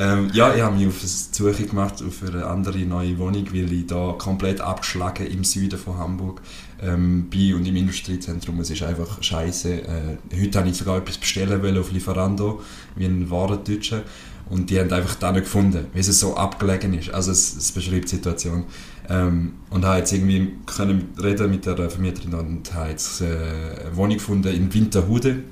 Ähm, 0.00 0.30
ja, 0.32 0.54
ich 0.54 0.62
habe 0.62 0.76
mich 0.76 0.86
auf 0.86 1.00
eine 1.00 1.08
Suche 1.08 1.66
gemacht 1.66 2.02
auf 2.06 2.22
eine 2.22 2.46
andere 2.46 2.78
neue 2.78 3.18
Wohnung, 3.18 3.46
weil 3.52 3.72
ich 3.72 3.86
da 3.86 4.14
komplett 4.16 4.60
abgeschlagen 4.60 5.26
im 5.26 5.42
Süden 5.42 5.76
von 5.78 5.98
Hamburg 5.98 6.40
ähm, 6.80 7.24
bin 7.28 7.54
und 7.54 7.66
im 7.66 7.74
Industriezentrum. 7.74 8.60
Es 8.60 8.70
ist 8.70 8.82
einfach 8.84 9.20
scheiße. 9.20 9.72
Äh, 9.82 10.40
heute 10.40 10.58
habe 10.60 10.68
ich 10.68 10.76
sogar 10.76 10.98
etwas 10.98 11.18
bestellen 11.18 11.60
wollen 11.62 11.78
auf 11.78 11.90
Lieferando, 11.90 12.62
wie 12.94 13.06
ein 13.06 13.28
Warendeutscher. 13.28 14.04
Und 14.48 14.70
die 14.70 14.78
haben 14.78 14.90
einfach 14.92 15.16
da 15.16 15.32
nicht 15.32 15.44
gefunden, 15.44 15.86
weil 15.92 16.00
es 16.00 16.20
so 16.20 16.36
abgelegen 16.36 16.94
ist. 16.94 17.10
Also 17.10 17.32
es, 17.32 17.56
es 17.56 17.72
beschreibt 17.72 18.04
die 18.04 18.16
Situation. 18.16 18.64
Ähm, 19.08 19.54
und 19.70 19.84
habe 19.84 19.98
jetzt 19.98 20.12
irgendwie 20.12 20.52
können 20.64 21.08
reden 21.20 21.50
mit 21.50 21.66
der 21.66 21.90
Vermieterin 21.90 22.34
und 22.34 22.72
habe 22.72 22.90
jetzt 22.90 23.20
äh, 23.20 23.24
eine 23.26 23.96
Wohnung 23.96 24.14
gefunden 24.14 24.54
in 24.54 24.72
Winterhude. 24.72 25.42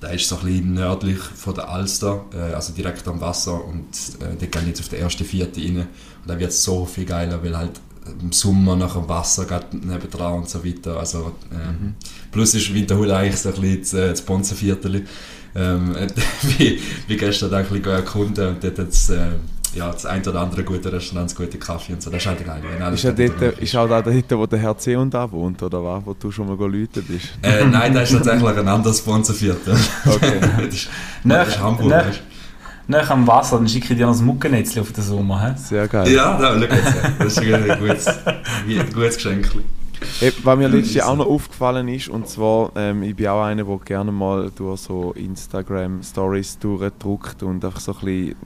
Der 0.00 0.12
ist 0.12 0.28
so 0.28 0.36
ein 0.36 0.44
bisschen 0.44 0.74
nördlich 0.74 1.18
von 1.18 1.54
der 1.54 1.68
Alster, 1.68 2.24
äh, 2.32 2.54
also 2.54 2.72
direkt 2.72 3.06
am 3.08 3.20
Wasser 3.20 3.64
und 3.64 3.88
äh, 4.20 4.46
gehe 4.46 4.62
ich 4.62 4.68
jetzt 4.68 4.80
auf 4.80 4.88
der 4.88 5.00
ersten 5.00 5.24
Vierte 5.24 5.60
rein 5.60 5.76
und 5.78 5.86
da 6.26 6.38
wird 6.38 6.52
so 6.52 6.84
viel 6.84 7.04
geiler, 7.04 7.42
weil 7.42 7.56
halt 7.56 7.80
im 8.20 8.32
Sommer 8.32 8.76
nach 8.76 8.94
dem 8.94 9.08
Wasser 9.08 9.44
geht 9.44 9.84
nebendran 9.84 10.34
und 10.34 10.48
so 10.48 10.64
weiter. 10.64 10.98
Also, 10.98 11.32
ähm, 11.52 11.94
Plus 12.30 12.54
ist 12.54 12.72
Winterhude 12.72 13.14
eigentlich 13.16 13.36
so 13.36 13.50
ein 13.50 13.60
bisschen 13.60 13.80
das, 13.80 13.94
äh, 13.94 14.10
das 14.10 14.22
Bonzenviertel. 14.22 15.06
Ähm, 15.54 15.94
wie, 16.58 16.80
wie 17.06 17.16
gestern 17.16 17.52
ein 17.54 17.66
bisschen 17.66 17.84
erkunden 17.84 18.48
und 18.48 18.64
dort 18.64 18.78
jetzt, 18.78 19.10
äh, 19.10 19.32
ja, 19.74 19.90
das 19.90 20.06
ein 20.06 20.20
oder 20.26 20.40
andere 20.40 20.64
gute 20.64 20.92
Restaurant, 20.92 21.34
gute 21.34 21.58
Kaffee 21.58 21.92
und 21.94 22.02
so. 22.02 22.10
Das 22.10 22.20
ist 22.22 22.26
halt 22.26 22.44
geil. 22.44 22.62
wenn 22.72 22.82
alles 22.82 23.00
ist, 23.00 23.04
ja 23.04 23.12
dort 23.28 23.40
drin 23.40 23.52
ist 23.60 23.76
auch 23.76 23.88
da 23.88 24.02
dort, 24.02 24.30
wo 24.32 24.46
der 24.46 24.58
Herr 24.58 24.76
C. 24.78 24.96
und 24.96 25.12
da 25.12 25.30
wohnt, 25.30 25.62
oder 25.62 25.82
was? 25.84 26.06
Wo 26.06 26.14
du 26.14 26.30
schon 26.30 26.46
mal 26.48 26.56
geläutet 26.56 27.06
bist? 27.08 27.28
Äh, 27.42 27.64
nein, 27.66 27.92
das 27.94 28.10
ist 28.10 28.16
tatsächlich 28.16 28.56
ein 28.58 28.68
anderes 28.68 28.98
Sponsorviertel. 28.98 29.76
Okay. 30.06 30.40
das, 30.64 30.74
ist, 30.74 30.88
Nach- 31.24 31.44
das 31.44 31.48
ist 31.48 31.60
Hamburg. 31.60 31.88
nach- 31.88 32.06
weißt 32.06 32.22
Nach 32.86 33.10
am 33.10 33.26
Wasser, 33.26 33.56
dann 33.58 33.68
schicke 33.68 33.92
ich 33.92 33.98
dir 33.98 34.06
noch 34.06 34.12
das 34.14 34.22
Muckennetzchen 34.22 34.82
auf 34.82 34.92
den 34.92 35.04
Sommer. 35.04 35.46
He? 35.46 35.52
Sehr 35.56 35.86
geil. 35.88 36.10
Ja, 36.10 36.38
da. 36.38 36.54
Das 37.18 37.32
ist 37.36 37.38
ein 37.38 37.78
gutes, 37.78 38.06
ein 38.06 38.92
gutes 38.94 39.16
Geschenk. 39.16 39.50
Hey, 40.20 40.32
was 40.44 40.56
mir 40.56 40.68
letztes 40.68 40.94
Jahr 40.94 41.08
auch 41.08 41.16
noch 41.16 41.26
aufgefallen 41.26 41.88
ist, 41.88 42.08
und 42.08 42.28
zwar, 42.28 42.70
ähm, 42.76 43.02
ich 43.02 43.16
bin 43.16 43.26
auch 43.26 43.42
einer, 43.42 43.64
der 43.64 43.78
gerne 43.84 44.12
mal 44.12 44.50
durch 44.54 44.80
so 44.82 45.12
Instagram-Stories 45.12 46.58
durchdruckt 46.60 47.42
und 47.42 47.64
einfach 47.64 47.80
so 47.80 47.92
ein 47.92 47.98
bisschen 48.04 48.36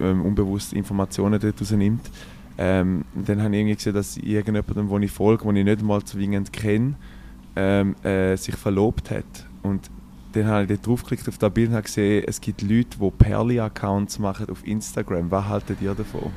ähm, 0.00 0.24
unbewusst 0.24 0.72
Informationen 0.72 1.40
dort 1.40 1.60
rausnimmt. 1.60 2.10
Ähm, 2.56 3.04
dann 3.14 3.42
habe 3.42 3.54
ich 3.54 3.60
irgendwie 3.60 3.76
gesehen, 3.76 3.94
dass 3.94 4.16
irgendjemandem, 4.16 4.88
den 4.88 5.02
ich 5.02 5.12
folge, 5.12 5.44
den 5.44 5.56
ich 5.56 5.64
nicht 5.64 5.82
mal 5.82 6.02
zwingend 6.02 6.52
kenne, 6.52 6.94
ähm, 7.54 7.94
äh, 8.02 8.36
sich 8.36 8.56
verlobt 8.56 9.10
hat. 9.10 9.24
Und 9.62 9.90
dann 10.32 10.46
habe 10.46 10.62
ich 10.62 10.68
dort 10.68 10.86
draufgeklickt 10.86 11.28
auf 11.28 11.38
das 11.38 11.52
Bild 11.52 11.68
und 11.68 11.74
habe 11.74 11.84
gesehen, 11.84 12.24
es 12.26 12.40
gibt 12.40 12.62
Leute, 12.62 12.98
die 13.00 13.10
Perli-Accounts 13.10 14.18
machen 14.18 14.50
auf 14.50 14.66
Instagram. 14.66 15.30
Was 15.30 15.46
haltet 15.46 15.80
ihr 15.80 15.94
davon? 15.94 16.30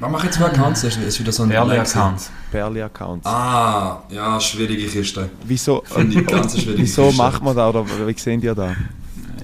Was 0.00 0.10
mache 0.12 0.26
ich 0.26 0.32
jetzt 0.32 0.40
mal 0.40 0.46
Accounts? 0.50 0.82
Das 0.82 0.96
ist 0.96 1.18
wieder 1.18 1.32
so 1.32 1.42
ein. 1.42 1.52
Accounts. 1.52 2.30
Perli-Accounts. 2.52 3.26
Ah, 3.26 4.02
ja, 4.10 4.38
schwierige 4.38 4.86
Kiste. 4.86 5.28
Wieso, 5.44 5.82
Finde 5.84 6.20
ich 6.20 6.26
ganz 6.26 6.52
schwierige 6.56 6.82
wieso 6.82 7.06
Kiste. 7.06 7.22
macht 7.22 7.42
man 7.42 7.56
das 7.56 7.74
oder 7.74 8.06
wie 8.06 8.12
sehen 8.18 8.40
die 8.40 8.54
da? 8.54 8.76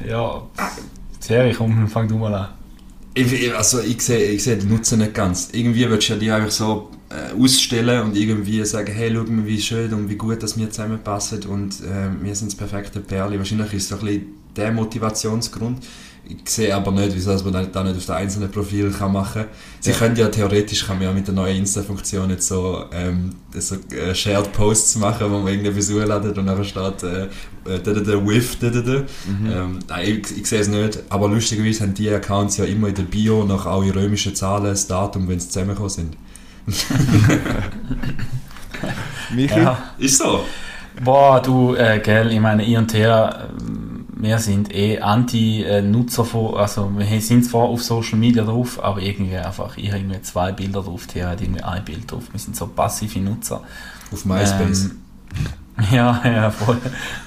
Ja, 0.07 0.43
Thierry, 1.21 1.55
komm, 1.55 1.89
fang 1.89 2.07
du 2.07 2.19
mal 2.19 2.35
an. 2.35 2.49
Ich, 3.17 3.55
also 3.55 3.81
ich 3.81 4.03
sehe 4.03 4.33
ich 4.33 4.43
sehe 4.43 4.57
den 4.57 4.69
Nutzen 4.69 4.99
nicht 4.99 5.15
ganz. 5.15 5.51
Irgendwie 5.53 5.89
willst 5.89 6.09
du 6.09 6.15
ja 6.15 6.19
die 6.19 6.31
einfach 6.33 6.51
so 6.51 6.91
äh, 7.11 7.41
ausstellen 7.41 8.03
und 8.03 8.17
irgendwie 8.17 8.65
sagen, 8.65 8.93
hey, 8.93 9.13
schau 9.15 9.23
mal, 9.23 9.47
wie 9.47 9.61
schön 9.61 9.95
und 9.95 10.09
wie 10.09 10.17
gut 10.17 10.43
dass 10.43 10.59
wir 10.59 10.69
zusammenpassen 10.69 11.45
und 11.45 11.81
äh, 11.81 12.11
wir 12.21 12.35
sind 12.35 12.51
das 12.51 12.57
perfekte 12.57 12.99
Pärchen. 12.99 13.39
Wahrscheinlich 13.39 13.73
ist 13.75 13.89
so 13.89 13.97
ein 13.97 14.05
bisschen 14.05 14.27
der 14.57 14.73
Motivationsgrund. 14.73 15.85
Ich 16.27 16.49
sehe 16.49 16.75
aber 16.75 16.91
nicht, 16.91 17.15
wieso 17.15 17.31
man 17.45 17.53
das 17.53 17.71
da 17.73 17.85
nicht 17.85 17.97
auf 17.99 18.07
den 18.07 18.15
einzelnen 18.15 18.51
Profil 18.51 18.91
kann 18.91 19.13
machen 19.13 19.43
kann. 19.43 19.51
Sie 19.81 19.91
Ja. 19.91 19.97
können 19.97 20.17
ja 20.17 20.29
theoretisch 20.29 20.87
kann 20.87 20.97
man 20.97 21.07
ja 21.09 21.13
mit 21.13 21.27
der 21.27 21.35
neuen 21.35 21.59
Insta-Funktion 21.59 22.31
jetzt 22.31 22.49
so, 22.49 22.87
ähm, 22.93 23.35
so 23.53 23.77
äh, 23.95 24.15
Shared 24.15 24.51
Posts 24.53 24.97
machen, 24.97 25.31
wo 25.31 25.39
man 25.41 25.49
irgendetwas 25.49 25.91
hochladet 25.91 26.39
und 26.39 26.47
dann 26.47 26.65
steht 26.65 27.03
äh, 27.03 27.25
äh, 27.25 27.29
da, 27.65 27.93
da, 27.93 28.01
da, 28.01 28.27
with, 28.27 28.59
da, 28.59 28.71
da, 28.71 28.81
da. 28.81 29.03
Ähm, 29.27 29.79
nein, 29.89 30.05
ich, 30.25 30.39
ich 30.39 30.47
sehe 30.47 30.61
es 30.61 30.69
nicht, 30.69 30.99
aber 31.11 31.29
lustigerweise 31.29 31.83
haben 31.83 31.93
die 31.95 32.09
Accounts 32.11 32.57
ja 32.57 32.65
immer 32.65 32.89
in 32.89 32.95
der 32.95 33.03
Bio 33.03 33.45
noch 33.45 33.67
auch 33.67 33.83
in 33.83 33.91
römischen 33.91 34.35
Zahlen 34.35 34.65
das 34.65 34.87
Datum, 34.87 35.29
wenn 35.29 35.39
sie 35.41 35.49
zusammengekommen 35.49 35.91
sind. 35.91 36.17
Michi? 39.35 39.59
Ja. 39.59 39.79
Ist 39.99 40.19
so. 40.19 40.45
Boah, 41.03 41.41
du, 41.43 41.75
äh, 41.75 41.99
gell, 42.01 42.31
ich 42.33 42.41
meine, 42.41 42.65
ich 42.65 42.77
und 42.77 42.89
Thea, 42.89 43.49
ähm, 43.59 43.94
wir 44.25 44.39
sind 44.39 44.75
eh 44.75 44.99
Anti-Nutzer 45.01 46.25
von, 46.25 46.57
also 46.57 46.91
wir 46.97 47.21
sind 47.21 47.45
zwar 47.45 47.65
auf 47.65 47.83
Social 47.83 48.19
Media 48.19 48.43
drauf, 48.43 48.83
aber 48.83 49.01
irgendwie 49.01 49.37
einfach, 49.37 49.77
ich 49.77 49.89
habe 49.89 49.99
irgendwie 49.99 50.23
zwei 50.23 50.51
Bilder 50.53 50.83
drauf, 50.83 51.07
Thea 51.07 51.29
hat 51.29 51.43
irgendwie 51.43 51.63
ein 51.63 51.85
Bild 51.85 52.11
drauf. 52.11 52.25
Wir 52.33 52.41
sind 52.41 52.57
so 52.57 52.67
passive 52.67 53.21
Nutzer. 53.21 53.63
Auf 54.11 54.25
MySpace. 54.25 54.85
Ähm, 54.85 54.99
ja, 55.91 56.21
ja, 56.25 56.51
voll. 56.51 56.79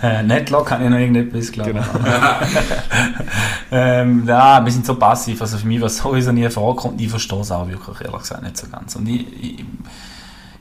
Äh, 0.02 0.24
Netlog 0.24 0.66
kann 0.66 0.84
ich 0.84 0.90
noch 0.90 0.98
irgendetwas, 0.98 1.52
glaube 1.52 1.80
ich. 1.80 1.86
ähm, 3.72 4.26
ja, 4.26 4.64
wir 4.64 4.72
sind 4.72 4.86
so 4.86 4.96
passiv, 4.96 5.42
also 5.42 5.58
für 5.58 5.68
mich, 5.68 5.82
was 5.82 5.98
sowieso 5.98 6.32
nie 6.32 6.50
vorkommt, 6.50 7.00
ich 7.00 7.10
verstehe 7.10 7.42
es 7.42 7.52
auch 7.52 7.68
wirklich, 7.68 8.02
ehrlich 8.02 8.22
gesagt, 8.22 8.44
nicht 8.44 8.58
so 8.58 8.68
ganz. 8.68 8.96
Und 8.96 9.08
ich, 9.08 9.26
ich 9.44 9.66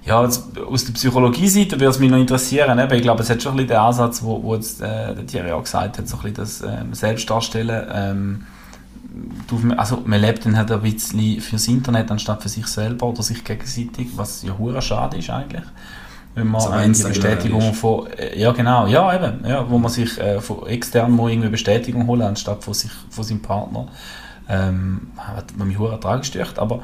ja, 0.06 0.20
aus 0.20 0.84
der 0.84 0.92
Psychologie-Seite 0.92 1.72
würde 1.72 1.86
es 1.86 1.98
mich 1.98 2.10
noch 2.10 2.18
interessieren, 2.18 2.78
eben, 2.78 2.94
ich 2.94 3.02
glaube, 3.02 3.22
es 3.22 3.30
hat 3.30 3.42
schon 3.42 3.52
ein 3.52 3.56
bisschen 3.56 3.68
den 3.70 3.78
Ansatz, 3.78 4.22
wo, 4.22 4.40
wo 4.40 4.54
jetzt 4.54 4.80
äh, 4.80 5.14
der 5.14 5.26
Thierry 5.26 5.50
auch 5.50 5.64
gesagt 5.64 5.98
hat, 5.98 6.08
so 6.08 6.16
ein 6.18 6.22
bisschen 6.22 6.34
das 6.36 6.62
ähm, 6.62 6.94
Selbstdarstellen, 6.94 7.86
ähm, 7.92 8.46
also 9.76 10.02
man 10.04 10.20
lebt 10.20 10.44
dann 10.44 10.56
halt 10.56 10.70
ein 10.70 10.80
bisschen 10.80 11.40
fürs 11.40 11.66
Internet 11.66 12.10
anstatt 12.10 12.42
für 12.42 12.48
sich 12.48 12.66
selber 12.66 13.06
oder 13.06 13.22
sich 13.22 13.42
gegenseitig, 13.42 14.08
was 14.16 14.42
ja 14.42 14.56
hure 14.56 14.80
schade 14.82 15.16
ist 15.16 15.30
eigentlich. 15.30 15.64
Wenn 16.34 16.48
man 16.48 16.90
äh, 16.90 16.92
die 16.92 17.02
Bestätigung 17.02 17.72
von, 17.72 18.06
äh, 18.12 18.38
ja 18.38 18.52
genau, 18.52 18.86
ja 18.86 19.12
eben, 19.14 19.44
ja, 19.44 19.68
wo 19.68 19.78
man 19.78 19.90
sich 19.90 20.18
äh, 20.18 20.40
von 20.40 20.66
extern 20.66 21.12
muss 21.12 21.30
irgendwie 21.32 21.48
Bestätigung 21.48 22.06
holen, 22.06 22.22
anstatt 22.22 22.62
von 22.62 22.74
sich, 22.74 22.90
von 23.10 23.24
seinem 23.24 23.42
Partner. 23.42 23.88
Ähm, 24.48 25.08
hat 25.16 25.56
man 25.56 25.66
mich 25.66 25.78
hure 25.78 25.98
tragisch 25.98 26.28
stört, 26.28 26.58
aber 26.58 26.82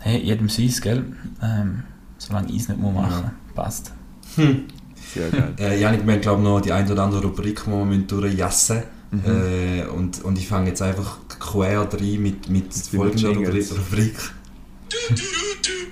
hey, 0.00 0.18
jedem 0.18 0.48
seins, 0.50 0.82
gell? 0.82 1.04
Ähm, 1.42 1.84
solange 2.18 2.50
ich 2.50 2.62
es 2.62 2.68
nicht 2.68 2.80
muss 2.80 2.94
machen, 2.94 3.30
passt. 3.54 3.92
Sehr 4.36 5.30
geil. 5.30 5.54
Äh, 5.58 5.80
Janik, 5.80 6.06
wir 6.06 6.12
haben 6.14 6.20
glaube 6.20 6.42
noch 6.42 6.60
die 6.60 6.72
ein 6.72 6.90
oder 6.90 7.04
andere 7.04 7.22
Rubrik, 7.22 7.62
die 7.64 7.70
wir 7.70 7.84
müssen 7.84 8.06
durchjassen 8.06 8.82
Mhm. 9.10 9.22
äh, 9.24 9.84
und, 9.86 10.22
und 10.22 10.36
ich 10.38 10.46
fange 10.46 10.68
jetzt 10.68 10.82
einfach 10.82 11.16
quer 11.38 11.88
rein 11.90 12.20
mit, 12.22 12.50
mit 12.50 12.74
folgender 12.74 13.30
Rubrik. 13.30 13.46
Jingles. 13.46 13.78
Rubrik. 13.78 14.14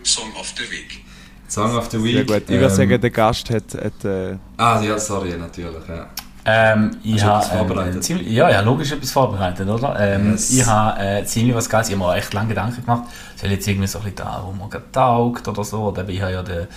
Song 0.02 0.30
of 0.38 0.52
the 0.56 0.64
Week. 0.70 1.02
Song 1.48 1.74
of 1.76 1.88
the 1.90 2.02
Week. 2.02 2.14
Sehr 2.14 2.24
gut. 2.26 2.42
Ich 2.42 2.48
würde 2.50 2.64
Ähm, 2.66 2.70
sagen, 2.70 3.00
der 3.00 3.10
Gast 3.10 3.48
hat, 3.50 3.74
hat 3.74 4.04
äh, 4.04 4.36
Ah, 4.58 4.82
ja, 4.82 4.98
sorry, 4.98 5.34
natürlich. 5.38 5.88
Ja. 5.88 6.08
Ähm, 6.46 6.96
ich 7.02 7.24
habe 7.24 7.44
etwas 7.44 7.48
vorbereitet? 7.48 7.96
äh, 7.96 8.00
ziemlich, 8.00 8.28
ja, 8.28 8.48
ja, 8.48 8.60
logisch 8.60 8.92
etwas 8.92 9.10
vorbereitet, 9.10 9.68
oder? 9.68 9.98
Ähm, 9.98 10.32
Yes. 10.32 10.50
Ich 10.50 10.64
habe 10.66 11.00
äh, 11.00 11.24
ziemlich 11.24 11.56
was 11.56 11.68
Geiles, 11.68 11.88
ich 11.88 11.96
habe 11.96 12.06
mir 12.06 12.16
echt 12.16 12.32
lange 12.32 12.48
Gedanken 12.48 12.84
gemacht, 12.84 13.04
soll 13.34 13.50
jetzt 13.50 13.66
irgendwie 13.66 13.88
so 13.88 13.98
ein 13.98 14.04
bisschen 14.04 14.16
da, 14.16 14.42
wo 14.46 14.52
man 14.52 14.70
taugt 14.92 15.48
oder 15.48 15.64
so, 15.64 15.82
oder 15.88 16.08
ich 16.08 16.22
habe 16.22 16.32
ja 16.32 16.42
den, 16.42 16.68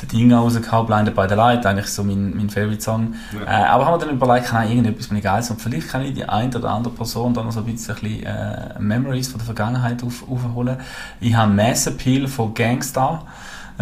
den 0.00 0.08
Ding 0.08 0.32
rausgehauen, 0.32 0.86
Blinded 0.86 1.14
by 1.14 1.26
the 1.28 1.34
Light, 1.34 1.64
eigentlich 1.66 1.88
so 1.88 2.02
mein, 2.02 2.34
mein 2.34 2.48
Favorite-Song. 2.48 3.14
Ja. 3.38 3.64
Äh, 3.64 3.66
aber 3.66 3.86
haben 3.86 4.00
wir 4.00 4.06
dann 4.06 4.16
überlegt, 4.16 4.46
kann 4.46 4.64
ich 4.64 4.70
irgendetwas 4.70 5.10
mir 5.10 5.20
Geiles 5.20 5.50
und 5.50 5.60
vielleicht 5.60 5.88
kann 5.88 6.02
ich 6.02 6.14
die 6.14 6.24
eine 6.24 6.56
oder 6.56 6.70
andere 6.70 6.94
Person 6.94 7.34
dann 7.34 7.44
noch 7.44 7.52
so 7.52 7.60
ein 7.60 7.66
bisschen, 7.66 7.94
ein 7.94 8.00
bisschen 8.02 8.26
äh, 8.26 8.78
Memories 8.78 9.28
von 9.28 9.38
der 9.38 9.46
Vergangenheit 9.46 10.02
auf, 10.02 10.24
aufholen. 10.28 10.78
Ich 11.20 11.34
habe 11.34 11.52
Mass 11.52 11.86
Appeal 11.86 12.26
von 12.28 12.54
Gangstar. 12.54 13.26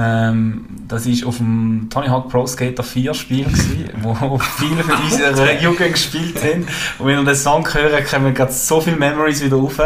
Ähm, 0.00 0.64
das 0.88 1.06
war 1.06 1.28
auf 1.28 1.36
dem 1.36 1.88
Tony 1.90 2.08
Hawk 2.08 2.30
Pro 2.30 2.46
Skater 2.46 2.82
4 2.82 3.12
Spiel, 3.12 3.44
gewesen, 3.44 3.90
wo 4.02 4.38
viele 4.58 4.82
von 4.82 5.04
unserer 5.04 5.60
Jugend 5.60 5.92
gespielt 5.92 6.42
haben. 6.42 6.66
Und 6.98 7.06
wenn 7.06 7.18
wir 7.18 7.24
den 7.24 7.34
Song 7.34 7.66
hören, 7.72 8.04
kommen 8.04 8.32
gerade 8.34 8.52
so 8.52 8.80
viele 8.80 8.96
Memories 8.96 9.42
wieder 9.44 9.56
rauf. 9.56 9.78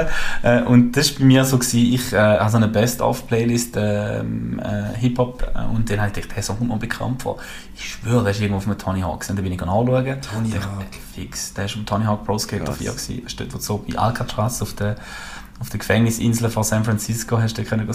Äh, 0.43 0.62
und 0.62 0.93
das 0.93 1.12
war 1.12 1.19
bei 1.21 1.25
mir 1.25 1.45
so, 1.45 1.59
gewesen, 1.59 1.93
ich 1.93 2.12
äh, 2.12 2.19
habe 2.19 2.51
so 2.51 2.57
eine 2.59 2.69
Best-of-Playlist 2.69 3.75
ähm, 3.77 4.61
äh, 4.62 4.97
Hip-Hop 4.99 5.43
äh, 5.55 5.75
und 5.75 5.91
dann 5.91 5.99
habe 5.99 6.09
ich 6.09 6.15
gedacht, 6.15 6.31
hey, 6.35 6.43
Song 6.43 6.59
kommt 6.59 6.71
mir 6.71 6.79
bekannt 6.79 7.23
vor. 7.23 7.39
Ich 7.75 7.93
schwöre, 7.95 8.23
der 8.23 8.31
ist 8.31 8.41
irgendwo 8.41 8.59
auf 8.59 8.65
dem 8.65 8.79
Tony 8.79 9.01
Hawk. 9.01 9.27
Und 9.29 9.37
dann 9.37 9.45
bin 9.45 9.53
ich 9.53 9.61
anschauen. 9.61 9.87
Tony 10.21 10.49
ich- 10.49 10.55
Hawk. 10.55 10.85
Fix, 11.15 11.55
der 11.55 11.65
ist 11.67 11.77
am 11.77 11.87
Tony 11.87 12.05
Hawk 12.05 12.25
Pro 12.25 12.39
Skater 12.39 12.65
Krass. 12.65 12.79
4 12.79 12.91
gewesen. 12.91 13.21
Das 13.23 13.33
ist 13.33 13.41
dort, 13.41 13.55
wo 13.55 13.59
so 13.59 13.85
bei 13.89 13.99
Alcatraz 13.99 14.62
auf 14.62 14.75
der 14.75 14.97
auf 15.61 15.71
der 15.71 15.79
Gefängnisinsel 15.79 16.51
von 16.51 16.65
San 16.65 16.85
Francisco 16.85 17.39
hast 17.39 17.57
du 17.57 17.62
können 17.65 17.87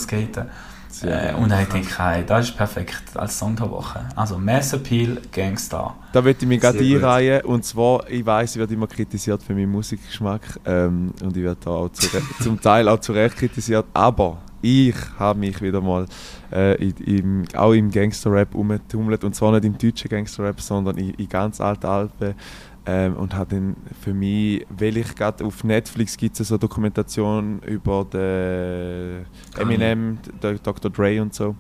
Sehr 1.00 1.32
Äh, 1.32 1.34
und 1.36 1.50
dann 1.50 1.68
denke 1.70 1.88
ich, 1.88 2.00
hey, 2.00 2.24
das 2.26 2.50
ist 2.50 2.58
perfekt 2.58 3.04
als 3.16 3.38
Song 3.38 3.56
der 3.56 3.70
Woche. 3.70 4.02
Also 4.16 4.38
Mass 4.38 4.74
Appeal, 4.74 5.22
Gangstar. 5.32 5.96
Da 6.12 6.24
würde 6.24 6.40
ich 6.42 6.48
mich 6.48 6.60
gerade 6.60 6.80
einreihen. 6.80 7.42
Und 7.44 7.64
zwar, 7.64 8.10
ich 8.10 8.26
weiß, 8.26 8.52
ich 8.52 8.60
werde 8.60 8.74
immer 8.74 8.88
kritisiert 8.88 9.42
für 9.42 9.54
meinen 9.54 9.72
Musikgeschmack. 9.72 10.42
Ähm, 10.66 11.14
und 11.22 11.36
ich 11.36 11.44
werde 11.44 11.60
da 11.64 11.72
auch 11.72 11.90
zu, 11.90 12.08
zum 12.42 12.60
Teil 12.60 12.88
auch 12.88 13.00
zu 13.00 13.14
Recht 13.14 13.38
kritisiert. 13.38 13.86
Aber 13.94 14.40
ich 14.62 14.96
habe 15.18 15.40
mich 15.40 15.62
wieder 15.62 15.80
mal 15.80 16.06
äh, 16.52 16.76
in, 16.84 16.98
im, 17.06 17.46
auch 17.56 17.72
im 17.72 17.92
Gangster-Rap 17.92 18.54
umgetummelt. 18.54 19.24
Und 19.24 19.36
zwar 19.36 19.54
nicht 19.54 19.66
im 19.66 19.78
deutschen 19.78 20.10
Gangster-Rap, 20.10 20.60
sondern 20.60 20.98
in, 20.98 21.12
in 21.12 21.30
ganz 21.30 21.62
alten 21.62 21.86
Alpen. 21.86 22.36
Ähm, 22.86 23.16
und 23.18 23.36
habe 23.36 23.56
dann 23.56 23.76
für 24.02 24.14
mich, 24.14 24.66
weil 24.70 24.98
ich 24.98 25.14
gerade 25.14 25.44
auf 25.44 25.64
Netflix 25.64 26.18
gibt 26.18 26.40
es 26.40 26.48
so 26.48 26.58
Dokumentation 26.58 27.60
über 27.60 28.06
den 28.06 29.26
Eminem, 29.58 30.18
den 30.42 30.60
Dr. 30.64 30.90
Dre 30.90 31.22
und 31.22 31.34
so. 31.34 31.56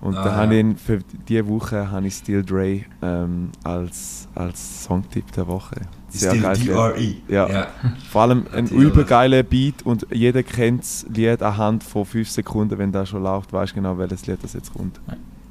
Und 0.00 0.16
Ah, 0.16 0.24
da 0.24 0.34
habe 0.34 0.56
ich 0.56 0.78
für 0.78 1.00
diese 1.28 1.46
Woche 1.46 1.90
habe 1.90 2.06
ich 2.06 2.14
Still 2.14 2.42
Dre 2.42 2.80
ähm, 3.02 3.50
als, 3.62 4.28
als 4.34 4.84
Songtipp 4.84 5.30
der 5.32 5.46
Woche. 5.46 5.76
Still 6.14 6.40
geiles 6.40 6.58
Lied. 6.60 6.68
D.R.E. 6.68 7.14
Ja. 7.28 7.48
ja. 7.48 7.66
Vor 8.10 8.22
allem 8.22 8.46
ein 8.52 8.64
Natürlich. 8.64 8.84
übergeiler 8.84 9.42
Beat 9.42 9.82
und 9.84 10.06
jeder 10.10 10.42
kennt 10.42 10.82
das 10.82 11.06
Lied 11.14 11.42
anhand 11.42 11.84
von 11.84 12.04
5 12.04 12.28
Sekunden, 12.28 12.76
wenn 12.78 12.92
das 12.92 13.08
schon 13.10 13.22
läuft, 13.22 13.52
weiß 13.52 13.72
genau, 13.72 13.96
welches 13.98 14.26
Lied 14.26 14.42
das 14.42 14.52
jetzt 14.54 14.72
kommt. 14.72 15.00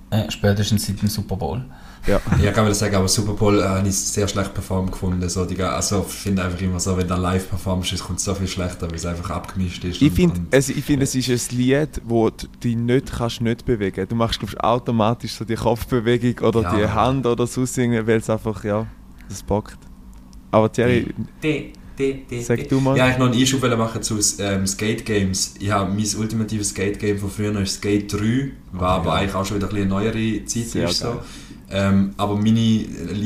Äh, 0.10 0.30
spätestens 0.30 0.86
seit 0.86 1.02
dem 1.02 1.08
Super 1.08 1.38
Bowl. 1.38 1.64
Ja. 2.08 2.20
Ja, 2.42 2.52
kann 2.52 2.64
man 2.64 2.74
sagen, 2.74 2.96
aber 2.96 3.08
Super 3.08 3.34
Bowl 3.34 3.60
äh, 3.60 3.64
habe 3.64 3.88
ich 3.88 3.96
sehr 3.96 4.28
schlecht 4.28 4.54
performt 4.54 4.92
gefunden. 4.92 5.28
So, 5.30 5.46
die, 5.46 5.62
also, 5.62 6.06
ich 6.08 6.14
finde 6.16 6.44
einfach 6.44 6.60
immer 6.62 6.80
so, 6.80 6.98
wenn 6.98 7.08
du 7.08 7.16
live 7.16 7.48
performst, 7.50 7.94
es 7.94 8.04
kommt 8.04 8.20
so 8.20 8.34
viel 8.34 8.48
schlechter, 8.48 8.88
weil 8.90 8.96
es 8.96 9.06
einfach 9.06 9.30
abgemischt 9.30 9.84
ist. 9.84 10.02
Ich 10.02 10.12
finde, 10.12 10.42
es, 10.50 10.70
ich 10.70 10.84
find, 10.84 11.04
es 11.04 11.14
ist 11.14 11.52
ein 11.52 11.58
Lied, 11.58 12.02
wo 12.04 12.30
du 12.30 12.48
dich 12.64 12.76
nicht, 12.76 13.12
kannst 13.12 13.42
nicht 13.42 13.66
bewegen 13.66 14.08
Du 14.08 14.16
machst 14.16 14.40
glaub 14.40 14.52
ich, 14.52 14.60
automatisch 14.60 15.34
so 15.34 15.46
die 15.46 15.56
Kopfbewegung 15.56 16.48
oder 16.48 16.62
Ja. 16.64 16.76
die 16.76 16.88
Hand 16.88 17.26
oder 17.26 17.46
so 17.46 17.66
singen, 17.66 18.06
weil 18.08 18.18
es 18.18 18.30
einfach, 18.30 18.64
ja, 18.64 18.88
das 19.30 19.44
bockt. 19.44 19.78
Aber 20.50 20.72
Thierry, 20.72 21.14
D, 21.42 21.72
D, 21.98 22.26
D, 22.30 22.42
Sag 22.42 22.68
du 22.68 22.80
mal. 22.80 22.98
Ja, 22.98 23.10
ich 23.10 23.18
noch 23.18 23.28
einen 23.28 23.40
Einschub 23.40 23.62
machen 23.78 24.02
zu 24.02 24.20
ähm, 24.40 24.66
Skate 24.66 25.06
Games. 25.06 25.54
Ich 25.60 25.70
habe 25.70 25.92
mein 25.94 26.06
ultimatives 26.18 26.70
Skate 26.70 27.00
Game 27.00 27.18
von 27.18 27.30
früher 27.30 27.58
ist 27.62 27.76
Skate 27.76 28.12
3, 28.12 28.52
war 28.74 28.90
aber 29.00 29.14
eigentlich 29.14 29.36
auch 29.36 29.46
schon 29.46 29.58
wieder 29.58 29.68
ein 29.68 29.74
bisschen 29.76 29.92
eine 29.94 30.04
neuere 30.12 30.46
Zeit 30.46 30.66
Sehr 30.66 30.90
ist 30.90 30.98
so. 30.98 31.06
geil. 31.06 31.20
Ähm, 31.74 32.14
aber 32.18 32.36
meine 32.36 32.86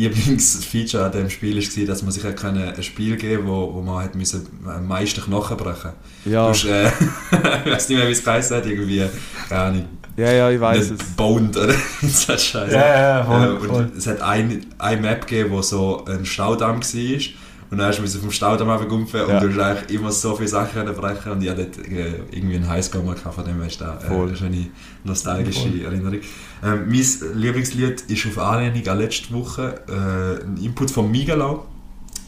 Lieblingsfeature 0.09 1.05
an 1.05 1.11
dem 1.11 1.29
Spiel 1.29 1.57
war, 1.57 1.85
dass 1.85 2.01
man 2.03 2.11
sich 2.11 2.23
hat 2.23 2.37
können 2.37 2.61
ein 2.75 2.83
Spiel 2.83 3.15
geben 3.17 3.47
wo, 3.47 3.73
wo 3.73 3.81
man 3.81 4.03
hat 4.03 4.15
müssen 4.15 4.47
am 4.65 4.87
meisten 4.87 5.21
Knochen 5.21 5.57
brechen 5.57 5.91
ja, 6.25 6.43
Du 6.43 6.49
hast, 6.49 6.65
äh, 6.65 6.87
ich 7.65 7.71
weiß 7.71 7.89
nicht 7.89 7.97
mehr, 7.97 8.07
wie 8.07 8.11
es 8.11 8.23
geheißen 8.23 8.57
hat, 8.57 8.65
irgendwie, 8.65 9.03
keine 9.49 9.61
Ahnung, 9.61 9.85
ja, 10.17 10.31
ja, 10.31 10.49
ich 10.49 10.59
weiß 10.61 10.91
nicht 10.91 11.01
es. 11.01 11.09
boned 11.15 11.57
oder 11.57 11.73
so 12.01 12.31
ein 12.33 12.39
Scheiß. 12.39 12.71
Ja, 12.71 13.19
ja, 13.19 13.25
voll, 13.25 13.55
Äh, 13.63 13.67
voll. 13.67 13.91
es 13.97 14.07
hat 14.07 14.21
ein, 14.21 14.65
eine 14.77 15.01
Map 15.01 15.27
gegeben, 15.27 15.51
wo 15.51 15.61
so 15.61 16.05
ein 16.05 16.23
Staudamm 16.25 16.81
war. 16.81 17.19
Und 17.71 17.79
dann 17.79 17.87
hast 17.87 17.97
du 17.99 18.19
vom 18.19 18.31
Staudamm 18.31 18.69
runtergumpfen 18.69 19.21
Ja. 19.27 19.39
und 19.39 19.43
du 19.43 19.49
hast 19.49 19.59
eigentlich 19.59 19.99
immer 19.99 20.11
so 20.11 20.35
viele 20.35 20.47
Sachen 20.47 20.71
können 20.71 20.93
brechen 20.95 21.31
und 21.31 21.41
ich 21.41 21.49
hatte 21.49 21.65
dort 21.65 21.87
äh, 21.89 22.13
irgendwie 22.31 22.55
einen 22.57 22.69
Highscore 22.69 23.03
gehabt, 23.15 23.35
von 23.35 23.43
dem 23.43 23.57
her 23.57 23.65
ist 23.67 23.81
da 23.81 23.97
äh, 24.01 24.07
Voll. 24.07 24.27
eine 24.27 24.37
schöne 24.37 24.67
nostalgische 25.05 25.83
Erinnerung. 25.83 26.19
Ähm, 26.63 26.89
mein 26.89 27.39
Lieblingslied 27.39 28.01
ist 28.01 28.25
auf 28.27 28.37
Anlehnung 28.37 28.87
an 28.87 28.99
letzte 28.99 29.33
Woche 29.33 29.81
äh, 29.87 30.43
ein 30.43 30.57
Input 30.57 30.91
von 30.91 31.09
Migalo. 31.09 31.65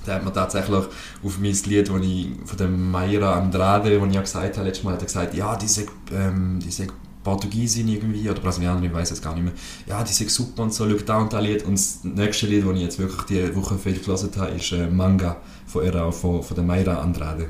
Der 0.05 0.15
hat 0.15 0.23
mir 0.23 0.31
tatsächlich 0.31 0.75
auf 0.75 1.39
mein 1.39 1.53
Lied, 1.65 1.89
ich 1.89 2.27
von 2.45 2.57
dem 2.57 2.91
Mayra 2.91 3.39
Andrade, 3.39 3.99
das 3.99 4.07
ich 4.07 4.15
ja 4.15 4.21
gesagt 4.21 4.57
habe, 4.57 4.67
letztes 4.67 4.83
Mal 4.85 4.93
hat 4.93 5.01
er 5.01 5.05
gesagt, 5.05 5.33
ja, 5.33 5.55
diese, 5.57 5.85
ähm, 6.13 6.59
diese 6.63 6.87
Portugiesin 7.23 7.89
irgendwie, 7.89 8.29
oder 8.29 8.39
Brasilianerin, 8.39 8.85
ich 8.85 8.93
weiß 8.93 9.11
es 9.11 9.21
gar 9.21 9.33
nicht 9.33 9.43
mehr. 9.43 9.53
Ja, 9.85 10.01
die 10.01 10.13
sind 10.13 10.29
super 10.31 10.63
und 10.63 10.73
so, 10.73 10.89
schau 10.89 10.95
da 11.05 11.17
und 11.17 11.33
da 11.33 11.39
Lied. 11.39 11.65
Und 11.65 11.73
das 11.73 11.99
nächste 12.03 12.47
Lied, 12.47 12.65
das 12.65 12.73
ich 12.73 12.81
jetzt 12.81 12.99
wirklich 12.99 13.21
diese 13.23 13.53
Woche 13.53 13.77
viel 13.77 13.99
gelesen 13.99 14.31
habe, 14.37 14.51
ist 14.51 14.71
äh, 14.71 14.87
Manga 14.87 15.35
von 15.65 15.83
ihr, 15.83 15.95
auch 16.01 16.13
von, 16.13 16.41
von 16.41 16.55
der 16.55 16.63
Mayra 16.63 17.01
Andrade. 17.01 17.49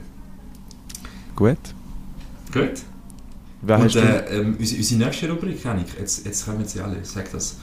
Gut. 1.36 1.60
Gut. 2.52 2.82
Wer 3.62 3.80
und 3.80 3.96
äh, 3.96 4.40
ähm, 4.40 4.56
unsere, 4.60 4.78
unsere 4.78 5.04
nächste 5.04 5.30
Rubrik, 5.30 5.64
Janik, 5.64 5.88
jetzt, 6.00 6.26
jetzt 6.26 6.46
kommen 6.46 6.66
sie 6.66 6.80
alle, 6.80 6.98
sag 7.04 7.32
das. 7.32 7.58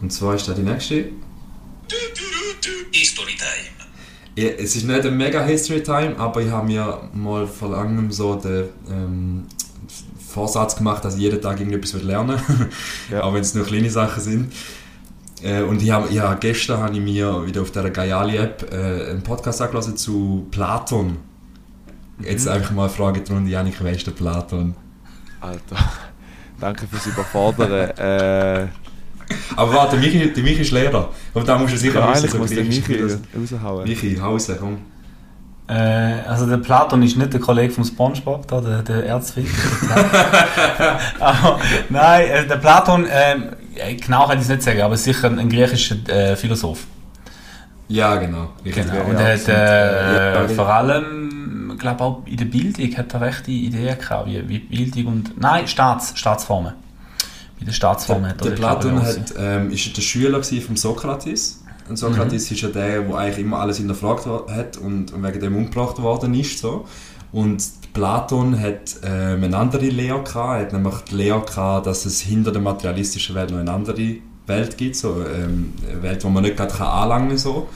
Und 0.00 0.12
zwar 0.12 0.34
ist 0.34 0.48
da 0.48 0.54
die 0.54 0.62
nächste. 0.62 1.06
History 2.92 3.36
Time. 3.36 3.74
Ja, 4.36 4.50
es 4.58 4.74
ist 4.74 4.84
nicht 4.84 5.04
ein 5.04 5.16
mega 5.16 5.44
History 5.44 5.82
Time, 5.82 6.16
aber 6.18 6.42
ich 6.42 6.50
habe 6.50 6.66
mir 6.66 7.08
mal 7.12 7.46
vor 7.46 7.70
langem 7.70 8.10
so 8.10 8.34
den 8.34 8.64
ähm, 8.90 9.44
Vorsatz 10.28 10.76
gemacht, 10.76 11.04
dass 11.04 11.14
ich 11.14 11.20
jeden 11.20 11.40
Tag 11.40 11.60
irgendetwas 11.60 12.02
lernen 12.02 12.40
will. 12.48 12.68
Ja. 13.10 13.22
auch 13.22 13.34
wenn 13.34 13.42
es 13.42 13.54
nur 13.54 13.64
kleine 13.64 13.90
Sachen 13.90 14.22
sind. 14.22 14.52
Äh, 15.42 15.62
und 15.62 15.82
ich 15.82 15.90
habe, 15.90 16.12
ja, 16.12 16.34
gestern 16.34 16.80
habe 16.80 16.94
ich 16.94 17.00
mir 17.00 17.46
wieder 17.46 17.62
auf 17.62 17.70
der 17.70 17.90
Gayali-App 17.90 18.72
äh, 18.72 19.10
einen 19.10 19.22
Podcast 19.22 19.60
angelassen 19.60 19.96
zu 19.96 20.46
Platon. 20.50 21.18
Jetzt 22.20 22.48
einfach 22.48 22.70
mal 22.72 22.84
eine 22.84 22.92
Frage 22.92 23.20
drin, 23.20 23.46
Janik, 23.46 23.74
wer 23.80 23.92
ist 23.92 24.06
der 24.06 24.12
Platon? 24.12 24.74
Alter. 25.44 25.76
Danke 26.60 26.86
fürs 26.86 27.06
Überfordern. 27.06 27.90
äh, 27.98 28.66
Aber 29.56 29.74
warte, 29.74 29.96
der 29.96 30.06
Michi, 30.06 30.32
der 30.32 30.42
Michi 30.42 30.62
ist 30.62 30.70
Lehrer. 30.70 31.10
Und 31.32 31.48
da 31.48 31.58
musst 31.58 31.74
du 31.74 31.78
sicher 31.78 32.00
ja, 32.00 32.14
wissen, 32.14 32.28
so 32.28 32.38
muss 32.38 32.50
der 32.50 32.64
griechisch, 32.64 33.18
Michi 33.34 33.56
raushauen. 33.56 33.88
Michi, 33.88 34.16
Hause, 34.16 34.56
komm. 34.58 34.78
Äh, 35.66 36.20
also 36.28 36.46
der 36.46 36.58
Platon 36.58 37.02
ist 37.02 37.16
nicht 37.16 37.32
der 37.32 37.40
Kollege 37.40 37.72
vom 37.72 37.84
Spongebob, 37.84 38.46
da, 38.46 38.60
der, 38.60 38.82
der 38.82 39.06
Erzfilm. 39.06 39.46
aber 41.18 41.58
nein, 41.88 42.28
äh, 42.28 42.46
der 42.46 42.56
Platon, 42.56 43.06
ähm, 43.10 43.44
äh, 43.74 43.94
genau 43.94 44.26
kann 44.26 44.36
ich 44.36 44.44
es 44.44 44.50
nicht 44.50 44.62
sagen, 44.62 44.82
aber 44.82 44.96
sicher 44.98 45.28
ein, 45.28 45.38
ein 45.38 45.48
griechischer 45.48 45.96
äh, 46.08 46.36
Philosoph. 46.36 46.80
Ja, 47.88 48.16
genau. 48.16 48.50
Genau. 48.62 48.94
Ja, 48.94 49.02
Und 49.02 49.14
ja, 49.14 49.20
er 49.20 49.38
hat 49.38 49.48
äh, 49.48 50.42
Ja, 50.42 50.48
vor 50.48 50.68
allem, 50.68 51.43
ich 51.74 51.80
glaube 51.80 52.02
auch 52.02 52.22
in 52.26 52.36
der 52.36 52.44
Bildung 52.46 52.96
hat 52.96 53.12
er 53.14 53.20
rechte 53.20 53.50
Ideen 53.50 53.98
gehabt, 53.98 54.26
wie, 54.26 54.48
wie 54.48 54.58
Bildung 54.58 55.12
und, 55.12 55.40
nein, 55.40 55.66
Staats, 55.66 56.18
Staatsformen. 56.18 56.74
Bei 57.58 57.64
den 57.64 57.74
Staatsformen 57.74 58.30
hat 58.30 58.40
er 58.40 58.50
Der 58.50 58.56
Platon 58.56 59.02
hat, 59.02 59.34
ähm, 59.38 59.70
ist 59.70 59.96
der 59.96 60.02
Schüler 60.02 60.42
von 60.42 60.76
Sokrates. 60.76 61.62
Und 61.88 61.96
Sokrates 61.96 62.50
ist 62.50 62.60
ja 62.60 62.68
der, 62.68 63.02
der 63.02 63.16
eigentlich 63.16 63.44
immer 63.44 63.60
alles 63.60 63.76
hinterfragt 63.76 64.26
hat 64.26 64.76
und, 64.78 65.12
und 65.12 65.22
wegen 65.22 65.40
dem 65.40 65.56
umgebracht 65.56 66.00
worden 66.00 66.34
ist. 66.34 66.58
So. 66.58 66.86
Und 67.30 67.62
Platon 67.92 68.58
hat 68.58 68.96
ähm, 69.04 69.44
eine 69.44 69.56
andere 69.56 69.86
Lehre 69.86 70.22
gehabt. 70.22 70.60
Er 70.60 70.66
hat 70.66 70.72
nämlich 70.72 70.94
die 71.10 71.16
Lehre 71.16 71.42
gehabt, 71.42 71.86
dass 71.86 72.06
es 72.06 72.20
hinter 72.20 72.52
der 72.52 72.62
materialistischen 72.62 73.34
Welt 73.34 73.50
noch 73.50 73.58
eine 73.58 73.70
andere 73.70 74.16
Welt 74.46 74.78
gibt. 74.78 74.96
So, 74.96 75.22
ähm, 75.22 75.74
eine 75.88 76.02
Welt, 76.02 76.22
die 76.22 76.26
man 76.28 76.42
nicht 76.42 76.56
gerade 76.56 76.74
kann 76.74 76.86
anlangen 76.86 77.28
kann. 77.30 77.38
So. 77.38 77.68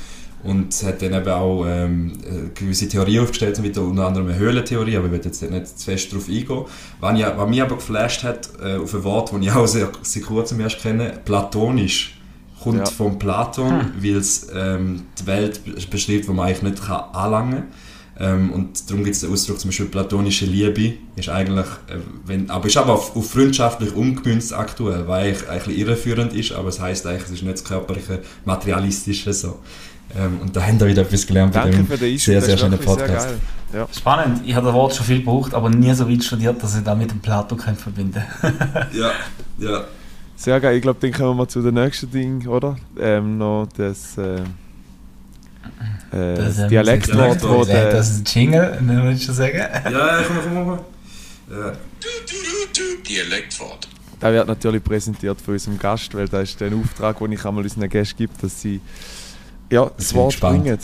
Und 0.45 0.72
hat 0.84 1.03
dann 1.03 1.14
eben 1.14 1.28
auch 1.28 1.64
ähm, 1.66 2.12
äh, 2.22 2.49
gewisse 2.59 2.89
Theorien 2.89 3.22
aufgestellt, 3.24 3.57
so 3.57 3.62
wie 3.64 3.70
der- 3.70 3.82
unter 3.82 4.07
anderem 4.07 4.28
eine 4.28 4.39
Höhlentheorie, 4.39 4.97
aber 4.97 5.07
ich 5.07 5.12
will 5.12 5.20
jetzt 5.24 5.43
nicht 5.43 5.78
zu 5.78 5.84
fest 5.84 6.12
darauf 6.12 6.28
eingehen. 6.28 6.64
Was, 7.01 7.18
ich, 7.18 7.26
was 7.36 7.49
mich 7.49 7.61
aber 7.62 7.74
geflasht 7.76 8.22
hat, 8.22 8.49
äh, 8.62 8.76
auf 8.76 8.95
ein 8.95 9.03
Wort, 9.05 9.32
das 9.32 9.41
ich 9.41 9.51
auch 9.51 9.66
sehr, 9.66 9.91
sehr 10.03 10.22
kurz 10.22 10.53
erst 10.53 10.80
kenne, 10.80 11.12
platonisch, 11.24 12.18
kommt 12.62 12.78
Ja. 12.78 12.86
von 12.86 13.18
Platon, 13.18 13.93
weil 14.01 14.16
es 14.16 14.47
ähm, 14.55 15.03
die 15.20 15.26
Welt 15.26 15.61
beschreibt, 15.91 16.28
die 16.28 16.32
man 16.32 16.47
eigentlich 16.47 16.62
nicht 16.62 16.84
kann 16.86 17.03
anlangen 17.12 17.53
kann. 17.55 17.64
Ähm, 18.20 18.53
und 18.53 18.89
darum 18.91 19.05
gibt 19.05 19.14
es 19.14 19.22
den 19.22 19.32
Ausdruck 19.32 19.61
zum 19.61 19.68
Beispiel 19.70 19.86
platonische 19.86 20.45
Liebe, 20.47 20.95
ist 21.16 21.28
eigentlich, 21.28 21.66
äh, 21.89 21.99
wenn, 22.26 22.49
aber 22.51 22.66
ist 22.66 22.76
aber 22.76 22.95
auf, 22.95 23.14
auf 23.16 23.30
freundschaftlich 23.30 23.95
umgemünzt 23.95 24.53
aktuell, 24.53 25.07
weil 25.07 25.28
eigentlich 25.30 25.49
ein 25.49 25.59
bisschen 25.59 25.76
irreführend 25.76 26.32
ist, 26.32 26.53
aber 26.53 26.68
es 26.68 26.80
heisst 26.80 27.07
eigentlich, 27.07 27.24
es 27.26 27.30
ist 27.32 27.43
nicht 27.43 27.55
das 27.55 27.64
körperliche, 27.64 28.20
materialistische 28.45 29.32
so. 29.32 29.59
Ähm, 30.17 30.41
und 30.41 30.57
da 30.57 30.63
haben 30.63 30.81
wir 30.81 30.87
wieder 30.87 31.03
etwas 31.03 31.27
gelernt 31.27 31.53
bei 31.53 31.63
Danke 31.63 31.77
dem 31.77 31.87
für 31.87 31.99
den 31.99 32.19
sehr, 32.19 32.37
das 32.37 32.45
sehr 32.47 32.55
ist 32.55 32.61
schönen 32.61 32.79
sehr 32.79 32.87
Podcast. 32.87 33.29
geil. 33.29 33.39
Ja. 33.75 33.89
Spannend, 33.95 34.43
ich 34.47 34.55
habe 34.55 34.67
das 34.67 34.75
Wort 34.75 34.95
schon 34.95 35.05
viel 35.05 35.19
gebraucht, 35.19 35.53
aber 35.55 35.69
nie 35.69 35.93
so 35.93 36.09
weit 36.09 36.25
studiert, 36.25 36.63
dass 36.63 36.77
ich 36.77 36.83
das 36.85 36.97
mit 36.97 37.11
dem 37.11 37.21
Plato 37.21 37.55
kann 37.57 37.77
verbinden 37.77 38.23
Ja, 38.93 39.11
ja. 39.59 39.85
Sehr 40.37 40.61
geil, 40.61 40.77
ich 40.77 40.83
glaube, 40.83 40.99
dann 41.01 41.13
kommen 41.13 41.39
wir 41.39 41.49
zu 41.49 41.61
dem 41.61 41.75
nächsten 41.75 42.11
Ding, 42.11 42.47
oder? 42.47 42.77
Ähm, 42.99 43.39
noch 43.39 43.67
das, 43.77 44.17
äh, 44.17 44.37
äh, 46.13 46.35
das 46.35 46.59
ähm, 46.61 46.69
Dialektwort, 46.69 47.37
das, 47.37 47.49
wo 47.49 47.59
das, 47.59 47.67
der, 47.67 47.93
das 47.93 48.11
ist 48.11 48.21
ein 48.21 48.25
Jingle, 48.25 48.79
ne, 48.81 49.03
würdest 49.03 49.29
du 49.29 49.33
sagen? 49.33 49.59
Ja, 49.59 49.91
ja, 49.91 50.23
komm, 50.27 50.37
komm, 50.45 50.67
komm. 50.67 50.79
Ja. 51.59 51.73
Dialektwort. 53.07 53.89
der 54.21 54.33
wird 54.33 54.49
natürlich 54.49 54.85
präsentiert 54.85 55.41
von 55.41 55.55
unserem 55.55 55.79
Gast, 55.79 56.15
weil 56.15 56.29
das 56.29 56.51
ist 56.51 56.61
der 56.61 56.73
Auftrag, 56.75 57.19
den 57.19 57.33
ich 57.33 57.45
einmal 57.45 57.65
unseren 57.65 57.89
Gästen 57.89 58.19
gebe, 58.19 58.33
dass 58.41 58.61
sie 58.61 58.81
ja, 59.71 59.91
das 59.97 60.14
Wort 60.14 60.33
gespannt. 60.33 60.64
bringen. 60.64 60.79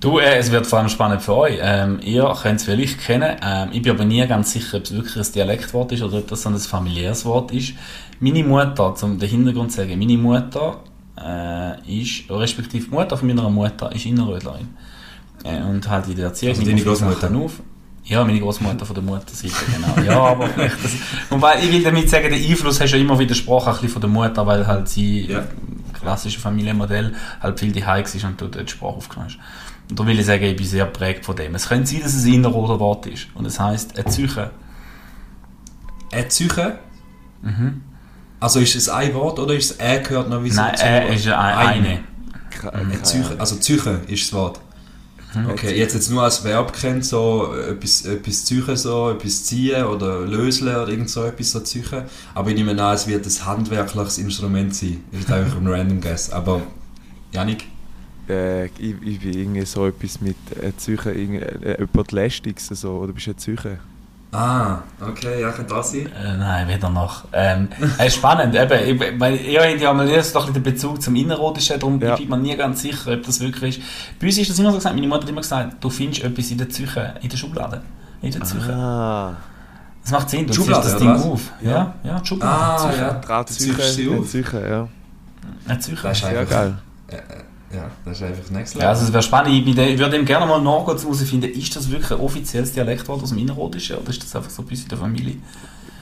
Du, 0.00 0.18
äh, 0.18 0.36
es 0.36 0.50
wird 0.50 0.66
vor 0.66 0.80
allem 0.80 0.90
spannend 0.90 1.22
für 1.22 1.34
euch. 1.34 1.58
Ähm, 1.62 1.98
ihr 2.02 2.30
könnt 2.42 2.60
es 2.60 2.66
vielleicht 2.66 3.00
kennen. 3.00 3.36
Ähm, 3.42 3.70
ich 3.72 3.80
bin 3.80 3.92
aber 3.92 4.04
nie 4.04 4.26
ganz 4.26 4.52
sicher, 4.52 4.76
ob 4.76 4.84
es 4.84 4.92
wirklich 4.92 5.16
ein 5.16 5.32
Dialektwort 5.32 5.92
ist 5.92 6.02
oder 6.02 6.18
ob 6.18 6.28
das 6.28 6.46
ein 6.46 6.58
familiäres 6.58 7.24
Wort 7.24 7.52
ist. 7.52 7.72
Meine 8.20 8.44
Mutter, 8.44 8.94
um 9.02 9.18
den 9.18 9.28
Hintergrund 9.28 9.72
zu 9.72 9.78
sagen, 9.78 9.98
meine 9.98 10.18
Mutter 10.18 10.80
äh, 11.18 12.02
ist, 12.02 12.30
respektive 12.30 12.90
Mutter 12.90 13.16
von 13.16 13.28
meiner 13.28 13.48
Mutter 13.48 13.90
ist 13.94 14.04
Innerrödlerin. 14.04 14.68
Äh, 15.42 15.62
und 15.62 15.88
halt 15.88 16.06
in 16.08 16.16
der 16.16 16.26
Erziehung. 16.26 16.52
Also 16.54 16.66
deine 16.66 16.82
Großmutter? 16.82 17.34
Auf. 17.36 17.60
Ja, 18.04 18.22
meine 18.24 18.40
Großmutter 18.40 18.84
von 18.84 18.94
der 18.94 19.04
Mutterseite, 19.04 19.54
genau. 19.72 20.06
Ja, 20.06 20.20
aber 20.20 20.48
vielleicht 20.48 20.84
das, 20.84 20.92
und 21.30 21.40
weil 21.40 21.64
ich 21.64 21.72
will 21.72 21.82
damit 21.82 22.10
sagen, 22.10 22.28
der 22.28 22.38
Einfluss 22.38 22.78
hast 22.78 22.92
du 22.92 22.98
ja 22.98 23.02
immer 23.02 23.18
widersprochen, 23.18 23.68
ein 23.68 23.74
bisschen 23.76 23.88
von 23.88 24.02
der 24.02 24.10
Mutter, 24.10 24.46
weil 24.46 24.66
halt 24.66 24.86
sie 24.88 25.22
Ja. 25.22 25.44
Im 26.04 26.10
klassischen 26.10 26.40
Familienmodell 26.40 27.14
halt 27.40 27.58
viel 27.58 27.72
die 27.72 27.84
war 27.84 27.98
und 27.98 28.40
dort 28.40 28.54
die 28.54 28.68
Sprache 28.68 28.94
aufgenommen 28.94 29.30
hast. 29.30 29.38
Und 29.90 29.98
da 29.98 30.06
will 30.06 30.18
ich 30.18 30.26
sagen, 30.26 30.44
ich 30.44 30.56
bin 30.56 30.66
sehr 30.66 30.84
geprägt 30.84 31.24
von 31.24 31.36
dem. 31.36 31.54
Es 31.54 31.68
könnte 31.68 31.86
sein, 31.86 32.00
dass 32.02 32.14
es 32.14 32.24
ein 32.24 32.34
inneroder 32.34 32.78
Wort 32.80 33.06
ist. 33.06 33.26
Und 33.34 33.46
es 33.46 33.58
heisst 33.60 33.96
eine 33.96 34.04
Psyche. 34.04 34.50
Eine 36.10 36.24
Psyche? 36.24 36.78
Mhm. 37.42 37.82
Also 38.40 38.60
ist 38.60 38.74
es 38.74 38.88
ein 38.88 39.14
Wort 39.14 39.38
oder 39.38 39.54
ist 39.54 39.72
es 39.72 39.80
«ä» 39.80 40.00
gehört 40.00 40.28
noch 40.28 40.42
wie 40.42 40.50
so 40.50 40.60
Nein, 40.60 40.72
Wort? 40.72 41.14
ist 41.14 41.26
eine. 41.28 41.56
eine. 41.56 42.00
Eine 42.62 42.72
Ahnung. 42.72 43.38
also 43.38 43.56
Psyche 43.56 44.00
ist 44.06 44.24
das 44.24 44.32
Wort. 44.32 44.60
Mhm. 45.34 45.50
Okay, 45.50 45.76
jetzt, 45.76 45.94
jetzt 45.94 46.10
nur 46.10 46.22
als 46.22 46.44
Verb 46.44 46.72
kennt, 46.72 47.04
so 47.04 47.52
äh, 47.54 47.72
etwas, 47.72 48.04
etwas 48.04 48.42
Psyche, 48.42 48.76
so 48.76 49.10
etwas 49.10 49.44
ziehen 49.44 49.84
oder 49.84 50.20
löseln 50.20 50.76
oder 50.76 50.88
irgend 50.88 51.10
so 51.10 51.24
etwas 51.24 51.52
so 51.52 51.60
Psyche. 51.60 52.06
Aber 52.34 52.50
ich 52.50 52.56
nehme 52.56 52.70
an, 52.70 52.94
es 52.94 53.06
wird 53.06 53.26
ein 53.26 53.46
handwerkliches 53.46 54.18
Instrument 54.18 54.74
sein. 54.74 55.02
Das 55.12 55.20
ist 55.20 55.32
einfach 55.32 55.58
ein 55.58 55.66
random 55.66 56.00
Guess. 56.00 56.30
Aber, 56.30 56.62
Janik? 57.32 57.64
Äh, 58.28 58.66
ich, 58.66 58.94
ich 59.02 59.20
bin 59.20 59.32
irgendwie 59.32 59.66
so 59.66 59.86
etwas 59.86 60.20
mit 60.20 60.36
äh, 60.60 60.72
Psyche, 60.72 61.12
irgendwie, 61.12 61.38
äh, 61.38 61.78
jemand 61.78 62.12
Lästiges 62.12 62.68
so, 62.68 62.92
oder 62.92 63.12
bist 63.12 63.26
du 63.26 63.30
eine 63.30 63.36
Psyche? 63.36 63.78
Ah, 64.34 64.78
okay, 65.00 65.40
ja, 65.40 65.50
kann 65.52 65.66
das 65.68 65.92
sein? 65.92 66.06
Äh, 66.06 66.36
nein, 66.36 66.66
weder 66.68 66.88
noch. 66.90 67.24
Ähm, 67.32 67.68
äh, 67.98 68.10
spannend, 68.10 68.54
eben, 68.54 69.00
ich, 69.00 69.20
weil 69.20 69.36
ihr 69.36 69.60
habt 69.62 69.80
ja 69.80 69.92
mal 69.92 70.08
erst 70.08 70.34
doch 70.34 70.50
den 70.50 70.62
Bezug 70.62 71.00
zum 71.00 71.14
Innerrhodischen, 71.14 71.78
darum 71.78 72.00
Ja. 72.00 72.14
bin 72.16 72.24
ich 72.24 72.28
mir 72.28 72.36
nie 72.38 72.56
ganz 72.56 72.82
sicher, 72.82 73.12
ob 73.12 73.22
das 73.22 73.38
wirklich 73.40 73.78
ist. 73.78 73.86
Bei 74.20 74.26
uns 74.26 74.38
ist 74.38 74.50
das 74.50 74.58
immer 74.58 74.70
so 74.70 74.76
gesagt, 74.78 74.94
meine 74.96 75.06
Mutter 75.06 75.22
hat 75.22 75.28
immer 75.30 75.40
gesagt, 75.40 75.76
du 75.82 75.88
findest 75.88 76.24
etwas 76.24 76.50
in 76.50 76.58
der 76.58 76.64
Psyche, 76.66 77.14
in 77.22 77.28
der 77.28 77.36
Schublade. 77.36 77.80
In 78.22 78.32
der 78.32 78.40
Psyche. 78.40 78.72
Ah, 78.74 79.34
Das 80.02 80.10
macht 80.10 80.28
Sinn, 80.30 80.40
du 80.46 80.52
ziehst 80.52 80.56
Schublade, 80.66 80.88
das 80.88 80.96
Ding 80.98 81.08
was? 81.14 81.22
auf. 81.24 81.40
Ja, 81.62 81.94
ja, 82.02 82.18
die 82.20 82.26
Schublade. 82.26 82.52
Ah, 82.52 83.20
ja. 83.28 83.46
ziehst 83.46 83.94
sie 83.94 84.08
eine 84.08 84.18
auf. 84.18 84.24
Psyche, 84.26 84.68
ja. 84.68 84.88
Eine 85.68 85.78
Psyche. 85.78 86.08
Das 86.08 86.18
ist 86.18 86.24
einfach, 86.24 86.50
geil. 86.50 86.74
äh, 87.08 87.16
äh, 87.16 87.20
ja, 87.74 87.90
das 88.04 88.18
ist 88.18 88.22
einfach 88.22 88.50
next 88.50 88.74
Ja, 88.74 88.78
level. 88.80 88.88
also 88.90 89.04
es 89.06 89.12
wäre 89.12 89.22
spannend, 89.22 89.68
ich, 89.68 89.98
würde 89.98 90.16
ihm 90.16 90.24
gerne 90.24 90.46
mal 90.46 90.60
nachgehen, 90.60 90.96
um 90.96 91.02
herauszufinden, 91.02 91.50
ist 91.52 91.74
das 91.76 91.90
wirklich 91.90 92.10
ein 92.12 92.20
offizielles 92.20 92.72
Dialektwort 92.72 93.22
aus 93.22 93.30
dem 93.30 93.38
Innerrhodischen 93.38 93.96
oder 93.96 94.10
ist 94.10 94.22
das 94.22 94.34
einfach 94.36 94.50
so 94.50 94.62
ein 94.62 94.66
bisschen 94.66 94.84
in 94.84 94.88
der 94.90 94.98
Familie? 94.98 95.36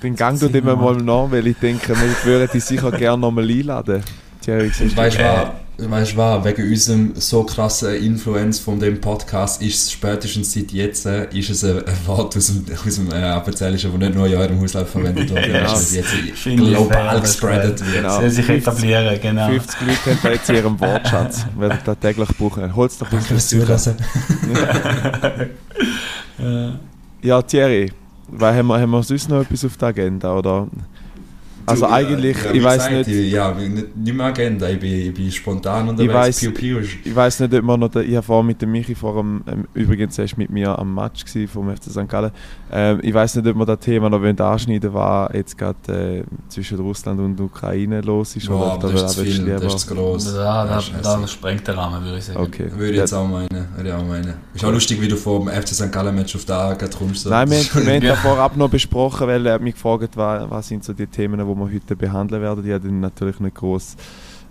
Den 0.03 0.17
Gang 0.17 0.39
tut 0.39 0.55
immer 0.55 0.77
wir 0.77 0.93
mal 0.93 0.97
nach, 0.97 1.31
weil 1.31 1.47
ich 1.47 1.57
denke, 1.59 1.95
wir 1.95 2.25
würden 2.25 2.51
dich 2.53 2.65
sicher 2.65 2.91
gerne 2.91 3.21
nochmal 3.21 3.49
einladen. 3.49 4.03
Weißt 4.47 5.19
du 5.19 5.23
Äh. 5.23 5.62
Weißt 5.79 6.13
du 6.13 6.17
was? 6.19 6.45
Wegen 6.45 6.71
unserem 6.71 7.13
so 7.17 7.45
krassen 7.45 7.95
Influence 7.95 8.59
von 8.59 8.79
dem 8.79 9.01
Podcast 9.01 9.63
ist 9.63 9.83
es 9.83 9.93
spätestens 9.93 10.53
seit 10.53 10.71
jetzt 10.71 11.07
äh, 11.07 11.27
ist 11.33 11.49
es 11.49 11.65
ein, 11.65 11.79
ein 11.79 12.07
Wort 12.07 12.37
aus 12.37 12.49
dem, 12.49 12.67
aus 12.75 12.95
dem 12.95 13.11
äh, 13.11 13.15
Appenzellischen, 13.15 13.91
das 13.91 13.99
nicht 13.99 14.15
nur 14.15 14.27
in 14.27 14.35
eurem 14.35 14.61
Haushalt 14.61 14.87
verwendet 14.87 15.31
wird, 15.35 15.45
sondern 15.45 15.75
es 15.75 15.95
jetzt 15.95 16.13
global 16.45 17.21
gespreadet 17.21 17.81
das 17.81 17.87
wird. 17.87 17.97
Genau. 18.03 18.21
Soll 18.21 18.31
sich 18.31 18.45
50 18.45 18.69
etablieren, 18.69 19.19
genau. 19.21 19.49
50 19.49 19.81
Leute 19.81 20.11
haben 20.11 20.19
da 20.23 20.31
jetzt 20.31 20.51
in 20.51 20.57
ihrem 20.57 20.81
Wortschatz, 20.81 21.47
werden 21.59 21.79
das 21.85 21.99
täglich 21.99 22.29
brauchen. 22.39 22.77
Hol's 22.77 22.99
doch 22.99 23.09
Danke 23.09 23.25
fürs 23.25 23.47
Psyche. 23.47 23.77
Zuhören. 23.77 23.97
Ja, 27.23 27.41
Thierry, 27.41 27.93
haben 28.41 28.67
wir, 28.67 28.81
haben 28.81 28.91
wir 28.91 29.03
sonst 29.05 29.29
noch 29.29 29.43
etwas 29.43 29.65
auf 29.65 29.77
der 29.77 29.89
Agenda? 29.89 30.37
Oder? 30.37 30.67
Also 31.67 31.87
Du, 31.87 31.93
eigentlich, 31.93 32.37
ja, 32.45 32.51
ich 32.53 32.63
weiß 32.63 32.91
nicht, 32.91 33.09
Ich, 33.09 33.33
ja, 33.33 33.53
nicht, 33.53 33.97
nicht 33.97 34.15
mehr 34.15 34.27
Agenda, 34.27 34.69
ich 34.69 34.79
bin, 34.81 34.93
ich 34.93 35.15
bin 35.15 35.31
spontan 35.31 35.89
unterwegs. 35.89 36.41
Piu, 36.41 36.51
piu. 36.53 36.79
ich 36.81 37.15
weiß 37.15 37.41
nicht, 37.41 37.55
ob 37.55 37.63
wir 37.65 37.77
noch, 37.77 37.95
ich 37.97 38.15
habe 38.17 38.23
vorhin 38.27 38.47
mit 38.47 38.61
dem 38.63 38.73
Michi 38.73 38.95
vor 38.95 39.15
dem, 39.17 39.43
ähm, 39.47 39.65
übrigens 39.75 40.19
er 40.19 40.25
ist 40.25 40.37
mit 40.37 40.51
mir 40.51 40.77
am 40.79 40.95
Match 40.95 41.25
vom 41.53 41.75
FC 41.75 41.85
St. 41.91 42.09
Gallen. 42.09 42.31
Ähm, 42.71 43.01
ich 43.03 43.13
weiß 43.15 43.37
nicht, 43.37 43.47
ob 43.47 43.57
wir 43.57 43.67
das 43.67 43.79
Thema 43.81 44.09
noch 44.11 44.21
wollen 44.21 44.39
anschneiden 44.41 44.93
was 44.95 45.31
jetzt 45.35 45.57
gerade 45.59 46.23
äh, 46.23 46.25
zwischen 46.49 46.79
Russland 46.81 47.21
und 47.21 47.41
Ukraine 47.41 48.01
los 48.01 48.35
ist. 48.37 48.49
Boah, 48.49 48.77
oder 48.79 48.91
das 48.93 49.17
da 49.17 49.23
ist 49.23 49.29
viel, 49.29 49.45
das 49.47 49.65
ist 49.75 49.79
zu 49.81 49.95
gross. 49.95 50.27
Ja, 50.35 50.65
da, 50.65 50.75
Das 50.77 50.89
ist 50.89 50.95
da 51.05 51.13
hässlich. 51.15 51.31
sprengt 51.31 51.67
der 51.69 51.77
Rahmen, 51.77 52.03
würde 52.05 52.19
ich 52.19 52.25
sagen. 52.25 52.41
Okay. 52.41 52.71
Würde 52.75 52.93
ich 52.93 52.99
jetzt 52.99 53.13
auch 53.13 53.27
meinen. 53.29 53.49
Würde 53.77 53.89
ich 53.89 53.95
auch 53.95 54.05
meinen. 54.07 54.35
Ist 54.55 54.65
auch 54.65 54.73
lustig, 54.73 55.01
wie 55.01 55.09
du 55.09 55.17
vom 55.17 55.49
FC 55.49 55.69
St. 55.69 55.93
Gallen 55.93 56.15
Match 56.15 56.35
auf 56.35 56.45
da 56.45 56.75
gerade 56.75 56.97
kommst. 56.97 57.23
So. 57.23 57.31
Nein, 57.31 57.51
wir, 57.51 57.59
Das 57.59 57.75
haben- 57.75 58.03
Ja. 58.03 58.11
das 58.11 58.19
vorab 58.21 58.57
noch 58.57 58.69
besprochen, 58.71 59.27
weil 59.27 59.47
er 59.47 59.55
hat 59.55 59.63
mich 59.63 59.75
gefragt, 59.75 60.17
was, 60.17 60.51
was 60.51 60.69
sind 60.69 60.83
so 60.85 60.93
die 60.93 61.07
Themen, 61.07 61.39
die 61.39 61.52
wir 61.55 61.73
heute 61.73 61.97
behandeln 61.97 62.43
werden. 62.43 62.65
Ich 62.67 62.73
habe 62.73 62.87
dann 62.87 63.01
natürlich 63.01 63.41
nicht 63.41 63.57
groß 63.57 63.97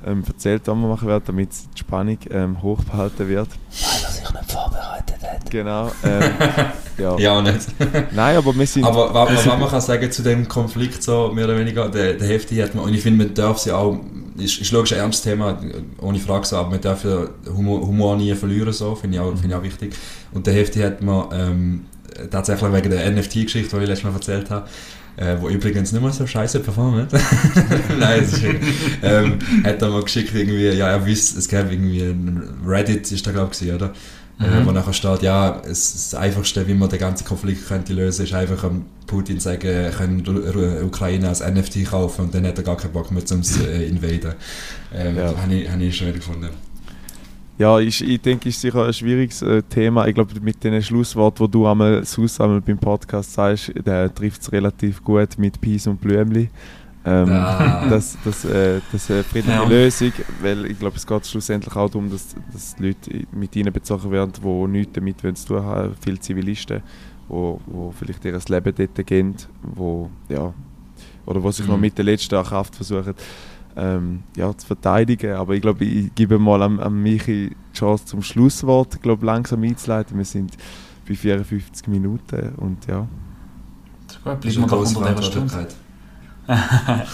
ähm, 0.06 0.24
erzählt, 0.28 0.64
was 0.66 0.76
wir 0.76 0.88
machen 0.88 1.08
werden, 1.08 1.24
damit 1.28 1.50
die 1.76 1.80
Spannung 1.80 2.18
ähm, 2.32 2.62
hoch 2.62 2.84
behalten 2.84 3.28
wird. 3.28 3.48
Weil 3.50 4.04
er 4.04 4.12
sich 4.12 4.34
nicht 4.34 4.52
vorbereitet 4.52 5.16
hat. 5.22 5.52
Genau. 5.52 5.92
Ähm, 6.04 6.24
ja. 6.98 7.18
ja, 7.18 7.32
auch 7.38 7.42
nicht. 7.44 7.68
Nein, 8.12 8.38
aber 8.38 8.56
wir 8.56 8.66
sind. 8.68 8.84
Aber 8.84 9.14
was, 9.14 9.36
was 9.36 9.46
man 9.46 9.68
kann 9.70 9.82
sagen 9.82 10.12
zu 10.12 10.24
dem 10.24 10.48
Konflikt, 10.48 11.04
so 11.04 11.32
mehr 11.34 11.46
oder 11.46 11.58
weniger, 11.58 11.90
der, 11.90 12.14
der 12.14 12.28
heftige 12.28 12.64
hat 12.64 12.74
man, 12.76 12.86
und 12.86 12.94
ich 12.94 13.02
finde, 13.02 13.26
man 13.26 13.34
darf 13.34 13.60
sie 13.60 13.72
auch, 13.72 14.00
ist, 14.38 14.60
ist 14.60 14.72
logisch 14.72 14.94
ein 14.94 15.00
ernstes 15.00 15.24
Thema, 15.24 15.60
ohne 16.02 16.18
Frage 16.20 16.46
so, 16.48 16.56
aber 16.58 16.72
man 16.72 16.82
darf 16.82 17.04
ja 17.04 17.26
Humor, 17.56 17.82
Humor 17.86 18.16
nie 18.16 18.34
verlieren, 18.34 18.72
so, 18.74 18.96
finde 18.96 19.18
ich, 19.18 19.22
auch- 19.22 19.32
finde 19.34 19.50
ich 19.50 19.56
auch 19.56 19.64
wichtig. 19.64 19.94
Und 20.32 20.48
der 20.48 20.54
heftige 20.56 20.86
hat 20.86 21.02
man 21.02 21.26
ähm, 21.34 21.86
tatsächlich 22.32 22.74
wegen 22.74 22.90
der 22.90 23.12
NFT-Geschichte, 23.12 23.76
die 23.78 23.84
ich 23.84 23.90
letztes 23.90 24.04
Mal 24.06 24.14
erzählt 24.14 24.50
habe, 24.50 24.68
äh, 25.18 25.36
wo 25.40 25.50
übrigens 25.50 25.92
nicht 25.92 26.02
mal 26.02 26.12
so 26.12 26.26
scheiße 26.26 26.60
performt. 26.62 27.12
Nein, 28.00 28.22
ist, 28.24 28.42
ähm, 29.04 29.40
hat 29.64 29.82
er 29.82 29.90
mal 29.90 30.04
geschickt 30.04 30.34
irgendwie, 30.34 30.70
ja, 30.70 30.88
er 30.90 31.06
wüsste, 31.06 31.40
es 31.40 31.48
gäbe 31.48 31.72
irgendwie 31.72 32.02
ein 32.02 32.42
Reddit, 32.66 33.12
ist 33.12 33.26
da 33.28 33.32
glaube 33.32 33.52
ich, 33.60 33.72
oder? 33.72 33.88
Äh, 34.40 34.62
Mhm. 34.62 34.66
wo 34.66 34.72
nachher 34.72 34.94
steht, 34.94 35.22
ja, 35.22 35.62
es, 35.70 35.94
das 36.10 36.16
Einfachste, 36.16 36.68
wie 36.68 36.74
man 36.74 36.90
den 36.90 36.98
ganzen 36.98 37.26
Konflikt 37.28 37.68
könnte 37.68 37.94
lösen, 37.94 38.24
ist 38.26 38.34
einfach 38.34 38.64
am 38.64 38.86
Putin 39.06 39.40
sagen, 39.40 39.68
er 39.68 39.92
Ru- 40.00 40.52
Ru- 40.52 40.82
Ukraine 40.84 41.28
als 41.28 41.42
NFT 41.42 41.86
kaufen 41.86 42.22
und 42.26 42.34
dann 42.34 42.48
hat 42.48 42.58
er 42.58 42.64
gar 42.64 42.76
keinen 42.78 42.94
Bock 42.94 43.12
mehr 43.12 43.24
zum 43.24 43.42
äh, 43.68 43.86
invaden. 43.86 44.34
Ähm, 44.96 45.16
Ja. 45.18 45.36
Habe 45.40 45.54
ich, 45.54 45.70
habe 45.70 45.84
ich 45.84 45.96
schon 45.96 46.08
wieder 46.08 46.18
gefunden. 46.18 46.50
Ja, 47.58 47.80
ich, 47.80 48.04
ich 48.08 48.20
denke, 48.22 48.50
es 48.50 48.56
ist 48.56 48.62
sicher 48.62 48.86
ein 48.88 48.94
schwieriges 48.94 49.42
äh, 49.44 49.62
Thema. 49.64 50.08
Ich 50.08 50.16
glaube, 50.16 50.34
mit 50.42 50.64
den 50.64 50.82
Schlussworten, 50.82 51.46
die 51.46 51.52
du 51.52 51.68
einmal, 51.68 52.04
sonst 52.06 52.42
einmal 52.42 52.62
beim 52.62 52.78
Podcast 52.80 53.34
sagst, 53.34 53.72
trifft 54.16 54.42
es 54.42 54.52
relativ 54.52 55.04
gut 55.04 55.38
mit 55.38 55.62
Peace 55.62 55.86
und 55.88 56.02
Blümli. 56.02 56.50
Ähm, 57.06 57.30
Ah. 57.32 57.86
Das, 57.90 58.18
das, 58.24 58.46
äh, 58.46 58.80
das 58.92 59.10
äh, 59.10 59.24
friedliche 59.24 59.58
Ja. 59.58 59.68
Lösung, 59.68 60.12
weil 60.42 60.66
ich 60.68 60.80
glaube, 60.80 60.98
es 60.98 61.06
geht 61.06 61.26
schlussendlich 61.28 61.76
auch 61.76 61.90
darum, 61.90 62.10
dass, 62.10 62.36
dass 62.54 62.76
die 62.76 62.88
Leute 62.88 63.28
mit 63.32 63.56
ihnen 63.56 63.74
bezogen 63.74 64.10
werden, 64.12 64.32
die 64.44 64.68
nichts 64.68 64.94
damit 64.94 65.38
zu 65.38 65.48
tun 65.48 65.64
haben. 65.64 65.94
Viele 66.00 66.20
Zivilisten, 66.20 66.82
wo, 67.28 67.60
wo 67.66 67.92
vielleicht 67.92 68.24
ihr 68.26 68.40
Leben 68.48 68.74
dort 68.76 69.08
gehen, 69.08 69.36
wo, 69.64 70.10
ja, 70.30 70.54
oder 71.26 71.42
wo 71.44 71.52
sich 71.52 71.68
noch 71.68 71.76
Mhm. 71.76 71.82
mit 71.82 71.98
der 71.98 72.06
letzten 72.06 72.44
Kraft 72.44 72.76
versuchen, 72.76 73.14
ähm, 73.76 74.24
ja, 74.36 74.56
zu 74.56 74.68
verteidigen. 74.68 75.36
Aber 75.36 75.54
ich 75.54 75.62
glaube, 75.62 75.86
ich 75.86 76.14
gebe 76.16 76.40
mal 76.40 76.62
an, 76.62 76.80
an 76.80 77.02
Michi 77.02 77.56
die 77.74 77.78
Chance 77.78 78.06
zum 78.06 78.22
Schlusswort, 78.22 78.96
ich 78.96 79.02
glaube, 79.02 79.26
langsam 79.26 79.64
einzuleiten. 79.64 80.18
Wir 80.18 80.26
sind 80.26 80.58
bei 81.08 81.16
54 81.16 81.88
Minuten 81.88 82.54
und 82.58 82.86
ja. 82.88 83.08
Gut, 84.24 84.42
bleiben 84.42 84.62
wir 84.62 84.68
doch 84.68 84.96
unter 84.96 85.14
dieser 85.14 85.24
Stunde. 85.24 85.68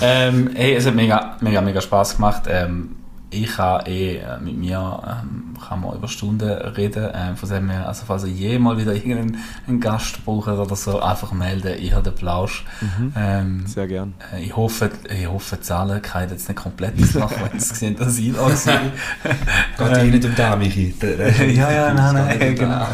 Ähm, 0.00 0.50
hey, 0.54 0.74
es 0.74 0.86
hat 0.86 0.94
mega, 0.94 1.36
mega, 1.40 1.60
mega 1.60 1.80
Spaß 1.80 2.16
gemacht. 2.16 2.44
Ähm, 2.48 2.96
ich 3.42 3.56
kann 3.56 3.86
eh 3.86 4.16
äh, 4.16 4.38
mit 4.40 4.56
mir 4.56 5.00
ähm, 5.06 5.54
kann 5.66 5.80
man 5.80 5.96
über 5.96 6.08
Stunden 6.08 6.48
reden. 6.50 7.08
Ähm, 7.14 7.36
von 7.36 7.48
dem 7.48 7.70
her, 7.70 7.88
also 7.88 8.04
falls 8.06 8.24
ihr 8.24 8.30
jemals 8.30 8.80
wieder 8.80 8.94
irgendeinen 8.94 9.80
Gast 9.80 10.24
braucht 10.24 10.48
oder 10.48 10.76
so, 10.76 11.00
einfach 11.00 11.32
melden. 11.32 11.74
Ich 11.80 11.92
habe 11.92 12.02
den 12.02 12.14
Plausch. 12.14 12.64
Mhm. 12.80 13.12
Ähm, 13.16 13.66
Sehr 13.66 13.86
gern. 13.86 14.14
äh, 14.32 14.42
ich 14.42 14.56
hoffe, 14.56 14.90
ich 15.08 15.26
hoffe, 15.26 15.56
die 15.56 15.62
Zahlen 15.62 16.02
kann 16.02 16.24
ich 16.24 16.30
jetzt 16.32 16.48
nicht 16.48 16.58
komplett 16.60 17.14
machen, 17.14 17.36
wenn 17.50 17.60
sie 17.60 17.74
sehen, 17.74 17.96
dass 17.96 18.18
ich 18.18 18.32
da 18.32 18.40
war. 19.78 19.88
Geht 19.88 19.98
eh 19.98 20.10
nicht 20.10 20.24
um 20.24 20.34
da, 20.34 20.56
Michi. 20.56 20.94
ja, 21.54 21.70
ja, 21.70 21.94
nein, 21.94 22.14
nein, 22.14 22.54
genau. 22.54 22.86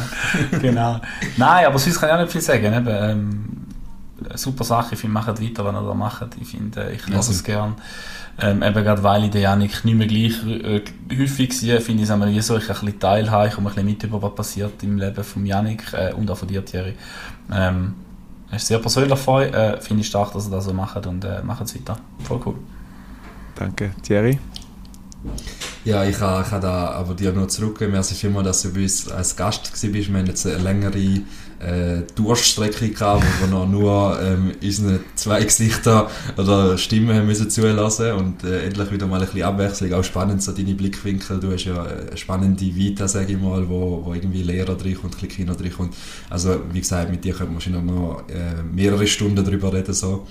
genau. 0.60 1.00
Nein, 1.36 1.66
aber 1.66 1.78
sonst 1.78 2.00
kann 2.00 2.08
ich 2.08 2.14
auch 2.14 2.20
nicht 2.20 2.32
viel 2.32 2.40
sagen. 2.40 2.72
Eben, 2.72 2.88
ähm, 2.88 3.60
eine 4.28 4.38
super 4.38 4.64
Sache, 4.64 4.94
ich 4.94 5.00
finde, 5.00 5.14
macht 5.14 5.28
weiter, 5.28 5.64
wenn 5.64 5.74
ihr 5.74 5.82
das 5.82 5.96
macht. 5.96 6.36
Ich 6.40 6.48
finde, 6.48 6.92
ich 6.92 7.06
Ja, 7.06 7.16
lasse 7.16 7.32
es 7.32 7.42
gern. 7.44 7.76
Ähm, 8.40 8.62
eben 8.62 8.84
gerade 8.84 9.02
weil 9.02 9.24
ich 9.24 9.30
den 9.30 9.42
Janik 9.42 9.84
nicht 9.84 9.94
mehr 9.96 10.06
gleich 10.06 10.46
äh, 10.46 10.82
häufig 11.18 11.52
sehe, 11.52 11.80
finde 11.80 12.04
ich 12.04 12.08
es 12.08 12.20
wie 12.20 12.40
so, 12.40 12.56
ich 12.56 12.70
ein 12.70 12.74
bisschen 12.80 12.98
teilhabe, 12.98 13.48
ich 13.48 13.54
komme 13.54 13.68
ein 13.68 13.74
bisschen 13.74 13.86
mit 13.86 14.02
über, 14.04 14.22
was 14.22 14.34
passiert 14.34 14.82
im 14.82 14.98
Leben 14.98 15.24
von 15.24 15.44
Janik 15.44 15.92
äh, 15.92 16.12
und 16.14 16.30
auch 16.30 16.38
von 16.38 16.48
dir, 16.48 16.64
Thierry. 16.64 16.94
Ähm, 17.52 17.94
es 18.50 18.62
ist 18.62 18.68
sehr 18.68 18.78
persönlich 18.78 19.28
euch, 19.28 19.52
äh, 19.52 19.80
finde 19.80 20.00
ich 20.00 20.08
stark, 20.08 20.32
dass 20.32 20.46
ihr 20.46 20.50
das 20.50 20.64
so 20.64 20.72
macht 20.72 21.06
und 21.06 21.24
äh, 21.24 21.42
macht 21.42 21.62
es 21.62 21.74
weiter. 21.74 21.98
Voll 22.18 22.40
cool. 22.46 22.54
Danke. 23.54 23.92
Thierry? 24.02 24.38
Ja, 25.84 26.04
ich 26.04 26.18
kann, 26.18 26.42
ich 26.42 26.48
kann 26.50 26.60
da 26.60 26.90
aber 26.90 27.14
dir 27.14 27.32
nur 27.32 27.48
zurückgeben. 27.48 27.92
Merci 27.92 28.14
vielmals, 28.14 28.46
dass 28.46 28.62
du 28.62 28.72
bei 28.74 28.82
uns 28.82 29.10
als 29.10 29.36
Gast 29.36 29.70
warst. 29.70 29.82
Wir 29.82 30.04
haben 30.04 30.26
jetzt 30.26 30.46
eine 30.46 30.58
längere 30.58 31.22
äh, 31.60 32.02
Durststrecke 32.14 32.88
gehabt, 32.88 33.22
wo 33.22 33.46
wir 33.46 33.50
noch 33.50 33.68
nur 33.68 34.18
ähm, 34.22 34.52
unsere 34.62 35.00
zwei 35.14 35.44
Gesichter 35.44 36.10
oder 36.36 36.78
Stimmen 36.78 37.14
haben 37.14 37.26
müssen 37.26 37.50
zulassen 37.50 38.12
und 38.12 38.44
äh, 38.44 38.64
endlich 38.64 38.90
wieder 38.90 39.06
mal 39.06 39.20
ein 39.20 39.26
bisschen 39.26 39.42
Abwechslung. 39.42 39.92
Auch 39.92 40.04
spannend, 40.04 40.42
so 40.42 40.52
deine 40.52 40.74
Blickwinkel. 40.74 41.38
Du 41.38 41.52
hast 41.52 41.64
ja 41.64 41.82
eine 41.82 42.16
spannende 42.16 42.64
Vita, 42.64 43.06
sage 43.06 43.34
ich 43.34 43.40
mal, 43.40 43.68
wo, 43.68 44.02
wo 44.04 44.14
irgendwie 44.14 44.42
Lehrer 44.42 44.74
drinkommt, 44.74 45.14
ein 45.14 45.20
bisschen 45.20 45.46
Kino 45.46 45.54
drinkommt. 45.54 45.94
Also, 46.30 46.60
wie 46.72 46.80
gesagt, 46.80 47.10
mit 47.10 47.24
dir 47.24 47.32
könnte 47.32 47.52
man 47.52 47.54
wahrscheinlich 47.54 47.82
noch 47.82 48.24
äh, 48.28 48.62
mehrere 48.62 49.06
Stunden 49.06 49.44
darüber 49.44 49.72
reden. 49.72 49.92
So. 49.92 50.26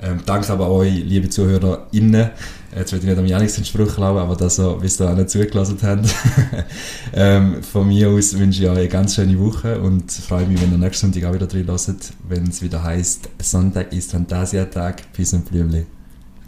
Ähm, 0.00 0.20
danke 0.24 0.52
aber 0.52 0.70
euch, 0.70 0.92
liebe 1.04 1.28
ZuhörerInnen. 1.28 2.30
Jetzt 2.76 2.92
will 2.92 2.98
ich 3.00 3.04
nicht 3.06 3.18
am 3.18 3.26
Janik 3.26 3.52
den 3.52 3.64
Spruch 3.64 3.96
glauben, 3.96 4.18
aber 4.18 4.36
dass 4.36 4.60
ihr 4.60 4.74
bis 4.74 4.98
da 4.98 5.12
nicht 5.14 5.30
zugelassen 5.30 5.78
habt. 5.82 6.14
ähm, 7.14 7.62
von 7.62 7.88
mir 7.88 8.10
aus 8.10 8.38
wünsche 8.38 8.62
ich 8.62 8.68
euch 8.68 8.78
eine 8.78 8.88
ganz 8.88 9.14
schöne 9.14 9.38
Woche 9.38 9.80
und 9.80 10.12
freue 10.12 10.46
mich, 10.46 10.60
wenn 10.60 10.70
ihr 10.70 10.78
nächsten 10.78 11.12
Sonntag 11.12 11.28
auch 11.28 11.34
wieder 11.34 11.46
drin 11.46 11.66
hört, 11.66 12.12
wenn 12.28 12.46
es 12.46 12.62
wieder 12.62 12.82
heißt 12.82 13.30
Sonntag 13.42 13.92
ist 13.92 14.12
Fantasia-Tag. 14.12 15.12
Peace 15.12 15.32
und 15.32 15.50
Blümli. 15.50 15.86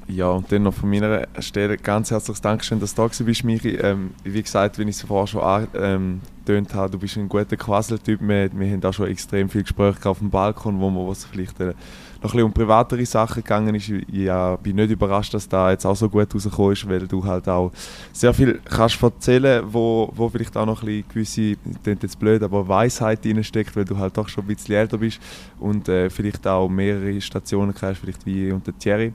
Ja, 0.06 0.30
und 0.30 0.50
dann 0.50 0.64
noch 0.64 0.74
von 0.74 0.90
meiner 0.90 1.26
Stelle 1.38 1.76
ganz 1.76 2.10
herzliches 2.10 2.40
Dankeschön, 2.40 2.80
dass 2.80 2.94
du 2.94 3.02
da 3.02 3.24
bist, 3.24 3.44
Michi. 3.44 3.76
Ähm, 3.76 4.10
wie 4.24 4.42
gesagt, 4.42 4.78
wenn 4.78 4.88
ich 4.88 4.96
es 4.96 5.02
vorher 5.02 5.26
schon 5.26 5.40
angetönt 5.40 6.74
habe, 6.74 6.90
du 6.90 6.98
bist 6.98 7.16
ein 7.16 7.28
guter 7.28 7.56
Quasseltyp. 7.56 8.20
Wir, 8.20 8.50
wir 8.52 8.70
haben 8.72 8.84
auch 8.84 8.92
schon 8.92 9.06
extrem 9.06 9.48
viele 9.48 9.64
Gespräche 9.64 10.08
auf 10.08 10.18
dem 10.18 10.30
Balkon, 10.30 10.80
wo 10.80 10.92
wo 10.92 11.12
es 11.12 11.24
vielleicht 11.24 11.60
äh, 11.60 11.74
noch 12.22 12.30
ein 12.30 12.36
bisschen 12.36 12.46
um 12.46 12.52
privatere 12.52 13.06
Sachen 13.06 13.42
gegangen 13.42 13.74
ist. 13.74 13.90
Ja, 14.12 14.56
bin 14.56 14.76
nicht 14.76 14.90
überrascht, 14.90 15.32
dass 15.32 15.48
da 15.48 15.70
jetzt 15.70 15.86
auch 15.86 15.96
so 15.96 16.08
gut 16.08 16.34
rausgekommen 16.34 16.72
ist, 16.72 16.88
weil 16.88 17.06
du 17.06 17.24
halt 17.24 17.48
auch 17.48 17.72
sehr 18.12 18.34
viel 18.34 18.60
kannst 18.64 19.02
erzählen, 19.02 19.64
wo, 19.66 20.12
wo 20.14 20.28
vielleicht 20.28 20.56
auch 20.56 20.66
noch 20.66 20.82
ein 20.82 21.04
bisschen 21.12 21.54
gewisse, 21.54 21.56
klingt 21.82 22.02
jetzt 22.02 22.18
blöd, 22.18 22.42
aber 22.42 22.68
Weisheit 22.68 23.24
drinsteckt, 23.24 23.74
weil 23.74 23.84
du 23.84 23.96
halt 23.96 24.16
doch 24.16 24.28
schon 24.28 24.44
ein 24.44 24.48
bisschen 24.48 24.74
älter 24.74 24.98
bist 24.98 25.20
und 25.58 25.88
äh, 25.88 26.10
vielleicht 26.10 26.46
auch 26.46 26.68
mehrere 26.68 27.20
Stationen 27.20 27.74
hast, 27.80 27.98
vielleicht 27.98 28.26
wie 28.26 28.52
der 28.66 28.78
Thierry. 28.78 29.12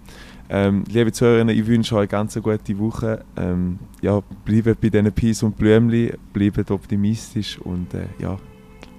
Ähm, 0.47 0.84
liebe 0.88 1.12
Zuhörerinnen, 1.12 1.56
ich 1.56 1.66
wünsche 1.66 1.95
euch 1.95 2.10
ganz 2.10 2.36
eine 2.36 2.43
gute 2.43 2.78
Woche. 2.78 3.24
Ähm, 3.36 3.80
ja, 4.01 4.22
bleibt 4.43 4.80
bei 4.80 4.89
diesen 4.89 5.12
Peace 5.12 5.41
und 5.43 5.58
Blümli, 5.58 6.14
bleibt 6.34 6.70
optimistisch 6.70 7.60
und 7.60 7.93
äh, 7.93 8.06
ja, 8.20 8.38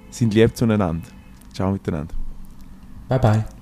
sind 0.09 0.33
lieb 0.33 0.55
zueinander. 0.55 1.07
Ciao 1.53 1.71
miteinander. 1.71 2.13
Bye 3.07 3.19
bye. 3.19 3.56